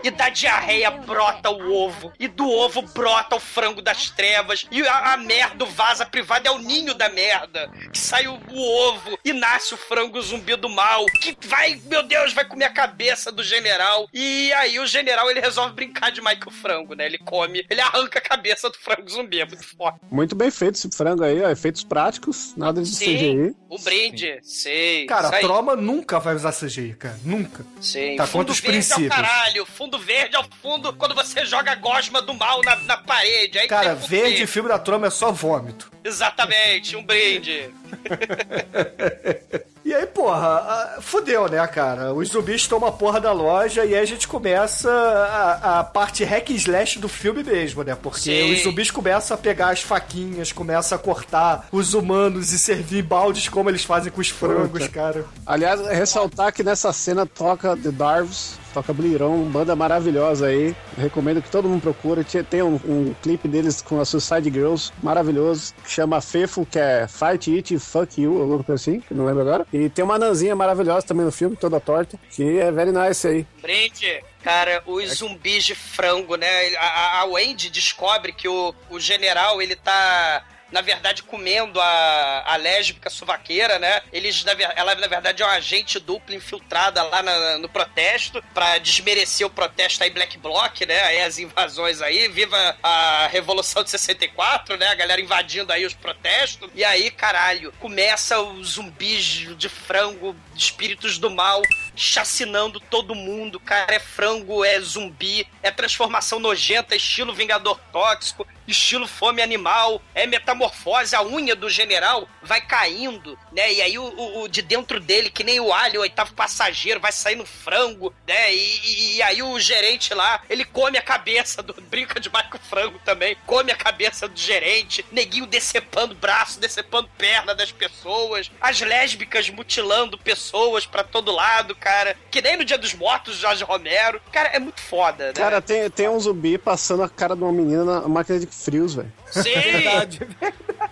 [0.03, 2.13] e da diarreia brota o ovo.
[2.19, 4.67] E do ovo brota o frango das trevas.
[4.71, 7.71] E a, a merda, o vaza privada é o ninho da merda.
[7.93, 11.05] Que sai o, o ovo e nasce o frango zumbi do mal.
[11.21, 14.09] Que vai, meu Deus, vai comer a cabeça do general.
[14.13, 17.07] E aí o general ele resolve brincar de Michael Frango, né?
[17.07, 19.41] Ele come, ele arranca a cabeça do frango zumbi.
[19.41, 19.99] É muito forte.
[20.11, 21.51] Muito bem feito esse frango aí, ó.
[21.51, 23.57] Efeitos práticos, nada de Sim, CGI.
[23.69, 25.07] o brinde, sei.
[25.07, 25.41] Cara, a.
[25.41, 27.19] Troma nunca vai usar CGI, cara.
[27.25, 27.65] Nunca.
[27.81, 29.05] Sim, Tá fundo contra os verde princípios.
[29.05, 29.67] é o caralho.
[29.67, 33.59] Fundo verde é o fundo quando você joga a gosma do mal na, na parede.
[33.59, 35.91] Aí Cara, verde filme da Troma é só vômito.
[36.05, 37.71] Exatamente, um brinde.
[39.85, 42.13] E aí, porra, fudeu, né, cara?
[42.13, 46.23] Os zumbis tomam a porra da loja e aí a gente começa a, a parte
[46.23, 47.97] hack and slash do filme mesmo, né?
[48.01, 48.53] Porque Sim.
[48.53, 53.49] os zumbis começam a pegar as faquinhas, começam a cortar os humanos e servir baldes
[53.49, 54.89] como eles fazem com os frangos, Puta.
[54.89, 55.25] cara.
[55.47, 60.75] Aliás, ressaltar que nessa cena toca The Darves, toca Blirão, banda maravilhosa aí.
[60.97, 62.25] Recomendo que todo mundo procure.
[62.25, 67.07] Tem um, um clipe deles com a Suicide Girls, maravilhoso, que chama Fefo, que é
[67.09, 69.67] Fight It, Fuck You, alguma coisa assim, que não lembro agora.
[69.73, 73.47] E tem uma nanzinha maravilhosa também no filme, toda torta, que é very nice aí.
[73.61, 74.23] Brinde.
[74.43, 76.49] Cara, os zumbis de frango, né?
[76.77, 80.43] A, a- a Wendy descobre que o, o general, ele tá...
[80.73, 84.03] Na verdade, comendo a, a lésbica suvaqueira, né?
[84.13, 88.79] Eles, na ela, na verdade, é uma agente dupla infiltrada lá na- no protesto pra
[88.79, 91.01] desmerecer o protesto aí Black Bloc, né?
[91.05, 92.29] Aí as invasões aí.
[92.29, 94.87] Viva a Revolução de 64, né?
[94.89, 96.71] A galera invadindo aí os protestos.
[96.75, 99.25] E aí, caralho, começa os zumbis
[99.57, 101.63] de frango, espíritos do mal,
[101.97, 103.61] chacinando todo mundo.
[103.61, 110.27] Cara, é frango, é zumbi, é transformação nojenta, estilo Vingador Tóxico, estilo Fome Animal, é
[110.27, 113.73] metamorfose, a unha do general vai caindo, né?
[113.73, 117.01] E aí o, o- o de dentro dele, que nem o alho, o oitavo passageiro,
[117.01, 118.53] vai sair no frango, né?
[118.55, 121.75] E, e- e aí o gerente lá, ele come a cabeça do.
[121.91, 127.55] Brinca de Marco Frango também, come a cabeça do gerente, neguinho decepando braço, decepando perna
[127.55, 132.17] das pessoas, as lésbicas mutilando pessoas pra todo lado, cara.
[132.31, 134.21] Que nem no Dia dos Mortos, Jorge Romero.
[134.33, 135.33] Cara, é muito foda, né?
[135.33, 138.95] Cara, tem, tem um zumbi passando a cara de uma menina na máquina de frios,
[138.95, 139.20] velho.
[139.31, 139.43] Sim!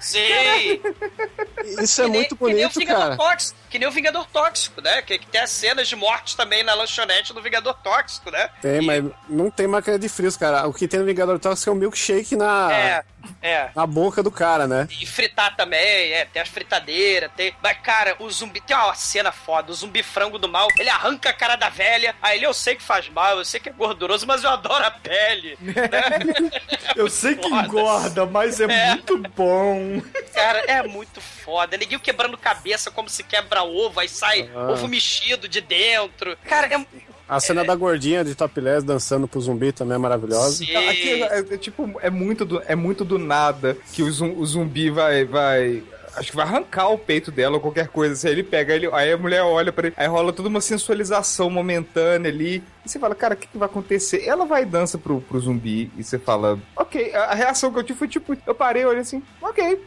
[0.00, 0.80] Sim!
[1.82, 3.16] Isso é Que nem- muito que nem o bonito, Vingador cara.
[3.16, 5.02] Tóxico, que nem o Vingador Tóxico, né?
[5.02, 8.48] Que, que tem as cenas de morte também na lanchonete do Vingador Tóxico, né?
[8.62, 10.66] Tem, mas não tem máquina de frios, cara.
[10.66, 13.04] O que tem no Vingador Tóxico é um milkshake na, É,
[13.42, 13.70] é.
[13.74, 14.86] na boca do cara, né?
[15.00, 17.52] E fritar também, é, tem as fritadeiras, tem.
[17.62, 18.60] Mas, cara, o zumbi.
[18.60, 22.14] Tem uma cena foda, o zumbi frango do mal, ele arranca a cara da velha,
[22.22, 24.84] aí ele eu sei que faz mal, eu sei que é gorduroso, mas eu adoro
[24.84, 25.58] a pele.
[26.96, 30.02] Eu sei que engorda, mas é, muito bom.
[30.34, 31.76] Cara, é muito foda.
[31.76, 34.70] Ninguém quebrando cabeça como se quebra ovo, aí sai Ah.
[34.70, 36.36] ovo mexido de dentro.
[36.44, 36.86] Cara, é.
[37.28, 40.64] A cena da gordinha de topless dançando pro zumbi também é maravilhosa.
[40.72, 44.10] Não, aqui é, é, tipo, é muito, do, é muito do nada que o
[44.46, 45.82] zumbi vai, vai.
[46.18, 48.14] Acho que vai arrancar o peito dela ou qualquer coisa.
[48.14, 50.60] Assim, aí ele pega, ele, aí a mulher olha pra ele, aí rola toda uma
[50.60, 52.62] sensualização momentânea ali.
[52.84, 54.24] E você fala, cara, o que, que vai acontecer?
[54.26, 57.14] Ela vai e dança pro, pro zumbi e você fala, ok.
[57.14, 59.78] A, a reação que eu tive foi tipo, eu parei, olhei assim, ok.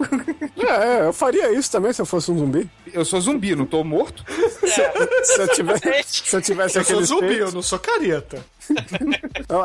[0.68, 2.70] É, eu faria isso também se eu fosse um zumbi.
[2.94, 4.24] Eu sou zumbi, não tô morto.
[5.24, 8.44] Se eu tivesse, se eu tivesse Eu sou aquele zumbi, peito- eu não sou careta.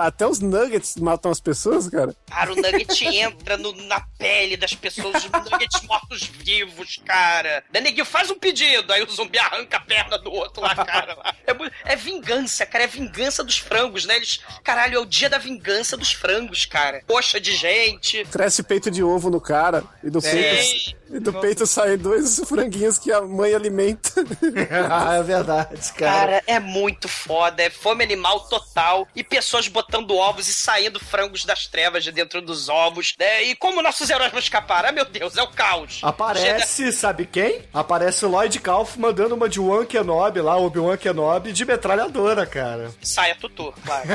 [0.01, 2.15] Até os nuggets matam as pessoas, cara.
[2.29, 7.65] Cara, o Nugget entra no- na pele das pessoas, os Nuggets mortos-vivos, cara.
[7.71, 11.15] Daí neguinho faz um pedido, aí o zumbi arranca a perna do outro lá, cara.
[11.15, 11.35] lá.
[11.47, 14.17] É, é vingança, cara, é vingança dos frangos, né?
[14.17, 17.03] Eles, caralho, é o dia da vingança dos frangos, cara.
[17.07, 18.25] Poxa de gente.
[18.27, 20.31] Cresce peito de ovo no cara e do Sim.
[20.31, 24.11] peito, e do peito saem dois franguinhos que a mãe alimenta.
[24.91, 29.07] ah, é verdade, Cara, é muito foda, é fome animal total.
[29.15, 33.45] E pessoas botando ovos e saindo frangos das trevas de dentro dos ovos, né?
[33.45, 34.85] E como nossos heróis vão escapar?
[34.85, 36.01] Ah, meu Deus, é o caos.
[36.03, 37.63] Aparece, sabe quem?
[37.73, 42.91] Aparece o Lloyd Kauf mandando uma de One Kenobi lá, Obi-Wan Kenobi, de metralhadora, cara.
[43.03, 44.07] Saia tutu, claro.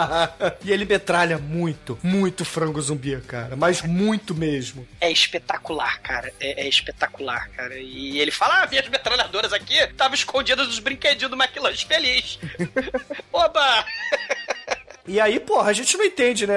[0.64, 3.56] e ele metralha muito, muito frango zumbi, cara.
[3.56, 4.86] Mas muito mesmo.
[5.00, 6.29] É espetacular, cara.
[6.38, 7.74] É, é espetacular, cara.
[7.76, 12.38] E ele fala: ah, minhas metralhadoras aqui estavam escondidas nos brinquedinhos do McLanche feliz.
[13.32, 13.84] Oba!
[15.06, 16.56] E aí, porra, a gente não entende, né?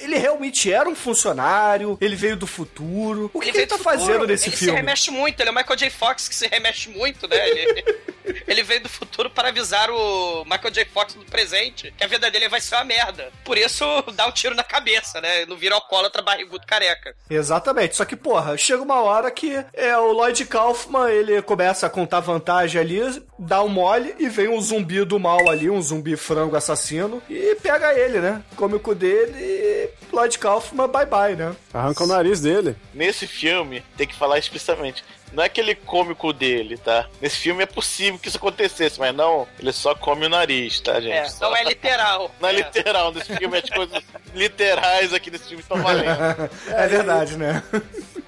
[0.00, 3.30] Ele realmente era um funcionário, ele veio do futuro.
[3.32, 4.72] O que ele, veio tá do futuro, fazendo nesse ele filme?
[4.72, 5.90] se remexe muito, ele é o Michael J.
[5.90, 7.48] Fox que se remexe muito, né?
[7.48, 7.84] Ele,
[8.46, 10.84] ele veio do futuro para avisar o Michael J.
[10.86, 13.30] Fox do presente que a vida dele vai ser uma merda.
[13.44, 15.44] Por isso, dá um tiro na cabeça, né?
[15.46, 17.14] Não vira alcoólatra barrigudo careca.
[17.28, 21.90] Exatamente, só que, porra, chega uma hora que é o Lloyd Kaufman, ele começa a
[21.90, 26.16] contar vantagem ali, dá um mole e vem um zumbi do mal ali, um zumbi
[26.16, 28.42] frango assassino, e pega ele, né?
[28.56, 31.54] Come o cu dele e Lloyd Kaufman, bye bye, né?
[31.72, 32.76] Arranca o nariz dele.
[32.92, 35.04] Nesse filme, tem que falar explicitamente.
[35.32, 37.06] Não é aquele cômico dele, tá?
[37.18, 41.00] Nesse filme é possível que isso acontecesse, mas não, ele só come o nariz, tá,
[41.00, 41.14] gente?
[41.14, 42.30] É, Só- não é literal.
[42.38, 44.02] Não é literal, nesse filme as coisas
[44.34, 46.50] literais aqui nesse filme estão valendo.
[46.68, 47.62] É verdade, né?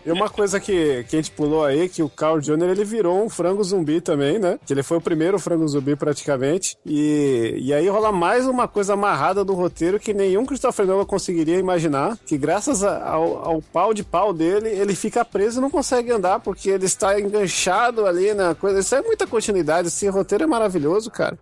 [0.05, 2.68] E uma coisa que, que a gente pulou aí, que o Carl Jr.
[2.70, 4.59] ele virou um frango zumbi também, né?
[4.66, 6.76] Que ele foi o primeiro frango zumbi praticamente.
[6.85, 11.59] E, e aí rola mais uma coisa amarrada do roteiro que nenhum Christopher Nolan conseguiria
[11.59, 12.18] imaginar.
[12.26, 16.40] Que graças ao, ao pau de pau dele, ele fica preso e não consegue andar,
[16.40, 18.81] porque ele está enganchado ali na coisa.
[18.81, 21.39] Isso é muita continuidade, esse roteiro é maravilhoso, cara.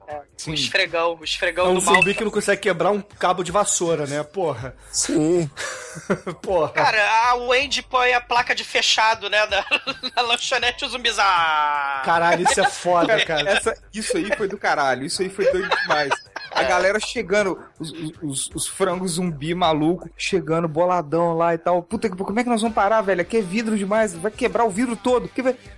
[0.51, 1.95] O esfregão, o esfregão É um do mal.
[1.97, 4.23] zumbi que não consegue quebrar um cabo de vassoura, né?
[4.23, 4.75] Porra.
[4.91, 5.51] Sim.
[6.43, 6.71] Porra.
[6.71, 9.65] Cara, a Wendy põe a placa de fechado, né, na,
[10.17, 11.19] na lanchonete e os zumbis.
[11.19, 12.03] Ah!
[12.05, 13.51] Caralho, isso é foda, cara.
[13.51, 16.13] Essa, isso aí foi do caralho, isso aí foi doido demais.
[16.55, 17.93] A galera chegando, os,
[18.23, 21.83] os- os frangos zumbi maluco, chegando boladão lá e tal.
[21.83, 23.21] Puta que como é que nós vamos parar, velho?
[23.23, 25.31] Aqui é vidro demais, vai quebrar o vidro todo.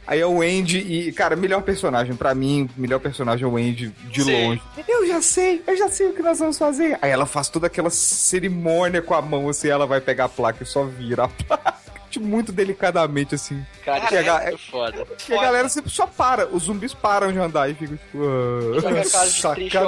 [0.06, 3.88] Aí é o Andy e, cara, melhor personagem, pra mim, melhor personagem é o Andy
[4.10, 4.48] de Sim.
[4.48, 4.62] longe.
[4.88, 6.98] Eu já sei, eu já sei o que nós vamos fazer.
[7.00, 10.62] Aí ela faz toda aquela cerimônia com a mão, assim, ela vai pegar a placa
[10.62, 11.83] e só vira a placa.
[12.20, 13.64] Muito delicadamente, assim.
[13.84, 15.06] Cara, E a isso é muito foda.
[15.30, 18.18] a galera sempre só para, os zumbis param de andar e ficam tipo.
[18.24, 19.54] ah.
[19.54, 19.78] Bicho.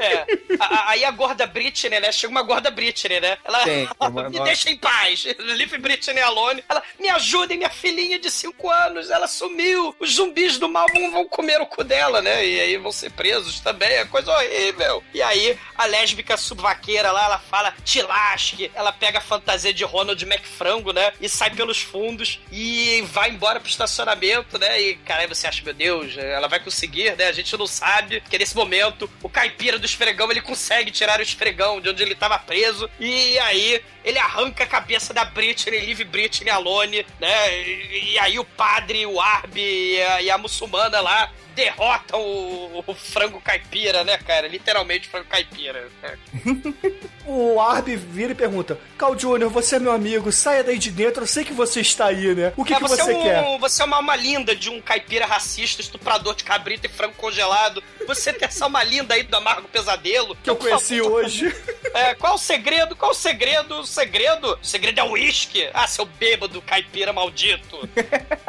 [0.00, 0.26] É.
[0.60, 2.12] A- a- Aí a gorda Britney, né?
[2.12, 3.36] Chega uma gorda Britney, né?
[3.44, 3.64] Ela
[4.00, 5.24] uma- me deixa em paz.
[5.38, 6.62] Leave Britney alone.
[6.68, 9.10] Ela, me ajudem, minha filhinha de 5 anos.
[9.10, 9.94] Ela sumiu.
[9.98, 12.46] Os zumbis do mal vão, vão comer o cu dela, né?
[12.46, 13.88] E aí vão ser presos também.
[13.88, 15.02] É coisa horrível.
[15.12, 18.70] E aí a lésbica subvaqueira lá, ela fala, te lasque.
[18.74, 21.12] Ela pega a fantasia de Ronald McFrango, né?
[21.20, 24.80] E sai pelos fundos e vai embora pro estacionamento, né?
[24.80, 27.26] E, cara, aí você acha, meu Deus, ela vai conseguir, né?
[27.26, 31.22] A gente não sabe, porque nesse momento o caipira do esfregão, ele consegue tirar o
[31.22, 32.88] esfregão de onde ele tava preso.
[32.98, 37.62] E aí ele arranca a cabeça da Britney, Live Britney Alone, né?
[37.62, 42.84] E, e aí o padre, o Arby e a, e a muçulmana lá derrotam o,
[42.86, 44.48] o frango caipira, né, cara?
[44.48, 45.88] Literalmente frango caipira.
[46.02, 46.18] né?
[47.26, 51.22] O Arby vira e pergunta: Cal Jr., você é meu amigo, saia daí de dentro,
[51.22, 52.52] eu sei que você está aí, né?
[52.56, 53.58] O que, É, que você, é um, quer?
[53.58, 57.82] Você é uma alma linda de um caipira racista, estuprador de cabrito e frango congelado.
[58.06, 60.36] Você tem essa alma linda aí do Amargo Pesadelo.
[60.36, 61.54] Que eu conheci hoje.
[61.94, 62.96] É, qual o segredo?
[62.96, 63.78] Qual o segredo?
[63.78, 64.58] O segredo?
[64.60, 65.70] O segredo é o uísque.
[65.72, 67.88] Ah, seu bêbado caipira maldito.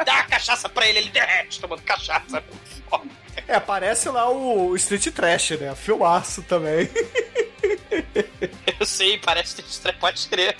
[0.04, 2.42] Dá a cachaça pra ele, ele derrete tomando cachaça.
[3.46, 5.72] É, aparece lá o Street Trash, né?
[5.76, 6.88] Filmaço também.
[8.80, 10.56] Eu sei, parece que pode crer.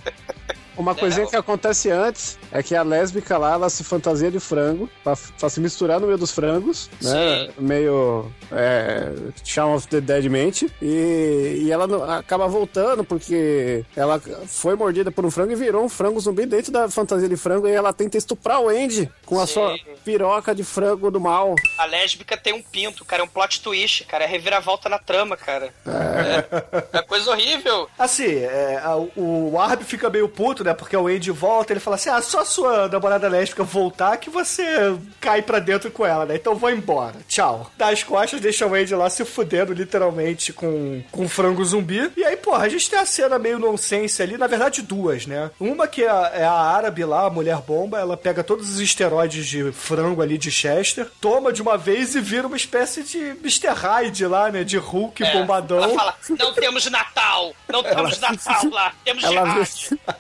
[0.76, 4.88] Uma coisinha que acontece antes é que a lésbica lá, ela se fantasia de frango
[5.02, 7.48] pra, pra se misturar no meio dos frangos, né?
[7.58, 9.10] Meio é,
[9.44, 10.70] Shaun of the Dead mente.
[10.82, 15.84] E, e ela não- acaba voltando porque ela foi mordida por um frango e virou
[15.84, 17.66] um frango zumbi dentro da fantasia de frango.
[17.66, 19.52] E ela tenta estuprar o Andy com a Sim.
[19.54, 21.54] sua piroca de frango do mal.
[21.78, 23.22] A lésbica tem um pinto, cara.
[23.22, 24.24] É um plot twist, cara.
[24.24, 25.72] É reviravolta na trama, cara.
[25.86, 27.88] É, é coisa horrível.
[27.98, 30.74] Assim, é, a- o Arby fica meio puto, né?
[30.74, 34.96] Porque o Andy volta ele fala assim: ah, só sua namorada lésbica voltar que você
[35.20, 36.36] cai pra dentro com ela, né?
[36.36, 37.14] Então vou embora.
[37.28, 37.70] Tchau.
[37.76, 42.10] Dá as costas, deixa o Andy lá se fudendo literalmente com, com frango zumbi.
[42.16, 45.50] E aí, porra, a gente tem a cena meio nonsense ali, na verdade duas, né?
[45.58, 48.80] Uma que é a, é a árabe lá, a mulher bomba, ela pega todos os
[48.80, 53.18] esteroides de frango ali de Chester, toma de uma vez e vira uma espécie de
[53.18, 53.68] Mr.
[53.68, 54.64] Hyde lá, né?
[54.64, 55.82] De Hulk É, bombadão.
[55.82, 59.66] Ela fala, não temos Natal, não temos Natal lá, temos Ela,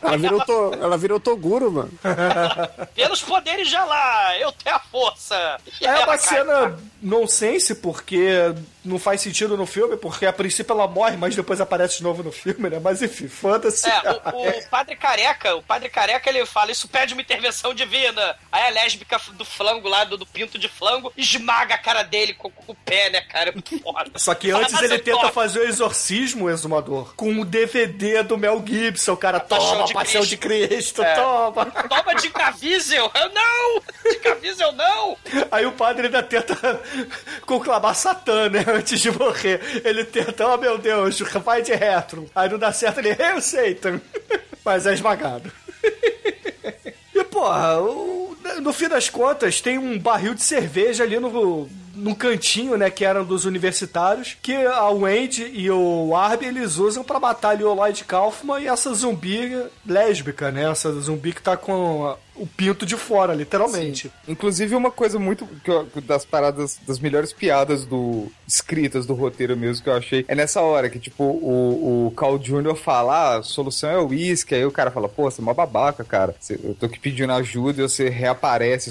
[0.02, 1.90] ela virou to, ela virou Toguro, mano.
[2.94, 5.58] Pelos poderes já lá, eu tenho a força.
[5.80, 6.18] E É uma cai.
[6.18, 8.54] cena nonsense, porque
[8.86, 12.22] não faz sentido no filme, porque a princípio ela morre, mas depois aparece de novo
[12.22, 12.78] no filme, né?
[12.82, 13.88] Mas enfim, foda-se.
[13.88, 14.00] É,
[14.32, 18.36] o, o padre careca, o padre careca, ele fala, isso pede uma intervenção divina.
[18.50, 22.34] Aí a lésbica do flango lá, do, do pinto de flango, esmaga a cara dele
[22.34, 23.50] com, com o pé, né, cara?
[23.50, 24.10] É muito foda.
[24.16, 27.44] Só que antes "Mas ele eu tenta toco." fazer o exorcismo, o exumador, com o
[27.44, 29.12] DVD do Mel Gibson.
[29.12, 31.14] O cara toma, de Paixão de Cristo." Cristo, É.
[31.14, 31.66] toma.
[31.66, 33.10] Toma de Caviezel!
[33.14, 33.82] Eu não!
[34.10, 35.16] De Caviezel não!
[35.50, 36.56] Aí o padre ainda tenta
[37.46, 38.64] conclamar Satã, né?
[38.76, 39.60] Antes de morrer.
[39.84, 42.28] Ele tenta, oh meu Deus, vai de retro.
[42.34, 44.00] Aí não dá certo, ele, eu.
[44.64, 45.50] Mas é esmagado.
[47.14, 52.14] E, porra, o- no fim das contas, tem um barril de cerveja ali no, no
[52.14, 57.18] cantinho, né, que eram dos universitários, que a Wendy e o Arby, eles usam pra
[57.20, 62.16] matar ali o Lloyd Kaufman e essa zumbi lésbica, né, essa zumbi que tá com
[62.38, 64.10] o pinto de fora, literalmente.
[64.28, 65.48] Inclusive, uma coisa muito.
[65.64, 70.34] eu- das paradas, das melhores piadas do escritas do roteiro mesmo que eu achei, é
[70.34, 72.76] nessa hora que, tipo, o, o Carl Jr.
[72.76, 74.54] fala: ah, a solução é o uísque.
[74.54, 76.34] Aí o cara fala: pô, você é uma babaca, cara.
[76.62, 78.35] Eu tô aqui pedindo ajuda e você reaparece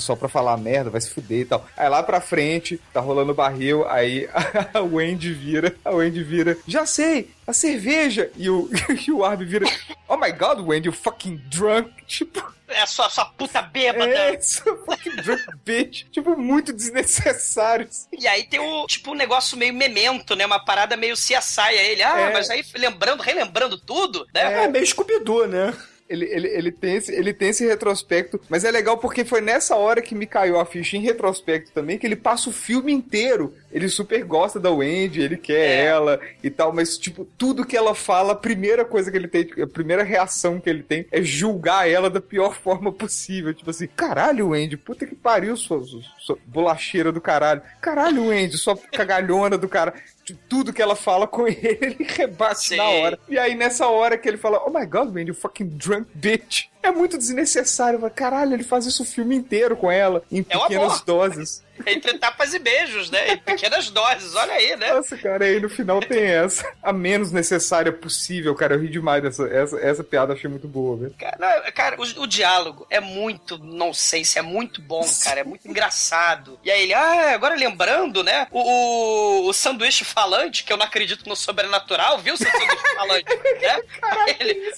[0.02, 1.66] só pra falar merda, vai se fuder e tal.
[1.78, 4.28] Aí lá pra frente, tá rolando o barril, aí
[4.74, 8.30] a Wendy vira, a Wendy vira, já sei, a cerveja.
[8.36, 8.70] E o,
[9.08, 9.66] e o Arby vira:
[10.08, 11.92] oh my god, Wendy, you fucking drunk.
[12.06, 12.56] Tipo.
[12.68, 14.10] É sua, sua puta bêbada!
[14.10, 16.06] É, sua fucking drunk bitch.
[16.12, 17.88] Tipo, muito desnecessário.
[18.12, 20.46] E aí tem o, tipo, um negócio meio memento, né?
[20.48, 22.02] Uma parada meio CSI a ele.
[22.02, 22.34] Ah, É.
[22.34, 24.64] mas aí lembrando, relembrando tudo, né?
[24.64, 25.14] É meio scooby
[25.48, 25.74] né?
[26.08, 29.76] Ele, ele, ele, tem esse, ele tem esse retrospecto, mas é legal porque foi nessa
[29.76, 33.54] hora que me caiu a ficha em retrospecto também, que ele passa o filme inteiro.
[33.72, 37.96] Ele super gosta da Wendy, ele quer ela e tal, mas, tipo, tudo que ela
[37.96, 41.90] fala, a primeira coisa que ele tem, a primeira reação que ele tem é julgar
[41.90, 43.54] ela da pior forma possível.
[43.54, 47.64] Tipo assim, caralho, Wendy, puta que pariu, sua, sua, sua bolacheira do caralho.
[47.82, 49.94] Caralho, Wendy, sua cagalhona do cara.
[50.34, 53.20] Tudo que ela fala com ele, ele rebate na hora.
[53.28, 56.66] E aí, nessa hora que ele fala, oh my god, Wendy, you fucking drunk bitch.
[56.82, 58.00] É muito desnecessário.
[58.12, 61.65] Caralho, ele faz isso o filme inteiro com ela, em É pequenas doses.
[61.86, 63.34] Entre tapas e beijos, né?
[63.34, 64.94] Em pequenas doses, olha aí, né?
[64.94, 66.66] Nossa, cara, aí no final tem essa.
[66.82, 68.76] A menos necessária possível, cara.
[68.76, 71.16] Eu ri demais dessa essa, essa piada, achei muito boa, velho.
[71.18, 75.44] Cara, cara, o, o diálogo é muito, não sei se é muito bom, cara, é
[75.44, 76.60] muito engraçado.
[76.64, 78.48] E aí ele, ah, agora lembrando, né?
[78.52, 83.26] O, o, o sanduíche falante, que eu não acredito no sobrenatural, viu, seu sanduíche falante?
[83.62, 83.82] né?
[84.02, 84.74] Aí ele,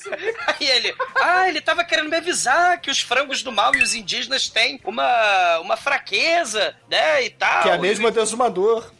[0.48, 3.94] aí ele, ah, ele tava querendo me avisar que os frangos do mal e os
[3.94, 7.26] indígenas têm uma, uma fraqueza, né?
[7.26, 7.64] E tal.
[7.64, 8.92] Que é a mesma do exumador.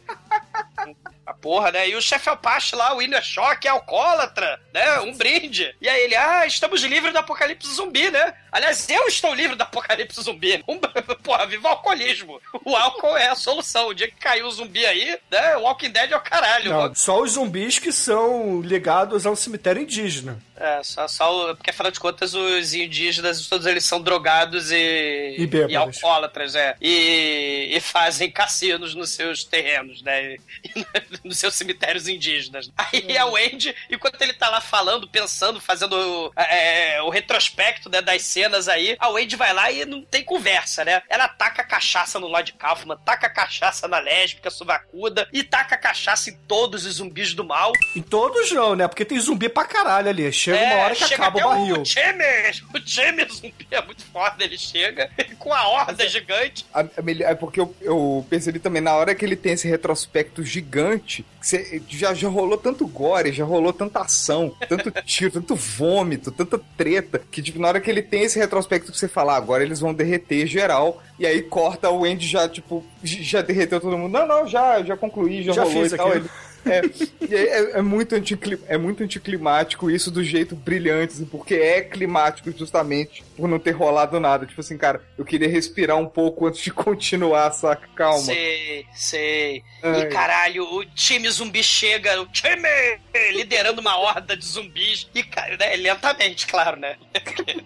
[1.28, 1.86] A porra, né?
[1.90, 5.00] E o chefe Alpache lá, o Inner Shock, é alcoólatra, né?
[5.00, 5.76] Um brinde.
[5.78, 8.34] E aí ele, ah, estamos livres do apocalipse zumbi, né?
[8.50, 10.64] Aliás, eu estou livre do apocalipse zumbi.
[10.68, 10.78] Um,
[11.22, 12.40] porra, viva o alcoolismo.
[12.64, 13.88] O álcool é a solução.
[13.88, 15.56] O dia que caiu o zumbi aí, né?
[15.56, 16.70] O Walking Dead é o caralho.
[16.70, 20.38] Não, só os zumbis que são ligados ao cemitério indígena.
[20.60, 25.36] É, só, só o- porque afinal de contas os indígenas, todos eles são drogados e,
[25.38, 25.76] E bêbados.
[25.76, 26.74] alcoólatras, é.
[26.80, 30.34] E, e fazem cassinos nos seus terrenos, né?
[30.34, 30.40] E
[31.24, 32.70] nos seus cemitérios indígenas.
[32.76, 38.22] Aí a Wendy, enquanto ele tá lá falando, pensando, fazendo é, o retrospecto né, das
[38.22, 41.02] cenas aí, a Wendy vai lá e não tem conversa, né?
[41.08, 46.36] Ela taca cachaça no Lloyd Kaufman, taca cachaça na lésbica suvacuda e taca cachaça em
[46.48, 47.72] todos os zumbis do mal.
[47.94, 48.88] Em todos não, né?
[48.88, 50.32] Porque tem zumbi pra caralho ali.
[50.56, 51.76] Chega uma hora que É, chega acaba o barril.
[51.82, 56.64] O James, o James zumbi é muito foda, ele chega com a horda gigante.
[56.72, 60.42] A- a É porque eu, eu percebi também, na hora que ele tem esse retrospecto
[60.42, 66.30] gigante, você- já, já rolou tanto gore, já rolou tanta ação, tanto tiro, tanto vômito,
[66.30, 69.36] tanta treta, que tipo, na hora que ele tem esse retrospecto que você fala, ah,
[69.36, 73.96] agora eles vão derreter geral, e aí corta o Andy já, tipo, já derreteu todo
[73.98, 74.12] mundo.
[74.12, 76.08] Não, não, já, já concluí, já, Já rolou fiz e tal.
[76.08, 76.16] aqui.
[76.18, 76.30] Ele-
[76.66, 76.80] é,
[77.34, 82.52] é, é muito anticli- é muito anticlimático isso do jeito brilhante, assim, porque é climático
[82.56, 84.44] justamente por não ter rolado nada.
[84.44, 87.88] Tipo assim, cara, eu queria respirar um pouco antes de continuar, saca?
[87.94, 88.18] Calma.
[88.18, 89.62] Sei, sei.
[89.80, 90.00] Ai.
[90.00, 92.68] E caralho, o time zumbi chega, o time
[93.32, 95.08] liderando uma horda de zumbis.
[95.14, 96.96] E, cara, né, lentamente, claro, né?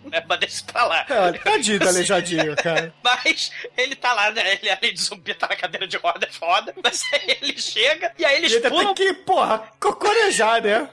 [0.04, 1.06] né mas deixa pra lá.
[1.08, 2.92] É, tadinho do aleijadinho, cara.
[3.02, 4.58] Mas ele tá lá, né?
[4.60, 6.74] Ele, além de zumbi, tá na cadeira de roda, é foda.
[6.82, 10.88] Mas aí ele chega e aí eles E pulam tem que, porra, cocorejar, né?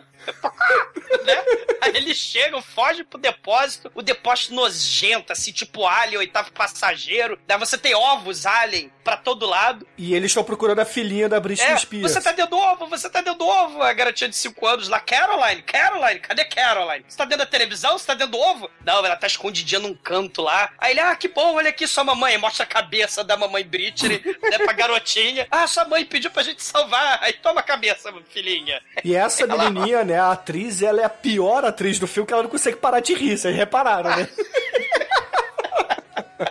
[1.25, 1.43] Né?
[1.81, 7.39] Aí eles chegam, fogem pro depósito, o depósito nojento, assim, tipo alien, oitavo passageiro.
[7.47, 9.87] Daí você tem ovos alien pra todo lado.
[9.97, 12.11] E eles estão procurando a filhinha da Britney É, Spears.
[12.11, 13.81] você tá dentro do ovo, você tá dentro do ovo.
[13.81, 17.03] A garotinha de 5 anos lá, Caroline, Caroline, cadê Caroline?
[17.07, 17.97] Você tá dentro da televisão?
[17.97, 18.69] Você tá dentro do ovo?
[18.85, 20.69] Não, ela tá escondidinha num canto lá.
[20.77, 22.37] Aí ele, ah, que bom, olha aqui sua mamãe.
[22.37, 25.47] Mostra a cabeça da mamãe Britney, né, pra garotinha.
[25.49, 27.17] Ah, sua mãe pediu pra gente salvar.
[27.23, 28.79] Aí toma a cabeça, filhinha.
[29.03, 32.33] E essa Ela- menininha, né, a atriz, ela é a pior atriz do filme, que
[32.33, 34.27] ela não consegue parar de rir, vocês repararam, né?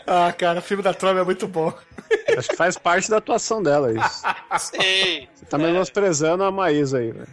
[0.07, 1.73] ah, cara, o filme da Trump é muito bom.
[2.39, 4.23] Acho que faz parte da atuação dela isso.
[4.59, 5.29] Sei.
[5.35, 7.29] Você tá menosprezando a Maísa aí, velho.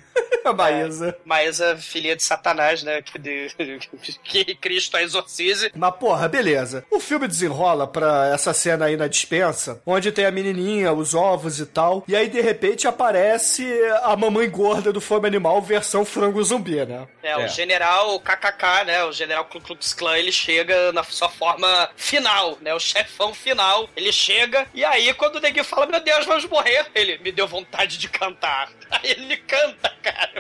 [0.46, 1.18] A Maísa.
[1.26, 3.02] Maísa, filha de Satanás, né?
[3.02, 3.48] Que, de-
[4.24, 5.72] que Cristo a exorcize.
[5.76, 6.86] Mas, porra, beleza.
[6.92, 11.60] O filme desenrola pra essa cena aí na dispensa, onde tem a menininha, os ovos
[11.60, 13.66] e tal, e aí, de repente, aparece
[14.04, 17.08] a mamãe gorda do Fome Animal versão frango zumbi, né?
[17.24, 19.04] É, o general KKK, né?
[19.04, 22.74] O general Ku Klux Klan, ele chega na sua forma final, né?
[22.74, 23.90] O chefão final.
[23.96, 27.48] Ele chega e aí, quando o neguinho fala, meu Deus, vamos morrer, ele me deu
[27.48, 28.70] vontade de cantar.
[28.92, 30.35] Aí ele canta, cara.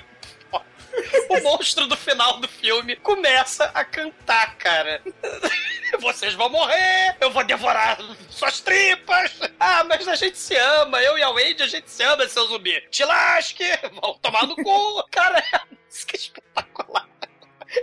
[1.30, 5.02] O monstro do final do filme começa a cantar, cara.
[6.00, 7.98] Vocês vão morrer, eu vou devorar
[8.30, 9.32] suas tripas.
[9.60, 12.46] Ah, mas a gente se ama, eu e a Wade, a gente se ama, seu
[12.48, 12.82] zumbi.
[12.90, 13.64] Te lasque,
[14.02, 15.04] vão tomar no cu.
[15.12, 17.08] Cara, é uma música espetacular.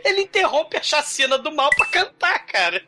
[0.04, 2.82] Ele interrompe a chacina do mal pra cantar, cara.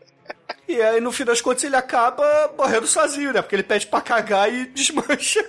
[0.66, 3.42] E aí, no fim das contas, ele acaba morrendo sozinho, né?
[3.42, 5.44] Porque ele pede pra cagar e desmancha.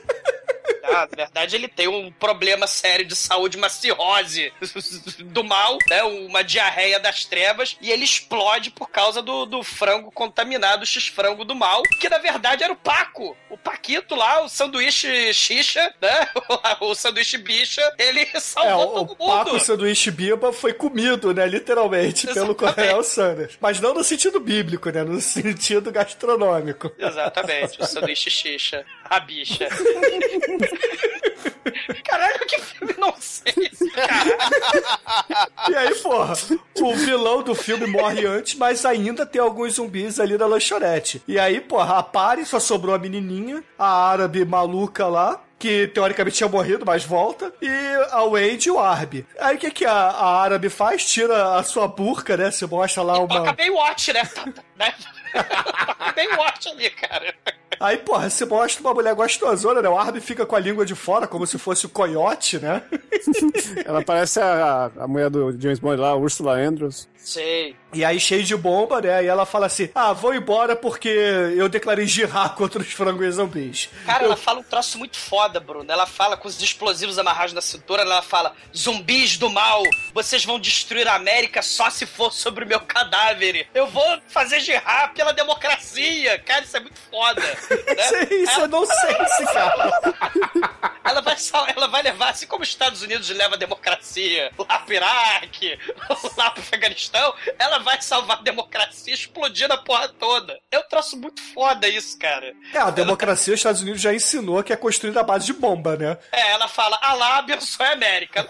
[0.84, 4.54] Ah, na verdade, ele tem um problema sério de saúde, uma cirrose
[5.26, 6.04] do mal, né?
[6.04, 11.44] Uma diarreia das trevas, e ele explode por causa do, do frango contaminado, o X-frango
[11.44, 13.36] do mal, que na verdade era o Paco.
[13.50, 16.28] O Paquito lá, o sanduíche xixa, né?
[16.80, 19.64] O, sanduíche bicha, ele É, salvou o, todo o Paco mundo.
[19.64, 21.46] Sanduíche Biba foi comido, né?
[21.48, 23.58] Literalmente, pelo Coronel Sanders.
[23.60, 25.04] Mas não no sentido bíblico, né?
[25.06, 26.92] No sentido gastronômico.
[26.98, 29.68] Exatamente, o sanduíche xixa, a bicha.
[32.04, 34.38] Caralho, que filme nonsense, cara.
[35.70, 36.34] E aí, porra,
[36.80, 41.22] o vilão do filme morre antes, mas ainda tem alguns zumbis ali na lanchonete.
[41.28, 46.38] E aí, porra, a Pari só sobrou a menininha, a árabe maluca lá, que teoricamente
[46.38, 47.68] tinha morrido, mas volta, e
[48.12, 49.26] a Wade e o Arby.
[49.40, 51.04] Aí o que, que a, a árabe faz?
[51.04, 52.52] Tira a sua burca, né?
[52.52, 53.54] Se mostra lá Toca uma.
[53.54, 54.22] Baywatch, né?
[55.96, 57.36] Toca Baywatch ali, cara.
[57.80, 59.90] Aí, porra, se mostra uma mulher gostosona, né?
[59.90, 62.82] O Arby fica com a língua de fora, como se fosse o coiote, né?
[63.86, 67.08] Ela parece a, a mulher do James Bond lá, Ursula Andrews.
[67.26, 67.76] Sei.
[67.92, 69.24] E aí, cheio de bomba, né?
[69.24, 73.90] E ela fala assim: Ah, vou embora porque eu declarei girar contra os frangos zumbis.
[74.06, 75.92] Cara, ela fala um troço muito foda, Bruno.
[75.92, 79.82] Ela fala com os explosivos amarrados na cintura, ela fala: zumbis do mal,
[80.14, 83.68] vocês vão destruir a América só se for sobre o meu cadáver.
[83.74, 86.40] Eu vou fazer girar pela democracia.
[86.40, 87.42] Cara, isso é muito foda.
[87.42, 87.56] Né?
[88.44, 90.02] Isso é nonsense, cara.
[91.04, 91.36] Ela vai,
[91.76, 95.80] ela vai levar, assim como os Estados Unidos leva a democracia lá pro Iraque,
[96.36, 100.60] lá pro Afeganistão, ela vai salvar a democracia explodindo a porra toda.
[100.72, 102.54] Eu troço muito foda isso, cara.
[102.74, 105.96] É, a democracia, os Estados Unidos já ensinou que é construída à base de bomba,
[105.96, 106.18] né?
[106.32, 108.48] É, ela fala, Alá abençoe a América.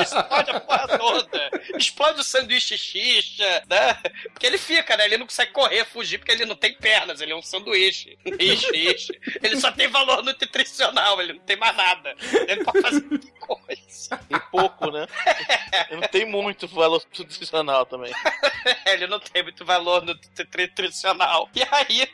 [0.00, 1.50] Explode a porra toda.
[1.76, 3.94] Explode o sanduíche xixa, né?
[4.32, 5.06] Porque ele fica, né?
[5.06, 8.18] Ele não consegue correr, fugir, porque ele não tem pernas, ele é um sanduíche.
[8.24, 9.20] Ixi, ixi.
[9.42, 12.14] Ele só tem valor nutricional, ele não tem mais nada.
[12.48, 14.16] Ele pode fazer muita coisa.
[14.28, 15.06] Tem pouco, né?
[15.90, 18.12] Eu não tem muito valor nutricional também.
[18.86, 21.48] ele não tem muito valor nutricional.
[21.54, 22.08] E aí.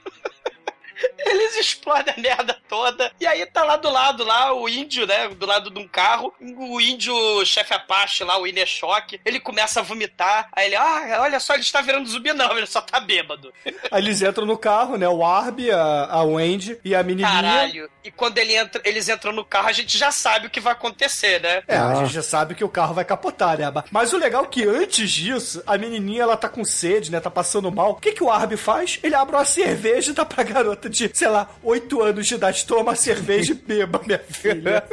[1.19, 3.13] Eles explodem a merda toda.
[3.21, 5.29] E aí tá lá do lado, lá, o índio, né?
[5.29, 6.33] Do lado de um carro.
[6.41, 7.15] O índio
[7.45, 10.49] chefe Apache lá, o Ineshock, ele começa a vomitar.
[10.53, 12.33] Aí ele, ah, olha só, ele está virando zumbi.
[12.33, 13.53] Não, ele só tá bêbado.
[13.91, 15.09] Aí eles entram no carro, né?
[15.09, 17.29] O Arby, a, a Wendy e a menininha.
[17.29, 17.91] Caralho.
[18.03, 20.73] E quando ele entra, eles entram no carro, a gente já sabe o que vai
[20.73, 21.63] acontecer, né?
[21.69, 23.71] É, a gente já sabe que o carro vai capotar, né?
[23.91, 27.21] Mas o legal é que antes disso, a menininha, ela tá com sede, né?
[27.21, 27.93] Tá passando mal.
[27.93, 28.99] O que que o Arby faz?
[29.03, 32.67] Ele abre uma cerveja e dá pra garota de, sei lá, 8 anos de idade.
[32.67, 34.85] Toma cerveja e beba, minha filha.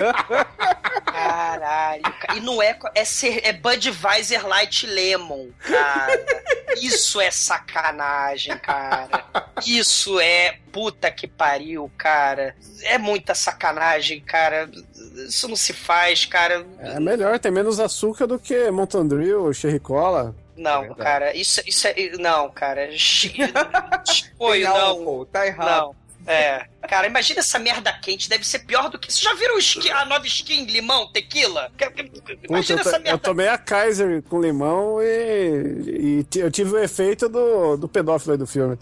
[1.05, 2.01] Caralho.
[2.19, 2.77] ca- E não é.
[2.95, 6.25] É, ser, é Budweiser Light Lemon, cara.
[6.81, 9.23] Isso é sacanagem, cara.
[9.65, 12.55] Isso é puta que pariu, cara.
[12.83, 14.69] É muita sacanagem, cara.
[15.27, 16.65] Isso não se faz, cara.
[16.79, 20.35] É melhor, tem menos açúcar do que Mountain Dew, Cherry Cola.
[20.57, 21.93] Não, cara, isso, isso é.
[22.19, 22.89] Não, cara.
[24.37, 24.75] Foi, não.
[24.75, 25.69] álcool, tá errado.
[25.69, 26.07] Não.
[26.29, 26.65] É.
[26.89, 29.09] Cara, imagina essa merda quente, deve ser pior do que.
[29.09, 31.71] Vocês já viram skin- a nova skin limão, tequila?
[31.77, 33.17] Puta, Imagina eu, to- essa eu merda.
[33.19, 38.37] tomei a Kaiser com limão e, e eu tive o efeito do, do pedófilo aí
[38.37, 38.77] do filme.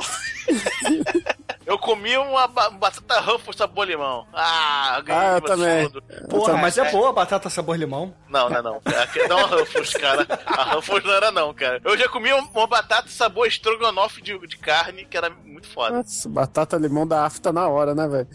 [1.66, 4.28] Eu comi uma ba- batata Ruffles sabor limão.
[4.34, 5.90] Ah, ganhei Ah, eu também.
[6.30, 8.14] Porra, mas é boa a batata sabor limão.
[8.30, 8.82] Não, não, é não.
[9.02, 10.28] Aqui não é uma Ruffles, cara.
[10.46, 11.82] A Ruffles não era não, cara.
[11.84, 15.98] Eu já comi uma- batata sabor estrogonofe de, de carne, que era muito foda.
[15.98, 18.28] Nossa, batata limão da afta na hora, né, velho?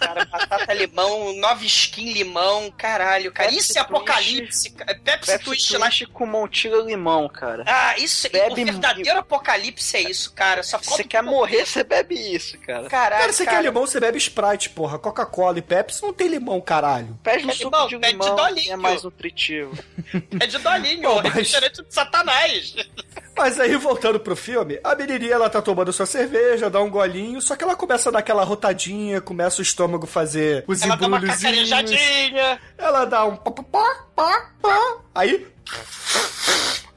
[0.00, 3.48] Cara, batata limão, nova skin limão, caralho, cara.
[3.48, 4.94] Pepsi isso é apocalipse, cara.
[5.02, 5.86] Pepsi, Pepsi Twist lá.
[5.86, 7.64] Twist com Montiga limão, cara.
[7.66, 10.62] Ah, isso Bebe o verdadeiro apocalipse é isso, cara.
[10.62, 12.73] Só Você quer morrer, você bebe isso, cara.
[12.82, 14.98] Caralho, Cara, você quer limão, você bebe Sprite, porra.
[14.98, 17.18] Coca-Cola e Pepsi não tem limão, caralho.
[17.22, 18.56] Pede um Pede suco limão, de pede limão, dolinho.
[18.66, 19.72] que é mais nutritivo.
[20.40, 22.74] É de dolinho, Pô, é mas- refrigerante de satanás.
[23.36, 27.40] Mas aí, voltando pro filme, a menininha, ela tá tomando sua cerveja, dá um golinho,
[27.42, 31.06] só que ela começa a dar aquela rotadinha, começa o estômago fazer os Ela dá
[31.08, 32.60] uma cacarejadinha.
[32.78, 34.96] Ela dá um pá, pá, pá, pá, pá.
[35.14, 35.46] Aí...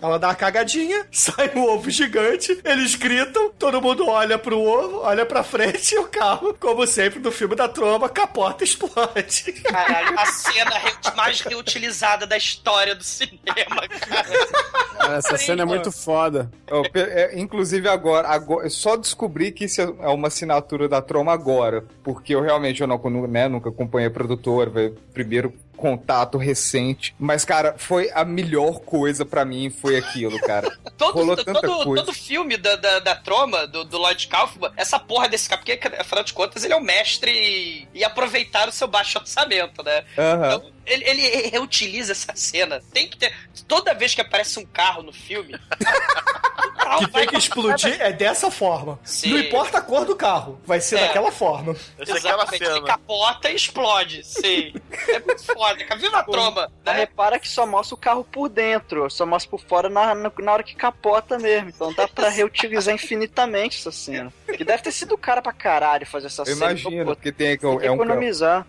[0.01, 4.99] Ela dá uma cagadinha, sai um ovo gigante, eles gritam, todo mundo olha pro ovo,
[5.01, 9.53] olha pra frente e o carro, como sempre no filme da tromba, capota e explode.
[9.63, 15.17] Caralho, a cena re- mais reutilizada da história do cinema, cara.
[15.17, 16.51] Essa cena é muito foda.
[16.91, 21.33] Pe- é, inclusive agora, agora, eu só descobri que isso é uma assinatura da Troma
[21.33, 22.97] agora, porque eu realmente eu não,
[23.27, 29.45] né, nunca acompanhei a produtora, primeiro contato recente, mas cara, foi a melhor coisa pra
[29.45, 30.69] mim, foi aquilo, cara.
[30.97, 32.03] Todo, Rolou todo, tanta coisa.
[32.03, 35.79] todo filme da, da, da Troma, do, do Lloyd Kaufman, essa porra desse cara, porque
[35.99, 40.03] afinal de contas ele é o mestre e, e aproveitar o seu baixo orçamento, né?
[40.17, 40.47] Aham.
[40.47, 42.81] Então, ele, ele reutiliza essa cena.
[42.93, 43.33] Tem que ter.
[43.67, 45.53] Toda vez que aparece um carro no filme.
[45.77, 48.97] o carro Que tem que explodir é dessa forma.
[49.03, 49.31] Sim.
[49.31, 51.07] Não importa a cor do carro, vai ser É.
[51.07, 51.75] daquela forma.
[51.99, 54.73] Exatamente, ele capota e explode, sim.
[55.09, 55.85] É muito foda.
[55.97, 56.71] Viva a troma!
[56.85, 60.53] Mas repara que só mostra o carro por dentro, só mostra por fora na, na,
[60.53, 61.69] hora que capota mesmo.
[61.69, 64.31] Então dá pra reutilizar infinitamente essa cena.
[64.47, 66.71] E deve ter sido o cara pra caralho fazer essa Eu cena.
[66.71, 68.65] imagino, Pô, porque tem, tem que é um economizar.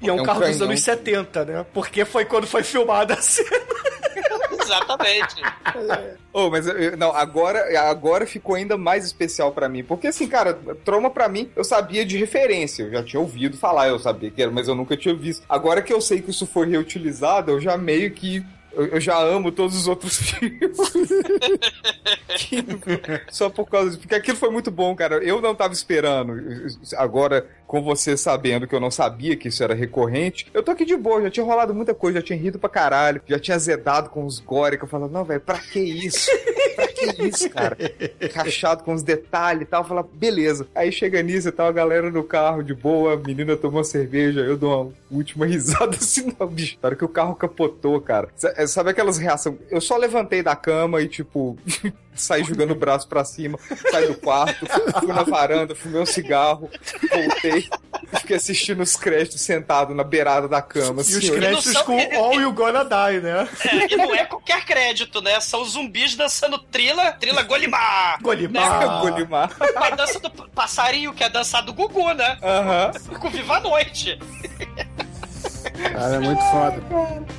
[0.00, 0.64] E é um, É um carro dos canhão.
[0.68, 1.66] anos 70, né?
[1.74, 3.50] Porque foi quando foi filmada a cena.
[4.62, 5.42] Exatamente.
[6.32, 9.84] Oh, mas eu- não, agora, agora ficou ainda mais especial pra mim.
[9.84, 12.84] Porque assim, cara, Troma pra mim, eu sabia de referência.
[12.84, 15.44] Eu já tinha ouvido falar, eu sabia que era, mas eu nunca tinha visto.
[15.48, 18.44] Agora que eu sei que isso foi reutilizado, eu já meio que.
[18.76, 20.76] Eu já amo todos os outros filmes.
[23.30, 24.00] Só por causa disso.
[24.00, 25.16] Porque aquilo foi muito bom, cara.
[25.22, 26.34] Eu não tava esperando.
[26.96, 30.84] Agora, com você sabendo que eu não sabia que isso era recorrente, eu tô aqui
[30.84, 31.22] de boa.
[31.22, 33.20] Já tinha rolado muita coisa, já tinha rido pra caralho.
[33.26, 34.76] Já tinha zedado com os gore.
[34.78, 36.30] Que eu falava, não, velho, pra que isso?
[36.76, 37.76] Pra que isso, cara?
[38.34, 39.82] Rachado com os detalhes e tal.
[39.82, 40.66] Eu falava, beleza.
[40.74, 44.40] Aí chega nisso e tal, a galera no carro de boa, a menina tomou cerveja.
[44.40, 46.76] Eu dou uma última risada assim, não, bicho.
[46.82, 48.28] Na hora que o carro capotou, cara.
[48.36, 49.56] Sa- Sabe aquelas reações?
[49.70, 51.56] Eu só levantei da cama e, tipo,
[52.14, 53.58] saí jogando o braço pra cima,
[53.90, 54.66] saí do quarto,
[55.00, 56.68] fui na varanda, fumei um cigarro,
[57.12, 57.68] voltei e
[58.18, 61.00] fiquei assistindo os créditos sentado na beirada da cama.
[61.02, 63.48] E os assim, créditos são- com All You Gonna Die, né?
[63.64, 65.40] É, e não é qualquer crédito, né?
[65.40, 68.18] São zumbis dançando trila, trila Golimar.
[68.22, 69.00] Golimar.
[69.02, 69.50] Golimar.
[69.76, 72.38] A dança do passarinho, que é a dança do Gugu, né?
[72.42, 72.92] Aham.
[73.18, 74.18] Com Viva a Noite.
[75.74, 76.82] Cara, é muito foda.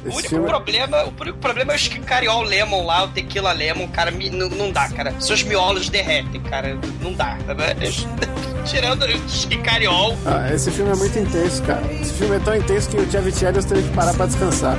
[0.05, 0.45] O único filme...
[0.47, 4.29] problema, o único problema é o skin cariol lemon lá, o tequila lemon, cara, me-
[4.29, 5.13] não, não dá, cara.
[5.19, 7.37] Seus miolos derretem, cara, não dá.
[8.65, 11.81] Tirando o skin cariol, Ah, esse filme é muito intenso, cara.
[11.93, 14.75] Esse filme é tão intenso que o Chevy Chelios teve que parar pra descansar.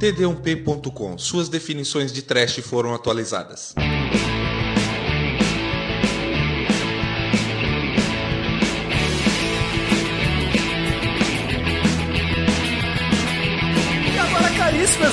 [0.00, 1.16] td1p.com.
[1.18, 3.74] Suas definições de trash foram atualizadas.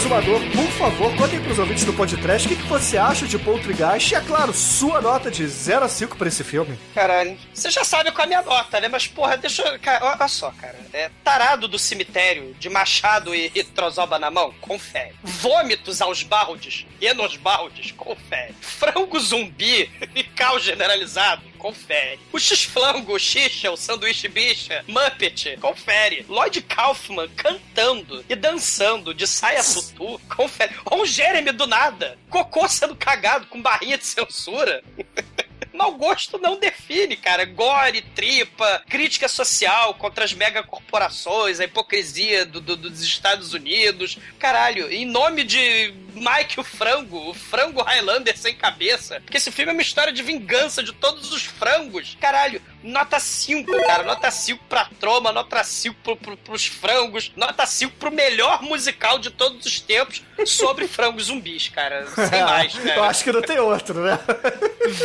[0.10, 4.16] Por favor, contem pros ouvintes do podcast o que, que você acha de Poltergeist e,
[4.16, 6.80] é claro, sua nota de 0 a 5 pra esse filme.
[6.96, 8.88] Caralho, você já sabe qual é a minha nota, né?
[8.88, 9.80] Mas, porra, deixa eu.
[9.80, 10.80] Cara, olha só, cara.
[10.94, 15.14] É, tarado do cemitério, de machado e, e trozoba na mão, confere.
[15.24, 18.56] Vômitos aos baldes e nos baldes, confere.
[18.62, 22.20] Frango zumbi e caos generalizado, confere.
[22.34, 26.26] O X-Flango, o Xixa, o Sanduíche Bicha, Muppet, confere.
[26.28, 30.74] Lloyd Kaufman cantando e dançando de saia tutu, confere.
[30.86, 34.82] Ou um Jeremy do nada, cocô sendo cagado com barrinha de censura.
[35.72, 37.46] Mau gosto não define, cara.
[37.46, 44.18] Gore, tripa, crítica social contra as megacorporações, a hipocrisia do- do- dos Estados Unidos.
[44.40, 49.22] Caralho, em nome de Mike o Frango, o frango Highlander sem cabeça.
[49.22, 52.18] Porque esse filme é uma história de vingança de todos os frangos.
[52.20, 54.04] Caralho, nota 5, cara.
[54.04, 59.20] Nota 5 pra troma, nota 5 pro, pro, pros frangos, nota 5 pro melhor musical
[59.20, 62.06] de todos os tempos sobre frangos zumbis, cara.
[62.08, 62.96] Sem mais, cara.
[62.96, 64.20] Eu acho que não tem outro, né?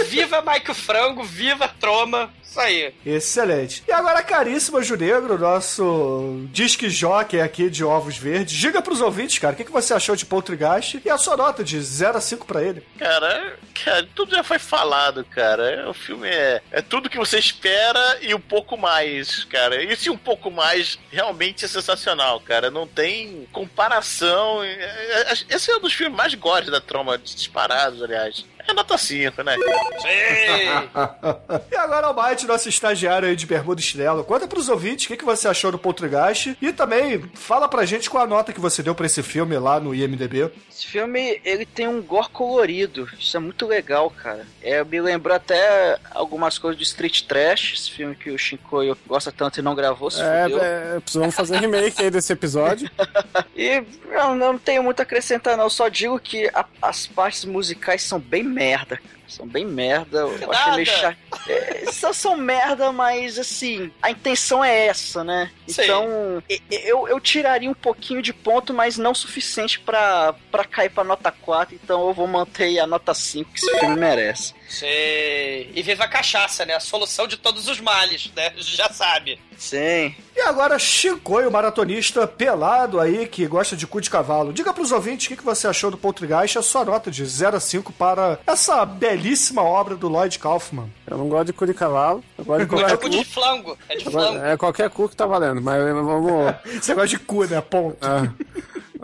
[0.09, 2.32] Viva Mike o Frango, viva Troma.
[2.55, 2.94] Isso aí.
[3.05, 3.82] Excelente.
[3.89, 9.55] E agora, caríssimo Junegro, nosso disque jockey aqui de ovos verdes, diga pros ouvintes, cara,
[9.55, 12.47] o que, que você achou de Poltergeist e a sua nota de 0 a 5
[12.47, 12.86] pra ele.
[12.98, 15.90] Cara, cara, tudo já foi falado, cara.
[15.90, 19.82] O filme é, é tudo que você espera e um pouco mais, cara.
[19.82, 22.70] Isso e um pouco mais realmente é sensacional, cara.
[22.70, 24.62] Não tem comparação.
[24.62, 28.44] É- é- Esse é um dos filmes mais gore da troma, disparados, aliás.
[28.66, 29.57] É nota 5, né?
[31.70, 35.16] e agora, Almighty, nosso estagiário aí de bermuda e chinelo, conta pros ouvintes o que,
[35.16, 38.82] que você achou do Poltergeist e também fala pra gente qual a nota que você
[38.82, 40.51] deu pra esse filme lá no IMDB.
[40.70, 43.09] Esse filme, ele tem um gore colorido.
[43.19, 44.47] Isso é muito legal, cara.
[44.62, 49.31] É, me lembrou até algumas coisas de Street Trash, esse filme que o Shinkoio gosta
[49.31, 50.62] tanto e não gravou, se fudeu.
[50.62, 52.91] É, é, precisamos fazer remake aí desse episódio.
[53.57, 55.70] E eu não tenho muito a acrescentar, não.
[55.70, 59.01] Só digo que a- as partes musicais são bem merda.
[59.26, 60.18] São bem merda.
[60.18, 61.16] Eu achei meio chato.
[61.48, 65.51] É, só são merda, mas assim, a intenção é essa, né?
[65.66, 71.02] Então, eu, eu tiraria um pouquinho de ponto, mas não suficiente pra, pra cair pra
[71.05, 71.74] nota 4.
[71.74, 74.55] Então eu vou manter a nota 5 que esse filme merece.
[74.74, 75.70] Sei.
[75.74, 76.74] E viva a cachaça, né?
[76.74, 78.52] A solução de todos os males, né?
[78.59, 79.38] Já sabe.
[79.56, 80.14] Sim.
[80.36, 84.52] E agora, Chicoio, maratonista pelado aí, que gosta de cu de cavalo.
[84.52, 87.24] Diga pros ouvintes o que, que você achou do Poltergeist e a sua nota de
[87.24, 90.90] 0 a 5 para essa belíssima obra do Lloyd Kaufman.
[91.06, 92.24] Eu não gosto de cu de cavalo.
[92.36, 93.78] Eu gosto de é qualquer cu de flango.
[93.88, 94.38] É de flango.
[94.44, 96.55] É qualquer cu que tá valendo, mas vamos.
[96.82, 97.60] Você gosta de cu, né?
[97.60, 97.98] Ponto.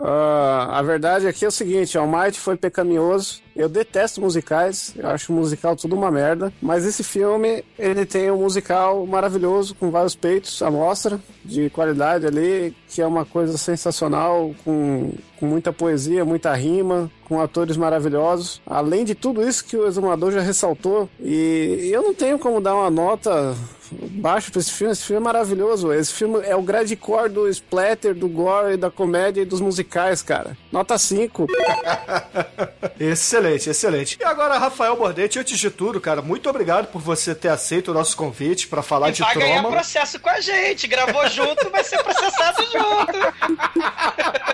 [0.03, 3.41] Ah, a verdade aqui é o seguinte, o Almighty foi pecaminoso.
[3.55, 6.51] Eu detesto musicais, eu acho musical tudo uma merda.
[6.61, 12.25] Mas esse filme, ele tem um musical maravilhoso, com vários peitos à mostra, de qualidade
[12.25, 18.61] ali, que é uma coisa sensacional, com, com muita poesia, muita rima, com atores maravilhosos.
[18.65, 22.75] Além de tudo isso que o exumador já ressaltou, e eu não tenho como dar
[22.75, 23.55] uma nota
[23.91, 24.93] baixo pra esse filme.
[24.93, 25.93] Esse filme é maravilhoso.
[25.93, 30.21] Esse filme é o grande core do splatter, do gore, da comédia e dos musicais,
[30.21, 30.57] cara.
[30.71, 31.47] Nota 5.
[32.99, 34.17] Excelente, excelente.
[34.19, 37.93] E agora, Rafael Bordetti, antes de tudo, cara, muito obrigado por você ter aceito o
[37.93, 40.87] nosso convite para falar E de vai ganhar processo com a gente.
[40.87, 43.11] Gravou junto, vai ser processado junto.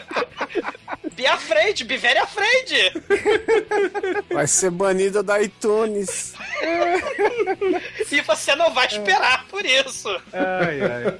[1.28, 2.94] Be afraid, be very afraid.
[4.32, 6.34] Vai ser banida da iTunes.
[8.10, 10.08] E você não vai esperar por isso.
[10.32, 11.20] Ai, ai.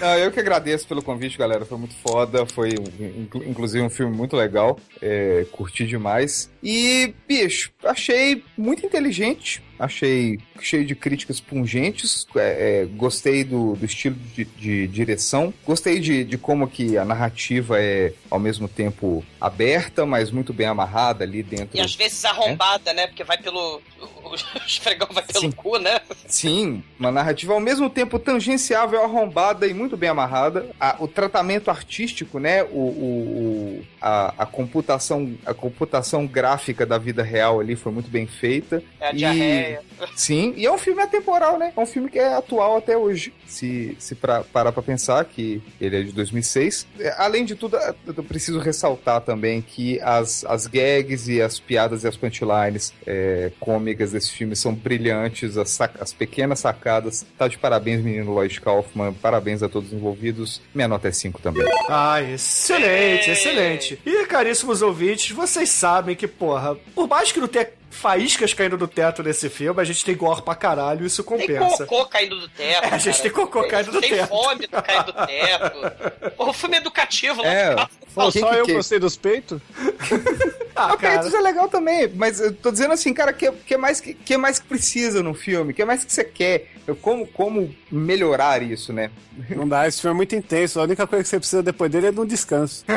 [0.00, 1.64] Não, eu que agradeço pelo convite, galera.
[1.64, 2.44] Foi muito foda.
[2.46, 2.70] Foi,
[3.16, 4.76] inclu- inclusive, um filme muito legal.
[5.00, 6.50] É, curti demais.
[6.60, 9.62] E, bicho, achei muito inteligente.
[9.78, 12.26] Achei cheio de críticas pungentes.
[12.36, 15.52] É, é, gostei do, do estilo de, de direção.
[15.64, 20.66] Gostei de, de como que a narrativa é, ao mesmo tempo, aberta, mas muito bem
[20.66, 21.76] amarrada ali dentro.
[21.76, 23.06] E às vezes arrombada, né?
[23.06, 23.80] Porque vai pelo.
[24.24, 24.34] O
[24.66, 26.00] esfregão vai pelo cu, né?
[26.26, 30.66] Sim, uma narrativa ao mesmo tempo tangenciável, arrombada e muito bem amarrada.
[30.78, 32.62] A- o tratamento artístico, né?
[32.64, 38.26] O, o- a, a computação, a computação gráfica da vida real ali foi muito bem
[38.26, 38.82] feita.
[39.00, 39.82] É a E- diarreia.
[40.16, 41.72] Sim, e é um filme atemporal, né?
[41.76, 43.32] É um filme que é atual até hoje.
[43.46, 46.86] Se, se pra, parar pra pensar que ele é de 2006.
[46.98, 47.76] É, Além de tudo,
[48.06, 53.50] eu preciso ressaltar também que as, as gags e as piadas e as punchlines é,
[53.60, 57.26] cômicas desse filme são brilhantes, as, as pequenas sacadas.
[57.36, 59.12] Tá de parabéns, menino Lloyd Kaufman.
[59.14, 60.60] Parabéns a todos os envolvidos.
[60.74, 61.66] Minha nota é 5 também.
[61.88, 63.98] Ah, excelente, excelente.
[64.04, 68.86] E, caríssimos ouvintes, vocês sabem que, porra, por mais que não tenha faíscas caindo do
[68.86, 71.86] teto nesse filme, a gente tem gore pra caralho, isso Tem compensa.
[71.86, 72.84] cocô caindo do teto.
[72.84, 73.22] É, a gente cara.
[73.22, 74.28] tem cocô caindo do tem teto.
[74.28, 76.32] fome caindo do teto.
[76.38, 77.88] O filme é educativo lá É, casa.
[78.14, 79.60] Pô, só que eu que- gostei dos peitos?
[80.80, 84.00] Ah, Ah, Peitos é legal também, mas eu tô dizendo assim, cara, que, que, mais
[84.00, 85.74] que, que mais que precisa no filme?
[85.74, 86.68] que mais que você quer?
[87.02, 89.10] Como, como melhorar isso, né?
[89.50, 90.78] Não dá, esse filme é muito intenso.
[90.78, 92.84] A única coisa que você precisa depois dele é de um descanso.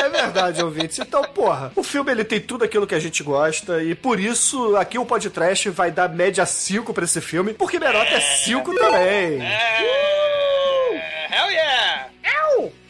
[0.00, 0.98] É verdade, ouvintes.
[0.98, 4.76] Então, porra, o filme ele tem tudo aquilo que a gente gosta e por isso
[4.76, 9.40] aqui o podcast vai dar média 5 pra esse filme, porque nota é 5 também.
[11.30, 12.08] Hell yeah!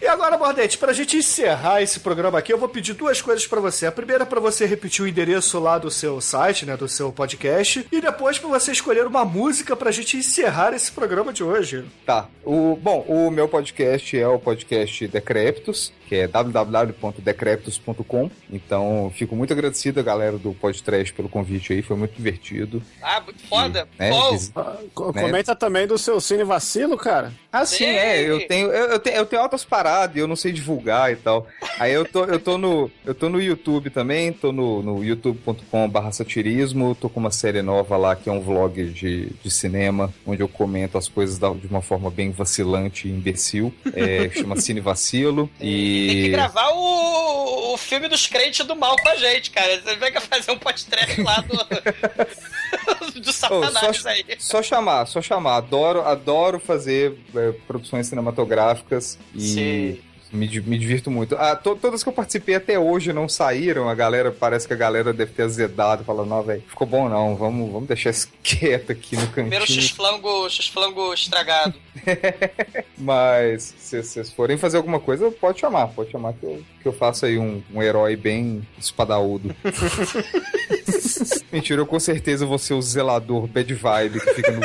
[0.00, 3.60] E agora, Mordente, pra gente encerrar esse programa aqui, eu vou pedir duas coisas pra
[3.60, 3.84] você.
[3.84, 7.12] A primeira é pra você repetir o endereço lá do seu site, né, do seu
[7.12, 11.84] podcast, e depois pra você escolher uma música pra gente encerrar esse programa de hoje.
[12.06, 12.26] Tá.
[12.44, 18.30] O, bom, o meu podcast é o podcast Decreptus, que é www.decreptus.com.
[18.50, 22.82] Então, fico muito agradecido a galera do podcast pelo convite aí, foi muito divertido.
[23.02, 23.86] Ah, muito foda.
[23.98, 24.52] né, Bom, vis-
[24.94, 25.22] Co- né?
[25.22, 27.32] Comenta também do seu cine vacilo, cara.
[27.52, 28.22] Ah, sim, é.
[28.22, 31.16] Eu tenho, eu, eu tenho, eu tenho altas paradas e eu não sei divulgar e
[31.16, 31.46] tal.
[31.78, 36.12] Aí eu tô, eu tô no, eu tô no YouTube também, tô no, no youtube.com/barra
[36.12, 40.42] satirismo, tô com uma série nova lá que é um vlog de, de cinema, onde
[40.42, 43.72] eu comento as coisas da- de uma forma bem vacilante e imbecil.
[43.92, 45.48] É, chama Cine Vacilo.
[45.60, 45.97] E.
[46.06, 49.80] Tem que gravar o, o filme dos crentes do mal com a gente, cara.
[49.80, 51.58] Você vem cá fazer um podcast lá do.
[53.20, 54.24] do satanás só, aí.
[54.38, 55.56] só chamar, só chamar.
[55.56, 60.00] Adoro, adoro fazer é, produções cinematográficas e Sim.
[60.32, 61.34] Me, me divirto muito.
[61.36, 63.88] Ah, to- todas que eu participei até hoje não saíram.
[63.88, 67.36] A galera, parece que a galera deve ter azedado, falando, não, velho, ficou bom não,
[67.36, 69.82] vamos, vamos deixar isso quieto aqui no Primeiro cantinho.
[69.82, 71.74] X-flango X-flango estragado.
[72.96, 76.92] Mas se vocês forem fazer alguma coisa, pode chamar, pode chamar que eu, que eu
[76.92, 79.54] faço aí um, um herói bem espadaúdo.
[81.52, 84.60] Mentira, eu com certeza vou ser o zelador bad vibe que fica no...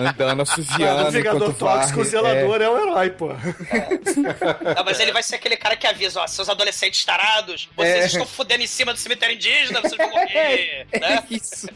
[0.00, 2.10] andando, assoviando o Vingador Tóxico, o varre.
[2.10, 2.68] zelador é.
[2.68, 3.28] o herói, pô.
[4.76, 8.06] Não, mas ele vai ser aquele cara que avisa, ó, seus adolescentes tarados, vocês É.
[8.06, 11.24] estão fudendo em cima do cemitério indígena, vocês vão morrer, né?
[11.30, 11.68] Isso.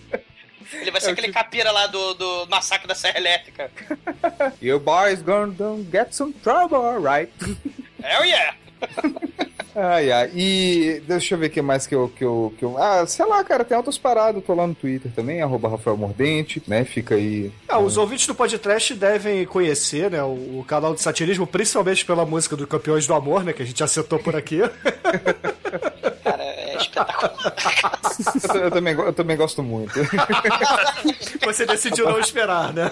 [0.73, 3.71] Ele vai ser aquele capira lá do, do massacre da Serra Elétrica.
[4.61, 5.55] You boys gonna
[5.93, 7.31] get some trouble, alright?
[8.03, 8.57] Hell yeah!
[9.77, 10.31] Ai, ai.
[10.35, 12.79] E deixa eu ver o que mais que eu, que, eu, que eu.
[12.79, 14.43] Ah, sei lá, cara, tem outras paradas.
[14.45, 16.85] Tô lá no Twitter também, arroba Rafael Mordente, né?
[16.85, 17.53] Fica aí.
[17.69, 22.25] Ah, os ouvintes do podcast devem conhecer, né, o, o canal de satirismo, principalmente pela
[22.25, 24.61] música do Campeões do Amor, né, que a gente já citou por aqui.
[26.23, 27.35] Cara, é espetacular.
[28.55, 29.93] Eu, eu também, eu também gosto muito.
[31.45, 32.91] Você decidiu não esperar, né?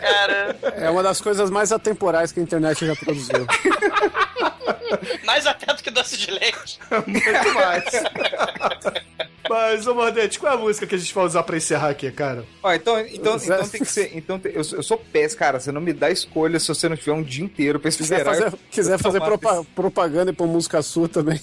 [0.00, 3.46] Cara, É uma das coisas mais atemporais que a internet já produziu.
[5.24, 6.78] mais atento que doce de leite.
[7.06, 7.84] Muito mais.
[9.48, 12.10] Mas, ô Mordente, qual é a música que a gente vai usar pra encerrar aqui,
[12.10, 12.44] cara?
[12.62, 14.10] Ó, então, então, então tem que ser.
[14.16, 15.60] Então eu, sou- eu sou péssimo, cara.
[15.60, 18.24] Você não me dá escolha se você não tiver um dia inteiro pra Se quiser
[18.24, 21.40] fazer, quiser fazer propa- propaganda e pôr música sua também.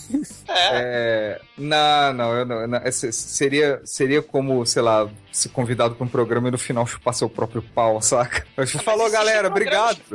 [0.73, 5.95] É, não, não, eu não, não, é, se- seria, seria como, sei lá, ser convidado
[5.95, 8.45] pra um programa e no final chupar seu próprio pau, saca?
[8.57, 9.99] Eu falou, galera, obrigado.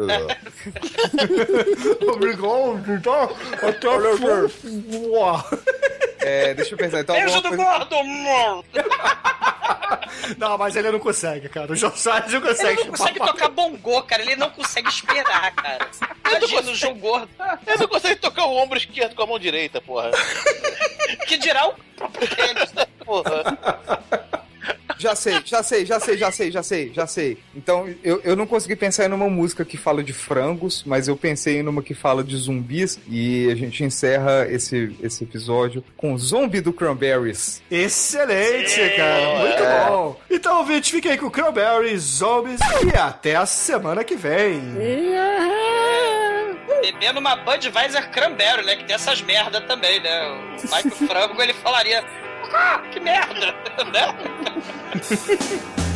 [2.13, 3.31] Obrigado, então.
[3.63, 3.89] Até
[6.29, 7.01] É, deixa eu pensar.
[7.01, 7.95] Então, Beijo do coisa- gordo!
[7.97, 8.65] amor.
[10.39, 11.71] Não, mas ele não consegue, cara.
[11.73, 12.81] O João Salles não Ele consegue.
[12.85, 14.23] não consegue tocar bongô, cara.
[14.23, 15.89] Ele não consegue esperar, cara.
[16.29, 17.29] Imagina o João Gordo.
[17.67, 20.11] Ele não consegue tocar o ombro esquerdo com a mão direita, porra.
[21.29, 22.87] Que dirá o próprio tênis, né?
[23.05, 23.45] Porra.
[24.99, 27.39] Já sei, já sei, já sei, já sei, já sei, já sei.
[27.55, 31.17] Então, eu, eu não consegui pensar em uma música que fala de frangos, mas eu
[31.17, 36.17] pensei em uma que fala de zumbis e a gente encerra esse, esse episódio com
[36.17, 37.63] Zombie do Cranberries.
[37.71, 39.39] Excelente, cara.
[39.41, 39.87] Muito É.
[39.89, 40.21] bom.
[40.31, 42.61] Então, ouvinte, fiquem aí com Cranberries, Zombies
[42.93, 44.61] e até a semana que vem.
[46.83, 48.77] Bebendo uma Budweiser Cranberry, né?
[48.77, 50.29] Que tem essas merda também, né?
[50.63, 52.05] O Mike Frango, ele falaria...
[52.59, 53.55] Ah, que merda!
[53.93, 54.17] né?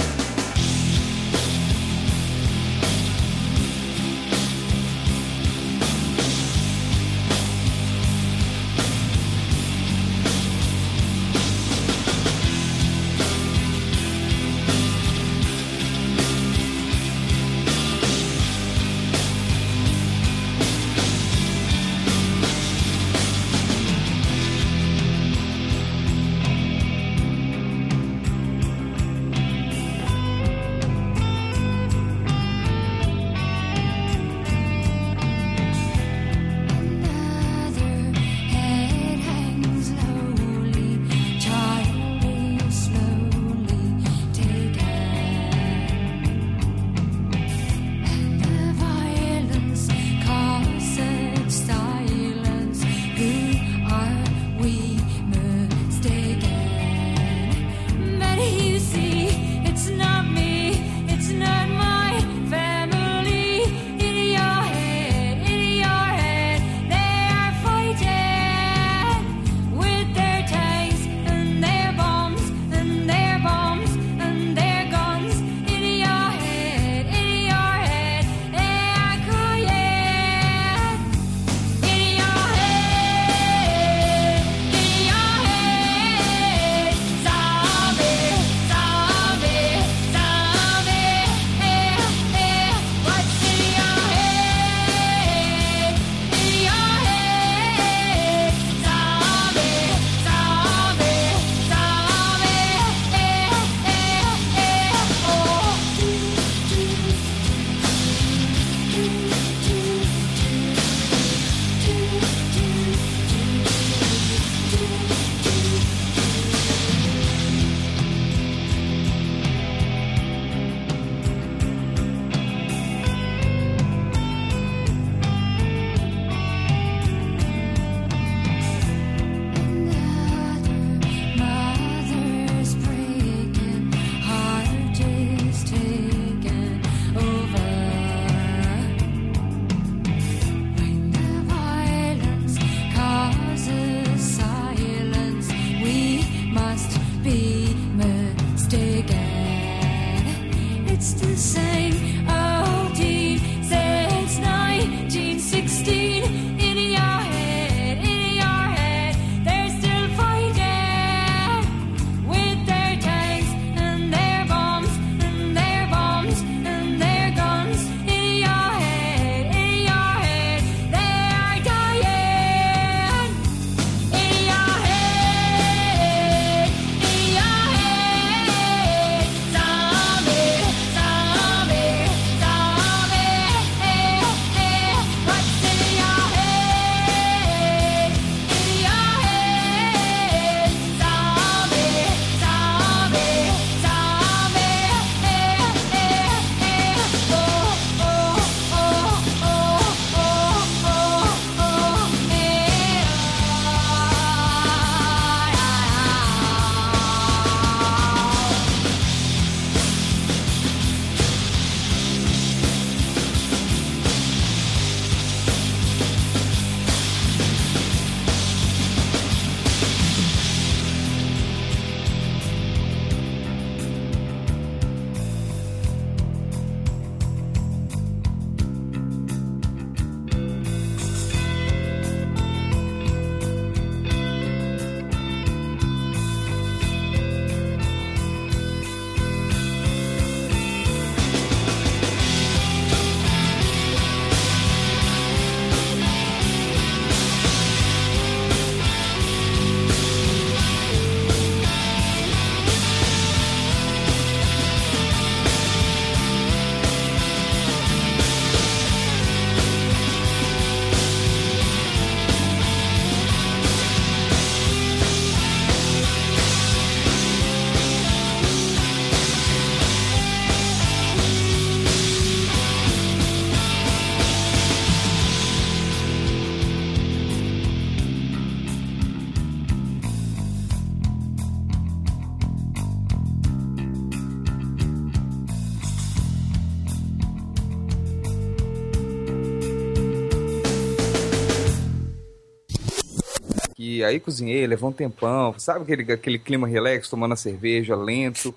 [294.05, 295.55] Aí cozinhei, levou um tempão.
[295.59, 298.55] Sabe aquele, aquele clima relax, tomando a cerveja, lento.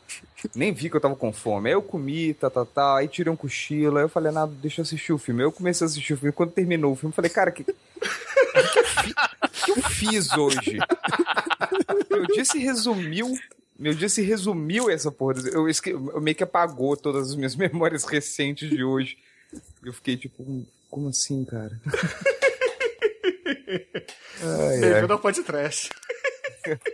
[0.55, 1.69] Nem vi que eu tava com fome.
[1.69, 2.97] Aí eu comi, tá, tá, tá.
[2.97, 3.97] Aí tirei um cochilo.
[3.97, 5.41] Aí eu falei, nada, deixa eu assistir o filme.
[5.41, 6.31] Aí eu comecei a assistir o filme.
[6.33, 7.63] Quando terminou o filme, falei, cara, que.
[7.63, 7.73] Que,
[9.71, 10.77] eu fiz hoje?
[12.09, 13.37] Meu dia se resumiu.
[13.79, 15.35] Meu dia se resumiu essa porra.
[15.51, 19.17] Eu, esque- eu meio que apagou todas as minhas memórias recentes de hoje.
[19.83, 21.79] Eu fiquei tipo, "Hum, como assim, cara?
[23.73, 24.79] Ai.
[24.79, 25.89] Bem-vindo ao podcast.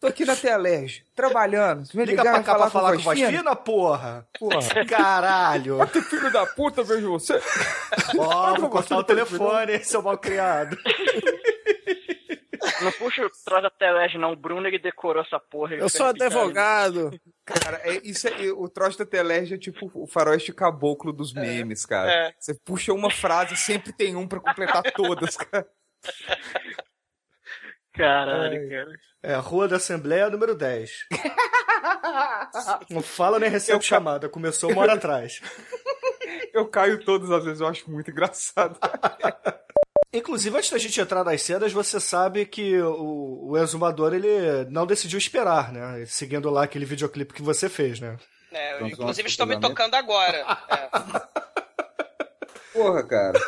[0.00, 1.86] Tô aqui na Telerge, trabalhando.
[1.94, 3.38] Vem Liga ligar pra cá pra com falar com voz voz fina?
[3.38, 4.26] fina, porra.
[4.38, 4.84] Porra.
[4.88, 5.86] Caralho.
[5.88, 7.40] Que filho da puta, vejo você.
[8.18, 10.76] Ó, vou cortar o telefone, seu mal criado.
[12.82, 14.32] Não puxa o troço da Telege, não.
[14.32, 15.74] O Bruno ele decorou essa porra.
[15.74, 17.10] Eu sou advogado.
[17.44, 21.84] Cara, é, isso é, o troço da Telerge é tipo o faroeste caboclo dos memes,
[21.86, 22.10] cara.
[22.10, 22.34] é.
[22.38, 25.66] Você puxa uma frase, sempre tem um pra completar todas, cara.
[27.94, 28.92] Caralho, cara.
[29.22, 31.06] É, Rua da Assembleia, número 10.
[32.90, 35.40] Não fala nem recebe Eu ca- chamada, começou uma hora atrás.
[36.54, 38.78] Eu caio todas as vezes, eu acho muito engraçado.
[40.12, 44.86] Inclusive, antes da gente entrar nas cenas, você sabe que o, o exumador, ele não
[44.86, 46.04] decidiu esperar, né?
[46.06, 48.18] Seguindo lá aquele videoclipe que você fez, né?
[48.52, 49.80] É, Então, inclusive estão me fuzilamento.
[49.80, 50.58] tocando agora.
[50.68, 50.88] É.
[52.74, 53.40] Porra, cara.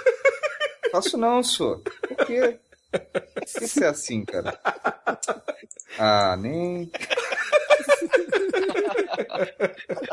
[0.91, 1.83] Faço não, sou.
[2.09, 2.59] Por quê?
[2.91, 4.59] Por que você é assim, cara?
[5.99, 6.91] Ah, nem.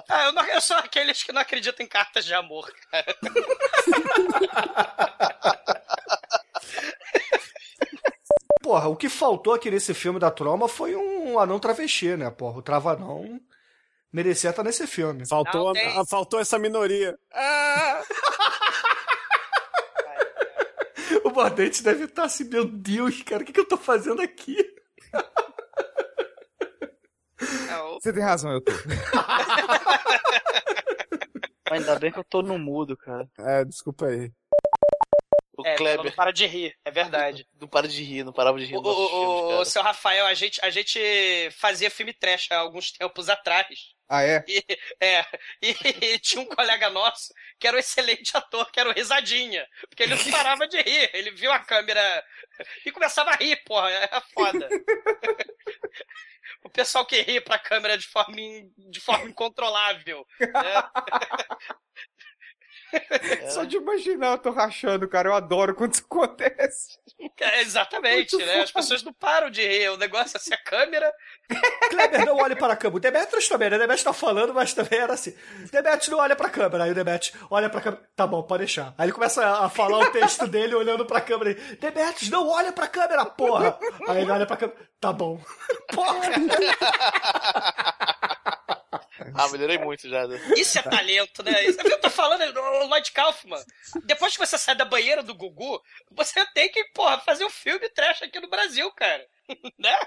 [0.10, 3.16] Ah, eu, não, eu sou aqueles que não acreditam em cartas de amor, cara.
[8.64, 12.30] Porra, o que faltou aqui nesse filme da Troma foi um anão travesti, né?
[12.30, 13.40] Porra, o Travanão
[14.14, 15.28] merecia estar nesse filme.
[15.28, 17.18] Faltou, Não, tem- a- faltou essa minoria.
[17.34, 18.02] Ah!
[21.24, 24.56] O Bordente deve estar assim, meu Deus, cara, o que, que eu tô fazendo aqui?
[28.02, 28.72] Você tem razão, eu tô.
[31.72, 33.28] Ainda bem que eu tô no mudo, cara.
[33.40, 34.32] É, desculpa aí.
[35.62, 36.06] O É, Kleber.
[36.06, 37.48] não para de rir, é verdade.
[37.60, 38.76] Não para de rir, não parava de rir.
[38.76, 41.00] O, o, o seu Rafael, a gente, a gente
[41.58, 43.68] fazia filme trash há alguns tempos atrás.
[44.10, 44.44] Ah, é?
[44.48, 44.66] E,
[45.00, 45.26] é,
[45.62, 45.74] e,
[46.20, 49.66] tinha um colega nosso que era um excelente ator, que era o Risadinha.
[49.88, 51.10] Porque ele não parava de rir.
[51.14, 52.26] Ele viu a câmera
[52.86, 53.90] e começava a rir, porra.
[53.92, 54.68] É foda.
[56.64, 60.26] O pessoal que ri pra câmera de forma, in- de forma incontrolável.
[60.40, 60.50] né?
[63.50, 65.30] Só de imaginar, eu tô rachando, cara.
[65.30, 66.98] Eu adoro quando isso acontece.
[67.40, 68.62] É, exatamente, Muito né?
[68.62, 68.82] As foda.
[68.84, 69.90] pessoas não param de rir.
[69.90, 71.12] O negócio é assim, a câmera.
[71.90, 72.98] Kleber, não olhe para a câmera.
[72.98, 73.76] O Demetrius também, né?
[73.76, 75.36] O Demetrius tá falando, mas também era assim.
[75.72, 76.84] Demetrius não olha pra câmera.
[76.84, 78.04] Aí o Demetrius olha pra câmera.
[78.16, 78.94] Tá bom, pode deixar.
[78.98, 81.54] Aí ele começa a falar o texto dele olhando pra câmera.
[81.80, 83.78] Demetrius, não olha pra câmera, porra!
[84.08, 84.78] Aí ele olha pra câmera.
[85.00, 85.40] Tá bom.
[85.94, 86.30] Porra!
[89.36, 90.28] Ah, melhorei muito já.
[90.28, 90.40] né?
[90.58, 91.64] Isso é talento, né?
[91.66, 93.64] Isso, eu tô falando, o Lloyd Kaufman.
[94.04, 95.82] Depois que você sai da banheira do Gugu,
[96.12, 99.26] você tem que, porra, fazer um filme trash aqui no Brasil, cara.
[99.78, 99.98] né?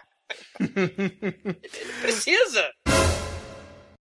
[2.00, 2.72] Precisa.